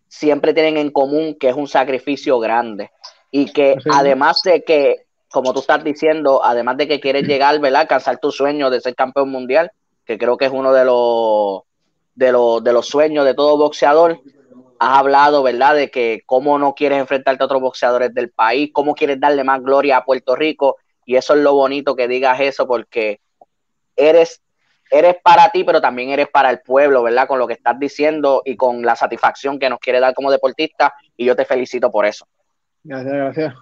siempre 0.09 0.53
tienen 0.53 0.77
en 0.77 0.91
común 0.91 1.37
que 1.39 1.49
es 1.49 1.55
un 1.55 1.69
sacrificio 1.69 2.41
grande 2.41 2.91
y 3.31 3.53
que 3.53 3.77
además 3.93 4.41
de 4.45 4.65
que, 4.65 5.07
como 5.31 5.53
tú 5.53 5.61
estás 5.61 5.85
diciendo, 5.85 6.45
además 6.45 6.77
de 6.77 6.89
que 6.89 6.99
quieres 6.99 7.23
llegar, 7.23 7.61
¿verdad? 7.61 7.83
Alcanzar 7.83 8.19
tu 8.19 8.33
sueño 8.33 8.69
de 8.69 8.81
ser 8.81 8.97
campeón 8.97 9.31
mundial, 9.31 9.71
que 10.05 10.19
creo 10.19 10.37
que 10.37 10.47
es 10.47 10.53
uno 10.53 10.73
de 10.73 10.85
los, 10.85 11.63
de 12.17 12.33
los, 12.33 12.65
de 12.65 12.73
los 12.73 12.89
sueños 12.89 13.25
de 13.25 13.35
todo 13.35 13.57
boxeador, 13.57 14.21
has 14.81 14.99
hablado, 14.99 15.45
¿verdad? 15.45 15.77
De 15.77 15.89
que 15.89 16.23
cómo 16.27 16.59
no 16.59 16.75
quieres 16.75 16.99
enfrentarte 16.99 17.45
a 17.45 17.47
otros 17.47 17.63
boxeadores 17.63 18.13
del 18.13 18.31
país, 18.31 18.71
cómo 18.73 18.97
quieres 18.97 19.21
darle 19.21 19.45
más 19.45 19.63
gloria 19.63 19.99
a 19.99 20.05
Puerto 20.05 20.35
Rico 20.35 20.79
y 21.11 21.17
eso 21.17 21.35
es 21.35 21.41
lo 21.41 21.55
bonito 21.55 21.97
que 21.97 22.07
digas 22.07 22.39
eso 22.39 22.69
porque 22.69 23.19
eres, 23.97 24.41
eres 24.93 25.17
para 25.21 25.49
ti, 25.49 25.65
pero 25.65 25.81
también 25.81 26.11
eres 26.11 26.29
para 26.29 26.51
el 26.51 26.61
pueblo, 26.61 27.03
¿verdad? 27.03 27.27
Con 27.27 27.41
lo 27.41 27.49
que 27.49 27.55
estás 27.55 27.77
diciendo 27.81 28.43
y 28.45 28.55
con 28.55 28.83
la 28.83 28.95
satisfacción 28.95 29.59
que 29.59 29.69
nos 29.69 29.81
quiere 29.81 29.99
dar 29.99 30.15
como 30.15 30.31
deportista 30.31 30.95
y 31.17 31.25
yo 31.25 31.35
te 31.35 31.45
felicito 31.45 31.91
por 31.91 32.07
eso. 32.07 32.29
Gracias, 32.85 33.13
gracias. 33.13 33.55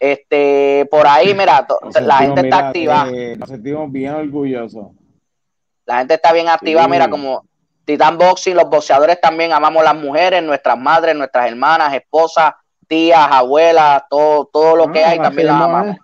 Este, 0.00 0.88
por 0.90 1.06
ahí, 1.06 1.32
mira, 1.32 1.64
la 2.02 2.16
gente 2.16 2.40
está 2.40 2.66
activa. 2.70 3.08
Eh, 3.14 3.36
nos 3.36 3.48
sentimos 3.48 3.92
bien 3.92 4.14
orgullosos. 4.14 4.88
La 5.86 5.98
gente 5.98 6.14
está 6.14 6.32
bien 6.32 6.48
activa, 6.48 6.88
mira, 6.88 7.08
como 7.08 7.46
Titan 7.84 8.18
Boxing, 8.18 8.56
los 8.56 8.68
boxeadores 8.68 9.20
también 9.20 9.52
amamos 9.52 9.84
las 9.84 9.94
mujeres, 9.94 10.42
nuestras 10.42 10.76
madres, 10.76 11.14
nuestras 11.14 11.46
hermanas, 11.46 11.94
esposas, 11.94 12.52
tías, 12.86 13.26
abuelas, 13.30 14.04
todo, 14.08 14.46
todo 14.52 14.76
lo 14.76 14.92
que 14.92 15.04
hay 15.04 15.18
también 15.18 15.46
las 15.48 15.60
amamos. 15.60 15.96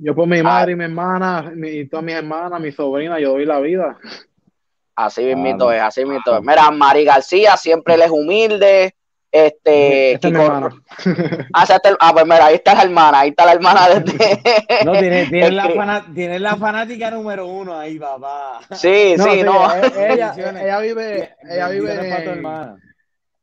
Yo 0.00 0.14
por 0.14 0.28
mi 0.28 0.42
madre 0.42 0.72
y 0.72 0.76
mi 0.76 0.84
hermana, 0.84 1.52
y 1.64 1.86
todas 1.88 2.04
mis 2.04 2.14
hermanas, 2.14 2.60
mi 2.60 2.70
sobrina, 2.70 3.18
yo 3.18 3.30
doy 3.32 3.44
la 3.44 3.58
vida. 3.58 3.98
Así 4.94 5.34
mismo 5.34 5.70
es, 5.72 5.80
así 5.82 6.04
mismo 6.04 6.36
es. 6.36 6.42
Mira, 6.42 6.70
Mari 6.70 7.04
García 7.04 7.56
siempre 7.56 7.94
él 7.94 8.02
es 8.02 8.10
humilde, 8.10 8.94
Este, 9.30 10.12
Esta 10.12 10.28
es 10.28 10.32
mi 10.34 10.38
Kiko- 10.38 10.44
hermana. 10.44 10.82
Ah, 11.52 11.66
ah, 12.00 12.12
pues 12.12 12.24
mira, 12.24 12.46
ahí 12.46 12.54
está 12.54 12.74
la 12.74 12.82
hermana, 12.82 13.20
ahí 13.20 13.28
está 13.30 13.44
la 13.44 13.52
hermana 13.52 13.88
de 13.88 14.00
No, 14.84 14.92
tienes 14.92 15.28
tiene 15.28 15.50
la, 15.52 16.04
tiene 16.14 16.38
la 16.38 16.56
fanática 16.56 17.10
número 17.10 17.46
uno 17.46 17.78
ahí, 17.78 17.98
papá. 17.98 18.60
Sí, 18.72 19.14
No, 19.18 19.24
sí, 19.24 19.30
sí, 19.30 19.42
no. 19.42 19.74
e- 19.74 20.12
Ella, 20.14 20.32
ella 20.36 20.78
vive, 20.80 21.36
ella 21.48 21.68
vive 21.68 21.86
Bendiciones 21.88 22.12
para 22.12 22.24
tu 22.24 22.30
en, 22.30 22.36
hermana. 22.36 22.78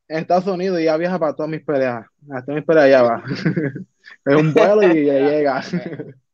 En 0.07 0.17
Estados 0.19 0.47
Unidos 0.47 0.79
y 0.79 0.83
ella 0.83 0.97
viaja 0.97 1.19
para 1.19 1.33
todas 1.33 1.49
mis 1.49 1.63
peleas. 1.63 2.05
A 2.31 2.41
todas 2.41 2.55
mis 2.55 2.65
peleas 2.65 2.89
ya 2.89 3.01
va. 3.01 3.23
Es 4.25 4.35
un 4.35 4.53
vuelo 4.53 4.83
y 4.83 5.05
ya 5.05 5.13
llega. 5.13 5.63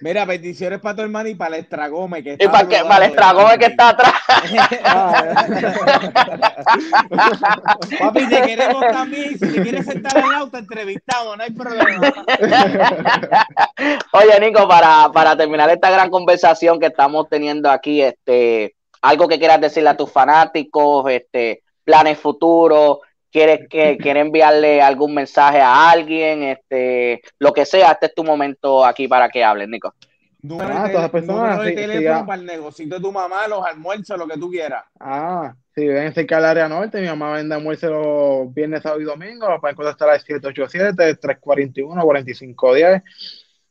Mira, 0.00 0.24
bendiciones 0.24 0.80
para 0.80 0.96
tu 0.96 1.02
hermana 1.02 1.28
y 1.28 1.34
para 1.34 1.56
el 1.56 1.62
Estragome. 1.62 2.22
Que 2.22 2.30
Y 2.30 2.32
está 2.32 2.50
para, 2.50 2.68
que, 2.68 2.82
para 2.82 3.04
el 3.04 3.10
estragón 3.10 3.58
que 3.58 3.66
está 3.66 3.88
atrás. 3.90 4.14
Papi, 8.00 8.28
te 8.28 8.42
queremos 8.42 8.84
también. 8.90 9.38
Si 9.38 9.52
te 9.52 9.62
quieres 9.62 9.86
sentar 9.86 10.18
al 10.18 10.28
lado, 10.30 10.50
te 10.50 10.58
entrevistamos, 10.58 11.36
no 11.36 11.42
hay 11.44 11.52
problema. 11.52 12.12
Oye, 14.12 14.40
Nico, 14.40 14.66
para, 14.68 15.10
para 15.12 15.36
terminar 15.36 15.70
esta 15.70 15.90
gran 15.90 16.10
conversación 16.10 16.80
que 16.80 16.86
estamos 16.86 17.28
teniendo 17.28 17.70
aquí, 17.70 18.02
este, 18.02 18.74
algo 19.00 19.28
que 19.28 19.38
quieras 19.38 19.60
decirle 19.60 19.90
a 19.90 19.96
tus 19.96 20.10
fanáticos, 20.10 21.08
este, 21.10 21.62
planes 21.84 22.18
futuros, 22.18 22.98
quieres 23.30 23.68
que 23.68 23.96
quieres 23.98 24.22
enviarle 24.26 24.82
algún 24.82 25.14
mensaje 25.14 25.60
a 25.60 25.90
alguien, 25.90 26.42
este, 26.42 27.22
lo 27.38 27.52
que 27.52 27.64
sea, 27.64 27.92
este 27.92 28.06
es 28.06 28.14
tu 28.14 28.24
momento 28.24 28.84
aquí 28.84 29.06
para 29.08 29.28
que 29.28 29.44
hables, 29.44 29.68
Nico. 29.68 29.94
Número, 30.44 30.70
Ah, 30.74 30.88
de, 30.88 30.92
todas 30.92 31.02
las 31.02 31.12
tele- 31.12 31.14
personas, 31.26 31.42
número 31.56 31.62
de 31.62 31.68
sí, 31.70 31.74
teléfono 31.76 32.00
sí, 32.00 32.06
ah. 32.08 32.24
para 32.26 32.40
el 32.40 32.46
negocito 32.46 32.94
de 32.96 33.00
tu 33.00 33.12
mamá, 33.12 33.46
los 33.46 33.64
almuerzos, 33.64 34.18
lo 34.18 34.26
que 34.26 34.36
tú 34.38 34.50
quieras. 34.50 34.82
Ah, 34.98 35.54
si 35.74 35.86
ven 35.86 36.12
cerca 36.12 36.36
del 36.36 36.44
área 36.46 36.68
norte, 36.68 37.00
mi 37.00 37.06
mamá 37.06 37.32
vende 37.34 37.54
almuerzo 37.54 37.88
los 37.90 38.52
viernes, 38.52 38.82
sábado 38.82 39.00
y 39.00 39.04
domingo. 39.04 39.48
Lo 39.48 39.60
pueden 39.60 39.76
contactar 39.76 40.10
al 40.10 40.20
787-341-4510. 40.20 43.02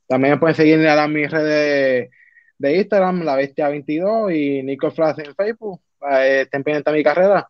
También 0.07 0.39
pueden 0.39 0.55
seguir 0.55 0.87
a 0.87 0.95
las 0.95 1.09
mis 1.09 1.29
redes 1.29 2.09
de 2.57 2.75
Instagram, 2.77 3.23
La 3.23 3.35
Bestia 3.35 3.69
22 3.69 4.31
y 4.31 4.63
Nico 4.63 4.91
Flash 4.91 5.19
en 5.19 5.35
Facebook. 5.35 5.81
Eh, 6.11 6.41
estén 6.41 6.63
pendientes 6.63 6.91
de 6.91 6.97
mi 6.97 7.03
carrera, 7.03 7.47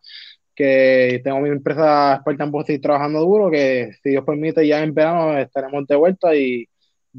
que 0.54 1.20
tengo 1.24 1.40
mi 1.40 1.48
empresa 1.48 2.22
boxeo 2.24 2.76
y 2.76 2.78
trabajando 2.78 3.20
duro, 3.20 3.50
que 3.50 3.92
si 4.02 4.10
Dios 4.10 4.24
permite 4.24 4.66
ya 4.66 4.82
en 4.82 4.92
verano 4.94 5.38
estaremos 5.38 5.86
de 5.86 5.96
vuelta 5.96 6.34
y 6.34 6.68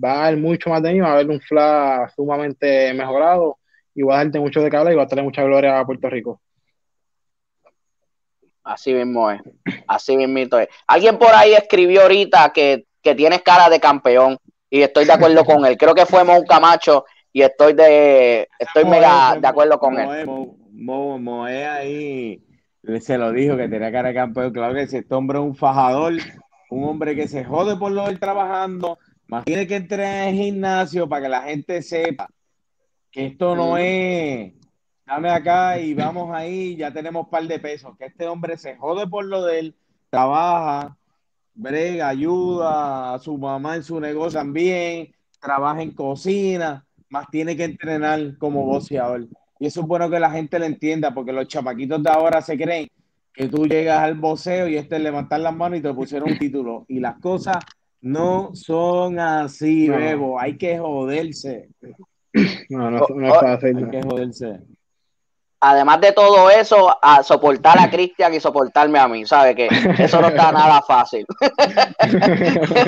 va 0.01 0.13
a 0.13 0.27
haber 0.27 0.39
mucho 0.39 0.69
más 0.69 0.81
de 0.83 0.93
mí, 0.93 0.99
va 0.99 1.09
a 1.09 1.13
haber 1.13 1.29
un 1.29 1.39
Flash 1.41 2.11
sumamente 2.15 2.93
mejorado 2.93 3.57
y 3.95 4.01
va 4.03 4.15
a 4.15 4.23
darte 4.23 4.39
mucho 4.39 4.61
de 4.61 4.67
hablar 4.75 4.93
y 4.93 4.95
va 4.95 5.03
a 5.03 5.07
traer 5.07 5.23
mucha 5.23 5.43
gloria 5.43 5.79
a 5.79 5.85
Puerto 5.85 6.09
Rico. 6.09 6.41
Así 8.63 8.93
mismo 8.93 9.29
es, 9.29 9.41
así 9.87 10.15
mismito 10.15 10.57
es. 10.57 10.69
Alguien 10.87 11.17
por 11.17 11.33
ahí 11.33 11.53
escribió 11.53 12.03
ahorita 12.03 12.51
que, 12.53 12.85
que 13.01 13.13
tienes 13.13 13.41
cara 13.41 13.69
de 13.69 13.79
campeón 13.79 14.37
y 14.69 14.81
estoy 14.81 15.05
de 15.05 15.11
acuerdo 15.11 15.43
con 15.43 15.65
él. 15.65 15.77
Creo 15.77 15.93
que 15.93 16.05
fue 16.05 16.23
Mon 16.23 16.45
Camacho 16.45 17.03
y 17.33 17.41
estoy 17.41 17.73
de 17.73 18.47
estoy 18.57 18.85
mega 18.85 19.35
de 19.39 19.47
acuerdo 19.47 19.77
con 19.77 19.99
él. 19.99 20.05
Moe, 20.05 20.25
Mo- 20.25 20.57
Mo- 20.71 21.19
Moe 21.19 21.65
ahí 21.65 22.41
se 23.01 23.17
lo 23.17 23.31
dijo 23.31 23.57
que 23.57 23.69
tenía 23.69 23.91
cara 23.91 24.09
de 24.09 24.15
campeón. 24.15 24.51
Claro 24.51 24.73
que 24.73 24.87
si 24.87 24.97
este 24.97 25.15
hombre 25.15 25.39
es 25.39 25.45
un 25.45 25.55
fajador, 25.55 26.13
un 26.69 26.83
hombre 26.83 27.15
que 27.15 27.27
se 27.27 27.43
jode 27.43 27.77
por 27.77 27.91
lo 27.91 28.05
de 28.05 28.11
él 28.11 28.19
trabajando, 28.19 28.97
más 29.27 29.45
tiene 29.45 29.67
que 29.67 29.75
entrar 29.75 30.27
en 30.27 30.35
el 30.35 30.41
gimnasio 30.41 31.07
para 31.07 31.23
que 31.23 31.29
la 31.29 31.41
gente 31.43 31.81
sepa 31.81 32.27
que 33.11 33.27
esto 33.27 33.55
no 33.55 33.77
es 33.77 34.53
dame 35.05 35.29
acá 35.29 35.79
y 35.79 35.93
vamos 35.93 36.33
ahí, 36.33 36.75
ya 36.75 36.91
tenemos 36.91 37.27
par 37.29 37.47
de 37.47 37.59
pesos. 37.59 37.95
Que 37.97 38.05
este 38.05 38.27
hombre 38.27 38.57
se 38.57 38.75
jode 38.75 39.07
por 39.07 39.25
lo 39.25 39.43
de 39.43 39.59
él, 39.59 39.75
trabaja, 40.09 40.97
brega, 41.53 42.09
ayuda 42.09 43.13
a 43.13 43.19
su 43.19 43.37
mamá 43.37 43.75
en 43.75 43.83
su 43.83 43.99
negocio 43.99 44.39
también, 44.39 45.13
trabaja 45.39 45.81
en 45.81 45.91
cocina, 45.91 46.85
más 47.09 47.27
tiene 47.29 47.55
que 47.55 47.65
entrenar 47.65 48.37
como 48.37 48.65
boxeador. 48.65 49.27
Y 49.63 49.67
eso 49.67 49.79
es 49.79 49.87
bueno 49.87 50.09
que 50.09 50.19
la 50.19 50.29
gente 50.29 50.59
lo 50.59 50.65
entienda, 50.65 51.13
porque 51.13 51.31
los 51.31 51.47
chamaquitos 51.47 52.03
de 52.03 52.09
ahora 52.09 52.41
se 52.41 52.57
creen 52.57 52.89
que 53.33 53.47
tú 53.47 53.65
llegas 53.65 53.99
al 53.99 54.15
boxeo 54.15 54.67
y 54.67 54.75
este 54.75 54.97
es 54.97 55.01
levantar 55.01 55.39
las 55.39 55.55
manos 55.55 55.79
y 55.79 55.81
te 55.81 55.93
pusieron 55.93 56.31
un 56.33 56.37
título. 56.37 56.83
Y 56.89 56.99
las 56.99 57.17
cosas 57.21 57.59
no 58.01 58.49
son 58.55 59.21
así, 59.21 59.87
No. 59.87 59.95
Bebo. 59.95 60.37
Hay 60.37 60.57
que 60.57 60.77
joderse. 60.79 61.69
No, 62.69 62.91
no, 62.91 63.05
no 63.15 63.27
es 63.33 63.39
fácil. 63.39 63.77
Hay 63.77 63.89
que 63.89 64.01
joderse. 64.03 64.59
Además 65.61 66.01
de 66.01 66.11
todo 66.11 66.49
eso, 66.49 66.93
a 67.01 67.23
soportar 67.23 67.79
a 67.79 67.89
Cristian 67.89 68.33
y 68.33 68.41
soportarme 68.41 68.99
a 68.99 69.07
mí, 69.07 69.25
¿sabes? 69.25 69.55
Que 69.55 69.69
eso 69.97 70.19
no 70.19 70.27
está 70.27 70.51
nada 70.51 70.81
fácil. 70.81 71.25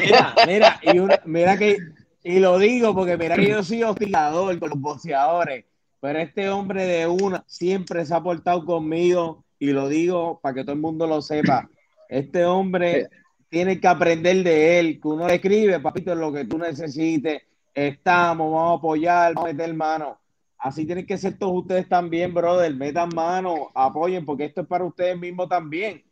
Mira, 0.01 0.35
mira, 0.45 0.79
y 0.81 0.99
una- 0.99 1.21
mira 1.23 1.57
que, 1.57 1.77
y 2.21 2.39
lo 2.39 2.57
digo 2.59 2.93
porque 2.93 3.15
mira 3.17 3.37
que 3.37 3.47
yo 3.47 3.63
soy 3.63 3.81
hostigador 3.83 4.59
con 4.59 4.71
los 4.71 4.79
boxeadores, 4.81 5.63
pero 5.99 6.19
este 6.19 6.49
hombre 6.49 6.85
de 6.85 7.07
una 7.07 7.43
siempre 7.47 8.05
se 8.05 8.13
ha 8.13 8.21
portado 8.21 8.65
conmigo 8.65 9.43
y 9.59 9.71
lo 9.71 9.87
digo 9.87 10.39
para 10.41 10.55
que 10.55 10.63
todo 10.63 10.73
el 10.73 10.81
mundo 10.81 11.07
lo 11.07 11.21
sepa. 11.21 11.69
Este 12.09 12.45
hombre 12.45 13.09
tiene 13.49 13.79
que 13.79 13.87
aprender 13.87 14.43
de 14.43 14.79
él, 14.79 14.99
que 15.01 15.07
uno 15.07 15.27
le 15.27 15.35
escribe, 15.35 15.79
papito, 15.79 16.13
lo 16.13 16.31
que 16.31 16.45
tú 16.45 16.57
necesites, 16.57 17.43
estamos, 17.73 18.51
vamos 18.51 18.71
a 18.71 18.77
apoyar, 18.77 19.33
vamos 19.33 19.49
a 19.49 19.53
meter 19.53 19.73
mano. 19.73 20.19
Así 20.57 20.85
tienen 20.85 21.05
que 21.05 21.17
ser 21.17 21.37
todos 21.37 21.61
ustedes 21.61 21.87
también, 21.87 22.33
brother. 22.33 22.73
Metan 22.75 23.09
mano, 23.13 23.69
apoyen, 23.73 24.25
porque 24.25 24.45
esto 24.45 24.61
es 24.61 24.67
para 24.67 24.83
ustedes 24.83 25.17
mismos 25.17 25.47
también. 25.47 26.03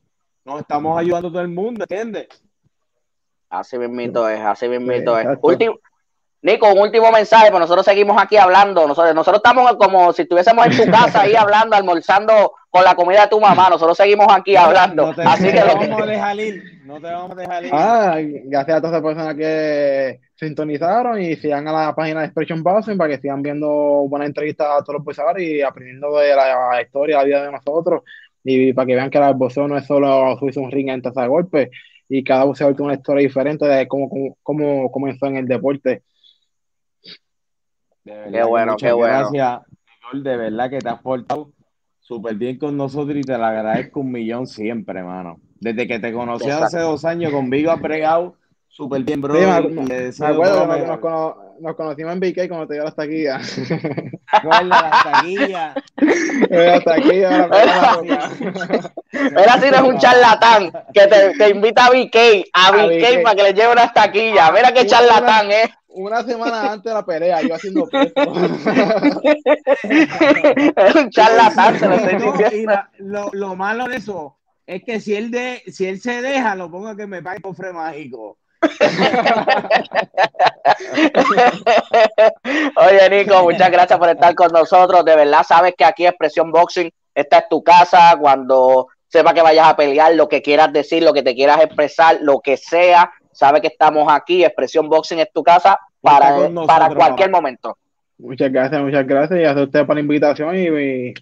Nos 0.46 0.62
estamos 0.62 0.98
ayudando 0.98 1.32
todo 1.32 1.42
el 1.42 1.48
mundo, 1.48 1.84
¿entiendes? 1.84 2.28
Así 3.50 3.78
mismito 3.78 4.28
es, 4.28 4.40
así 4.40 4.68
mismito 4.68 5.18
es. 5.18 5.28
Último, 5.42 5.80
Nico, 6.44 6.72
un 6.72 6.80
último 6.80 7.12
mensaje, 7.12 7.50
pues 7.50 7.62
nosotros 7.62 7.86
seguimos 7.86 8.22
aquí 8.22 8.38
hablando. 8.38 8.86
Nosotros, 8.86 9.16
nosotros 9.16 9.42
estamos 9.44 9.74
como 9.78 10.14
si 10.14 10.24
estuviésemos 10.24 10.66
en 10.66 10.78
tu 10.78 10.92
casa 10.92 11.22
ahí 11.22 11.36
hablando, 11.36 11.76
almorzando 11.76 12.54
con 12.70 12.84
la 12.84 12.96
comida 12.96 13.22
de 13.22 13.28
tu 13.30 13.40
mamá. 13.40 13.70
Nosotros 13.70 13.98
seguimos 13.98 14.28
aquí 14.30 14.56
hablando. 14.56 15.08
No 15.08 15.16
te, 15.16 15.22
Así 15.24 15.44
no 15.44 15.52
que 15.52 15.60
te 15.60 15.66
lo 15.66 15.76
vamos 15.76 16.02
a 16.02 16.06
dejar 16.06 16.40
ir. 16.40 16.64
No 16.86 16.96
te 17.00 17.08
vamos 17.08 17.32
a 17.32 17.36
dejar 17.36 17.66
ir. 17.66 17.72
Ah, 17.74 18.16
gracias 18.20 18.78
a 18.78 18.82
todas 18.82 18.94
las 18.94 19.02
personas 19.02 19.36
que 19.36 20.20
sintonizaron 20.36 21.22
y 21.22 21.36
sigan 21.38 21.68
a 21.68 21.72
la 21.72 21.96
página 21.96 22.20
de 22.20 22.26
Expression 22.26 22.62
Boxing 22.62 22.98
para 22.98 23.16
que 23.16 23.22
sigan 23.22 23.42
viendo 23.42 23.70
buenas 24.10 24.28
entrevistas 24.28 24.68
a 24.68 24.84
todos 24.84 24.96
los 24.96 25.04
boxeadores 25.06 25.48
y 25.48 25.62
aprendiendo 25.62 26.18
de 26.18 26.36
la 26.36 26.82
historia, 26.82 27.18
la 27.18 27.24
vida 27.24 27.46
de 27.46 27.52
nosotros 27.52 28.04
y 28.44 28.74
para 28.74 28.86
que 28.86 28.96
vean 28.96 29.10
que 29.10 29.18
el 29.18 29.34
boxeo 29.34 29.68
no 29.68 29.78
es 29.78 29.86
solo 29.86 30.38
subirse 30.38 30.60
un 30.60 30.72
ring 30.72 30.90
en 30.90 31.02
a 31.16 31.28
golpes 31.28 31.70
y 32.10 32.24
cada 32.24 32.44
boxeador 32.44 32.76
tiene 32.76 32.92
una 32.92 33.00
historia 33.00 33.24
diferente 33.24 33.66
de 33.66 33.88
cómo, 33.88 34.10
cómo, 34.10 34.36
cómo 34.44 34.92
comenzó 34.92 35.28
en 35.28 35.38
el 35.38 35.48
deporte. 35.48 36.04
De 38.04 38.14
verdad 38.14 38.32
Qué 38.32 38.44
bueno, 38.44 38.72
muchas 38.74 38.88
qué 38.90 38.94
bueno. 38.94 39.18
Gracias, 39.32 39.60
Nicole, 40.04 40.30
de 40.30 40.38
verdad 40.38 40.70
que 40.70 40.80
te 40.80 40.90
has 40.90 41.02
portado 41.02 41.52
súper 42.00 42.36
bien 42.36 42.58
con 42.58 42.76
nosotros 42.76 43.16
y 43.18 43.22
te 43.22 43.38
lo 43.38 43.46
agradezco 43.46 44.02
un 44.02 44.12
millón 44.12 44.46
siempre, 44.48 45.00
hermano. 45.00 45.40
Desde 45.60 45.88
que 45.88 46.00
te 46.00 46.12
conocí 46.12 46.46
Exacto. 46.46 46.66
hace 46.66 46.80
dos 46.80 47.06
años, 47.06 47.32
conmigo 47.32 47.72
has 47.72 47.80
bregado 47.82 48.36
súper 48.68 49.04
bien, 49.04 49.22
bro. 49.22 49.36
Sí, 49.36 49.42
me, 49.42 50.28
acuerdo 50.28 50.60
nos, 50.60 50.68
nos 50.68 50.80
mejor. 50.80 51.00
cono- 51.00 51.38
nos 51.62 51.76
conocimos 51.76 52.12
en 52.14 52.20
BK 52.20 52.48
cuando 52.50 52.68
te 52.68 52.74
dio 52.74 52.84
las 52.84 52.96
taquillas. 52.96 53.58
Recuerda 54.34 54.64
las 54.64 55.04
taquillas. 55.04 55.76
las 56.50 56.84
taquillas, 56.84 57.32
la 57.32 58.30
Mira 59.12 59.54
si 59.62 59.70
no 59.70 59.76
es 59.78 59.82
un 59.84 59.98
charlatán 59.98 60.72
que 60.94 61.08
te, 61.08 61.38
te 61.38 61.50
invita 61.52 61.86
a 61.86 61.90
BK, 61.92 62.16
a 62.54 62.68
A 62.68 62.72
BK 62.72 63.18
BK. 63.18 63.24
para 63.24 63.36
que 63.36 63.44
le 63.44 63.54
lleve 63.54 63.72
unas 63.72 63.94
taquillas. 63.94 64.52
Mira 64.52 64.74
qué 64.74 64.86
charlatán, 64.86 65.52
¿eh? 65.52 65.70
Una 65.96 66.24
semana 66.24 66.72
antes 66.72 66.92
de 66.92 66.94
la 66.94 67.06
pelea, 67.06 67.42
yo 67.42 67.56
haciendo 67.56 67.88
peso. 67.88 68.14
Es 70.76 70.96
un 70.96 71.10
charlatán, 71.12 71.80
se 71.80 71.88
lo 71.88 71.96
estoy 71.96 72.16
diciendo. 72.16 72.74
lo, 72.98 73.30
lo 73.34 73.56
malo 73.56 73.88
de 73.88 73.98
eso 73.98 74.38
es 74.66 74.84
que 74.84 75.00
si 75.00 75.16
él, 75.16 75.30
de, 75.30 75.62
si 75.68 75.86
él 75.86 76.02
se 76.02 76.22
deja, 76.22 76.56
lo 76.56 76.72
pongo 76.72 76.88
a 76.88 76.96
que 76.96 77.06
me 77.06 77.22
pague 77.22 77.42
cofre 77.42 77.74
mágico. 77.74 78.38
Oye, 82.78 83.10
Nico, 83.10 83.44
muchas 83.44 83.70
gracias 83.70 84.00
por 84.00 84.10
estar 84.10 84.34
con 84.36 84.52
nosotros. 84.52 85.04
De 85.04 85.16
verdad, 85.16 85.44
sabes 85.48 85.74
que 85.78 85.86
aquí 85.86 86.06
Expresión 86.08 86.52
Boxing, 86.52 86.90
esta 87.14 87.40
es 87.40 87.50
tu 87.50 87.62
casa. 87.64 88.16
Cuando 88.20 88.88
sepa 89.08 89.34
que 89.34 89.42
vayas 89.42 89.68
a 89.68 89.76
pelear, 89.76 90.16
lo 90.16 90.30
que 90.30 90.42
quieras 90.42 90.72
decir, 90.72 91.04
lo 91.04 91.14
que 91.14 91.24
te 91.24 91.36
quieras 91.36 91.62
expresar, 91.62 92.20
lo 92.22 92.40
que 92.40 92.56
sea, 92.58 93.12
sabe 93.34 93.62
que 93.62 93.68
estamos 93.68 94.12
aquí. 94.12 94.44
Expresión 94.44 94.88
Boxing 94.88 95.20
es 95.20 95.32
tu 95.32 95.44
casa 95.44 95.78
para, 96.02 96.32
nosotros, 96.32 96.68
para 96.68 96.94
cualquier 96.94 97.30
momento. 97.30 97.78
Muchas 98.18 98.52
gracias, 98.52 98.82
muchas 98.82 99.06
gracias. 99.06 99.40
Y 99.40 99.44
a 99.44 99.64
ustedes 99.64 99.86
por 99.86 99.96
la 99.96 100.02
invitación 100.02 100.56
y, 100.56 100.68
y 100.68 101.14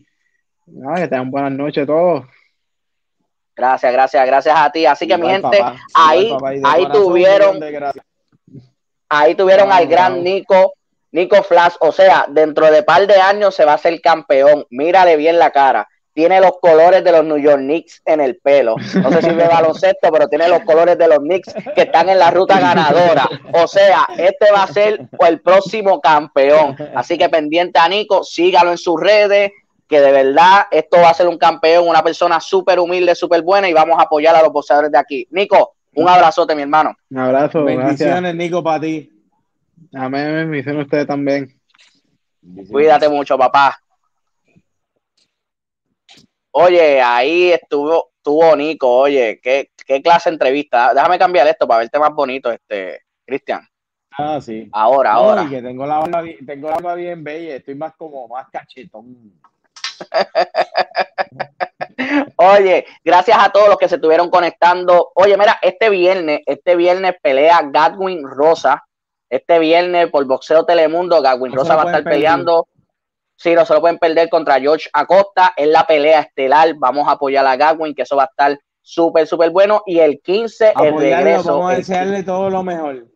nada, 0.67 0.97
que 0.97 1.07
tengan 1.07 1.31
buenas 1.31 1.51
noches 1.51 1.87
todos. 1.87 2.25
Gracias, 3.55 3.91
gracias, 3.91 4.25
gracias 4.25 4.55
a 4.57 4.71
ti. 4.71 4.85
Así 4.85 5.07
que, 5.07 5.17
mi 5.17 5.27
gente, 5.27 5.59
papá, 5.59 5.75
ahí, 5.93 6.35
ahí 6.63 6.87
tuvieron, 6.91 7.59
ahí 9.09 9.35
tuvieron 9.35 9.71
al 9.71 9.87
gran. 9.87 10.23
Nico, 10.23 10.73
Nico 11.11 11.43
Flash. 11.43 11.75
O 11.79 11.91
sea, 11.91 12.25
dentro 12.29 12.71
de 12.71 12.83
par 12.83 13.05
de 13.07 13.19
años 13.19 13.53
se 13.53 13.65
va 13.65 13.73
a 13.73 13.77
ser 13.77 13.99
campeón. 14.01 14.65
Mírale 14.69 15.17
bien 15.17 15.37
la 15.37 15.51
cara. 15.51 15.87
Tiene 16.13 16.41
los 16.41 16.53
colores 16.61 17.03
de 17.03 17.11
los 17.11 17.23
New 17.23 17.37
York 17.37 17.59
Knicks 17.59 18.01
en 18.05 18.19
el 18.21 18.37
pelo. 18.37 18.75
No 18.95 19.11
sé 19.11 19.21
si 19.21 19.29
ve 19.29 19.47
baloncesto, 19.51 20.11
pero 20.11 20.27
tiene 20.27 20.47
los 20.47 20.61
colores 20.61 20.97
de 20.97 21.07
los 21.07 21.19
Knicks 21.19 21.53
que 21.75 21.81
están 21.81 22.09
en 22.09 22.19
la 22.19 22.31
ruta 22.31 22.59
ganadora. 22.59 23.27
O 23.53 23.67
sea, 23.67 24.07
este 24.17 24.51
va 24.51 24.63
a 24.63 24.67
ser 24.67 25.07
el 25.27 25.39
próximo 25.41 26.01
campeón. 26.01 26.75
Así 26.95 27.17
que 27.17 27.29
pendiente 27.29 27.79
a 27.79 27.87
Nico, 27.87 28.23
sígalo 28.23 28.71
en 28.71 28.77
sus 28.77 28.99
redes, 28.99 29.51
que 29.87 30.01
de 30.01 30.11
verdad 30.11 30.67
esto 30.71 30.97
va 30.97 31.09
a 31.09 31.13
ser 31.13 31.27
un 31.27 31.37
campeón, 31.37 31.87
una 31.87 32.03
persona 32.03 32.39
súper 32.39 32.79
humilde, 32.79 33.15
súper 33.15 33.41
buena 33.41 33.69
y 33.69 33.73
vamos 33.73 33.97
a 33.99 34.03
apoyar 34.03 34.35
a 34.35 34.41
los 34.41 34.51
boxeadores 34.51 34.91
de 34.91 34.97
aquí. 34.97 35.27
Nico, 35.31 35.75
un 35.95 36.07
abrazote, 36.07 36.55
mi 36.55 36.61
hermano. 36.61 36.95
Un 37.09 37.19
abrazo. 37.19 37.63
Bendiciones, 37.63 38.35
Nico, 38.35 38.63
para 38.63 38.81
ti. 38.81 39.11
Amén, 39.93 40.33
bendiciones 40.33 40.85
ustedes 40.85 41.07
también. 41.07 41.53
Cuídate 42.69 43.07
mucho, 43.09 43.37
papá. 43.37 43.81
Oye, 46.51 47.01
ahí 47.01 47.51
estuvo, 47.51 48.11
estuvo 48.15 48.55
Nico, 48.55 48.89
oye, 48.89 49.39
qué, 49.41 49.71
qué 49.85 50.01
clase 50.01 50.29
de 50.29 50.35
entrevista. 50.35 50.93
Déjame 50.93 51.17
cambiar 51.17 51.47
esto 51.47 51.67
para 51.67 51.79
verte 51.79 51.99
más 51.99 52.13
bonito, 52.13 52.51
este, 52.51 53.01
Cristian. 53.25 53.67
Ah, 54.17 54.39
sí. 54.41 54.69
Ahora, 54.73 55.13
ahora. 55.13 55.47
que 55.49 55.61
tengo 55.61 55.85
la 55.85 55.99
barba, 55.99 56.23
tengo 56.45 56.67
la 56.67 56.75
barba 56.75 56.95
bien 56.95 57.23
bella, 57.23 57.55
estoy 57.55 57.75
más 57.75 57.93
como 57.95 58.27
más 58.27 58.49
cachetón. 58.49 59.33
Oye, 62.37 62.85
gracias 63.03 63.37
a 63.39 63.51
todos 63.51 63.69
los 63.69 63.77
que 63.77 63.87
se 63.87 63.95
estuvieron 63.95 64.29
conectando. 64.29 65.11
Oye, 65.15 65.37
mira, 65.37 65.57
este 65.61 65.89
viernes, 65.89 66.41
este 66.45 66.75
viernes 66.75 67.15
pelea 67.21 67.61
Gadwin 67.71 68.27
Rosa. 68.27 68.83
Este 69.29 69.59
viernes 69.59 70.09
por 70.09 70.25
Boxeo 70.25 70.65
Telemundo, 70.65 71.21
Gadwin 71.21 71.53
Rosa 71.53 71.77
va 71.77 71.83
a 71.83 71.85
estar 71.85 72.03
peleando. 72.03 72.67
Sí, 73.41 73.55
no 73.55 73.65
se 73.65 73.73
lo 73.73 73.81
pueden 73.81 73.97
perder 73.97 74.29
contra 74.29 74.59
George 74.59 74.87
Acosta. 74.93 75.53
Es 75.57 75.67
la 75.67 75.87
pelea 75.87 76.19
estelar. 76.19 76.75
Vamos 76.75 77.07
a 77.07 77.13
apoyar 77.13 77.43
a 77.47 77.55
Gadwin, 77.55 77.95
que 77.95 78.03
eso 78.03 78.15
va 78.15 78.23
a 78.23 78.27
estar 78.27 78.59
súper, 78.83 79.25
súper 79.25 79.49
bueno. 79.49 79.81
Y 79.87 79.97
el 79.97 80.21
15, 80.21 80.73
el 80.79 80.95
regreso. 80.95 81.53
Vamos 81.53 81.71
a 81.71 81.75
desearle 81.77 82.21
todo 82.21 82.51
lo 82.51 82.61
mejor. 82.61 83.07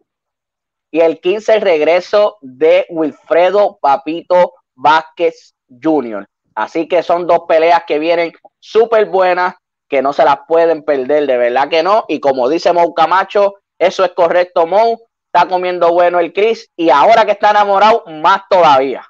Y 0.90 1.02
el 1.02 1.20
15, 1.20 1.58
el 1.58 1.62
regreso 1.62 2.38
de 2.42 2.88
Wilfredo 2.90 3.78
Papito 3.80 4.54
Vázquez 4.74 5.54
Jr. 5.70 6.26
Así 6.56 6.88
que 6.88 7.04
son 7.04 7.28
dos 7.28 7.42
peleas 7.48 7.84
que 7.86 8.00
vienen 8.00 8.34
súper 8.60 9.06
buenas, 9.06 9.54
que 9.88 10.02
no 10.02 10.12
se 10.12 10.26
las 10.26 10.40
pueden 10.48 10.82
perder, 10.82 11.28
de 11.28 11.38
verdad 11.38 11.70
que 11.70 11.84
no. 11.84 12.06
Y 12.08 12.20
como 12.20 12.50
dice 12.50 12.74
Mou 12.74 12.96
Camacho, 12.96 13.58
eso 13.78 14.04
es 14.04 14.12
correcto, 14.14 14.66
Mou. 14.66 14.98
Está 15.32 15.48
comiendo 15.48 15.92
bueno 15.92 16.20
el 16.20 16.34
Chris 16.34 16.72
y 16.76 16.90
ahora 16.90 17.26
que 17.26 17.34
está 17.34 17.52
enamorado, 17.52 18.06
más 18.08 18.42
todavía. 18.50 19.06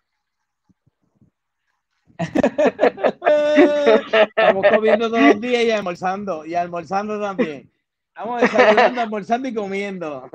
Estamos 4.38 4.66
comiendo 4.70 5.10
todos 5.10 5.22
los 5.22 5.42
días 5.42 5.64
y 5.64 5.72
almorzando, 5.72 6.46
y 6.46 6.56
almorzando 6.56 7.20
también. 7.20 7.70
Estamos 8.10 8.42
desayunando, 8.42 9.02
almorzando 9.02 9.48
y 9.50 9.54
comiendo. 9.54 10.30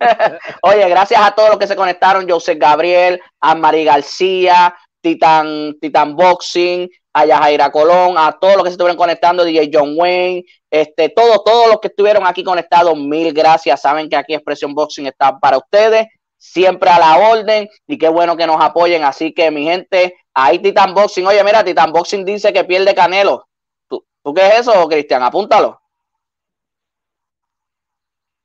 Oye, 0.62 0.88
gracias 0.88 1.20
a 1.20 1.32
todos 1.32 1.50
los 1.50 1.58
que 1.58 1.66
se 1.66 1.76
conectaron, 1.76 2.26
José 2.28 2.54
Gabriel, 2.54 3.20
a 3.40 3.54
Mari 3.54 3.84
García, 3.84 4.74
Titan, 5.02 5.76
Titan 5.80 6.16
Boxing, 6.16 6.88
a 7.12 7.26
Yajaira 7.26 7.70
Colón, 7.70 8.16
a 8.16 8.32
todos 8.40 8.54
los 8.54 8.64
que 8.64 8.70
se 8.70 8.74
estuvieron 8.74 8.96
conectando, 8.96 9.44
DJ 9.44 9.70
John 9.72 9.94
Wayne, 9.96 10.44
este, 10.70 11.10
todos, 11.10 11.44
todos 11.44 11.68
los 11.68 11.80
que 11.80 11.88
estuvieron 11.88 12.26
aquí 12.26 12.42
conectados, 12.42 12.98
mil 12.98 13.34
gracias. 13.34 13.82
Saben 13.82 14.08
que 14.08 14.16
aquí 14.16 14.34
Expresión 14.34 14.74
Boxing 14.74 15.06
está 15.06 15.38
para 15.38 15.58
ustedes, 15.58 16.06
siempre 16.36 16.90
a 16.90 16.98
la 16.98 17.30
orden, 17.30 17.68
y 17.86 17.98
qué 17.98 18.08
bueno 18.08 18.36
que 18.36 18.46
nos 18.46 18.62
apoyen. 18.62 19.04
Así 19.04 19.32
que, 19.32 19.50
mi 19.50 19.64
gente, 19.64 20.16
ahí 20.34 20.58
Titan 20.58 20.94
Boxing. 20.94 21.26
Oye, 21.26 21.42
mira, 21.44 21.64
Titan 21.64 21.92
Boxing 21.92 22.24
dice 22.24 22.52
que 22.52 22.64
pierde 22.64 22.94
Canelo. 22.94 23.48
¿Tú, 23.88 24.04
¿tú 24.22 24.34
qué 24.34 24.46
es 24.46 24.60
eso, 24.60 24.88
Cristian? 24.88 25.22
Apúntalo. 25.22 25.80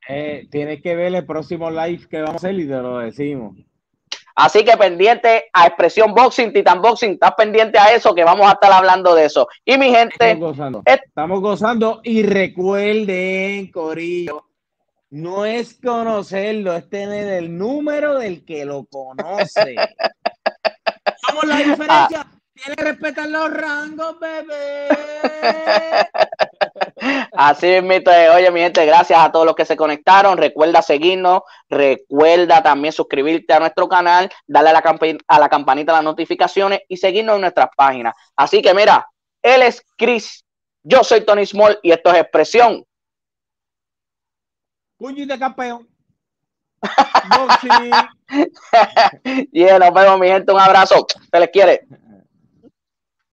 Eh, 0.07 0.47
tienes 0.49 0.81
que 0.81 0.95
ver 0.95 1.13
el 1.13 1.25
próximo 1.25 1.69
live 1.69 2.07
que 2.09 2.21
vamos 2.21 2.43
a 2.43 2.47
hacer 2.47 2.59
y 2.59 2.67
te 2.67 2.75
lo 2.77 2.97
decimos. 2.97 3.55
Así 4.35 4.63
que 4.63 4.75
pendiente 4.77 5.49
a 5.53 5.67
Expresión 5.67 6.13
Boxing, 6.15 6.53
Titan 6.53 6.81
Boxing, 6.81 7.11
estás 7.11 7.33
pendiente 7.35 7.77
a 7.77 7.93
eso 7.93 8.15
que 8.15 8.23
vamos 8.23 8.47
a 8.47 8.53
estar 8.53 8.71
hablando 8.71 9.13
de 9.13 9.25
eso. 9.25 9.47
Y 9.65 9.77
mi 9.77 9.91
gente, 9.91 10.31
estamos 10.31 10.57
gozando, 10.57 10.81
estamos 10.85 11.41
gozando 11.41 12.01
y 12.03 12.23
recuerden, 12.23 13.69
Corillo, 13.69 14.48
no 15.11 15.45
es 15.45 15.79
conocerlo, 15.81 16.75
es 16.75 16.89
tener 16.89 17.27
el 17.27 17.57
número 17.57 18.19
del 18.19 18.45
que 18.45 18.65
lo 18.65 18.85
conoce. 18.85 19.75
Somos 21.27 21.45
la 21.45 21.57
diferencia. 21.57 22.25
Ah. 22.25 22.31
Tiene 22.53 22.75
que 22.75 22.83
respetar 22.83 23.27
los 23.29 23.53
rangos, 23.53 24.19
bebé. 24.19 24.89
Así 27.31 27.67
es, 27.67 27.83
oye, 28.35 28.51
mi 28.51 28.59
gente, 28.59 28.85
gracias 28.85 29.17
a 29.17 29.31
todos 29.31 29.45
los 29.45 29.55
que 29.55 29.63
se 29.63 29.77
conectaron. 29.77 30.37
Recuerda 30.37 30.81
seguirnos, 30.81 31.43
recuerda 31.69 32.61
también 32.61 32.91
suscribirte 32.91 33.53
a 33.53 33.59
nuestro 33.59 33.87
canal, 33.87 34.29
darle 34.45 34.71
a 34.71 34.73
la, 34.73 34.83
a 35.27 35.39
la 35.39 35.47
campanita 35.47 35.93
las 35.93 36.03
notificaciones 36.03 36.81
y 36.89 36.97
seguirnos 36.97 37.35
en 37.35 37.41
nuestras 37.41 37.69
páginas. 37.77 38.13
Así 38.35 38.61
que 38.61 38.73
mira, 38.73 39.07
él 39.41 39.61
es 39.61 39.81
Chris, 39.97 40.43
yo 40.83 41.05
soy 41.05 41.21
Tony 41.21 41.45
Small 41.45 41.79
y 41.81 41.91
esto 41.91 42.11
es 42.11 42.19
Expresión. 42.19 42.83
Puño 44.99 45.25
de 45.25 45.39
campeón. 45.39 45.87
y 49.51 49.63
nos 49.63 49.93
vemos, 49.93 50.19
mi 50.19 50.27
gente. 50.27 50.51
Un 50.51 50.59
abrazo. 50.59 51.07
Se 51.31 51.39
les 51.39 51.49
quiere. 51.49 51.87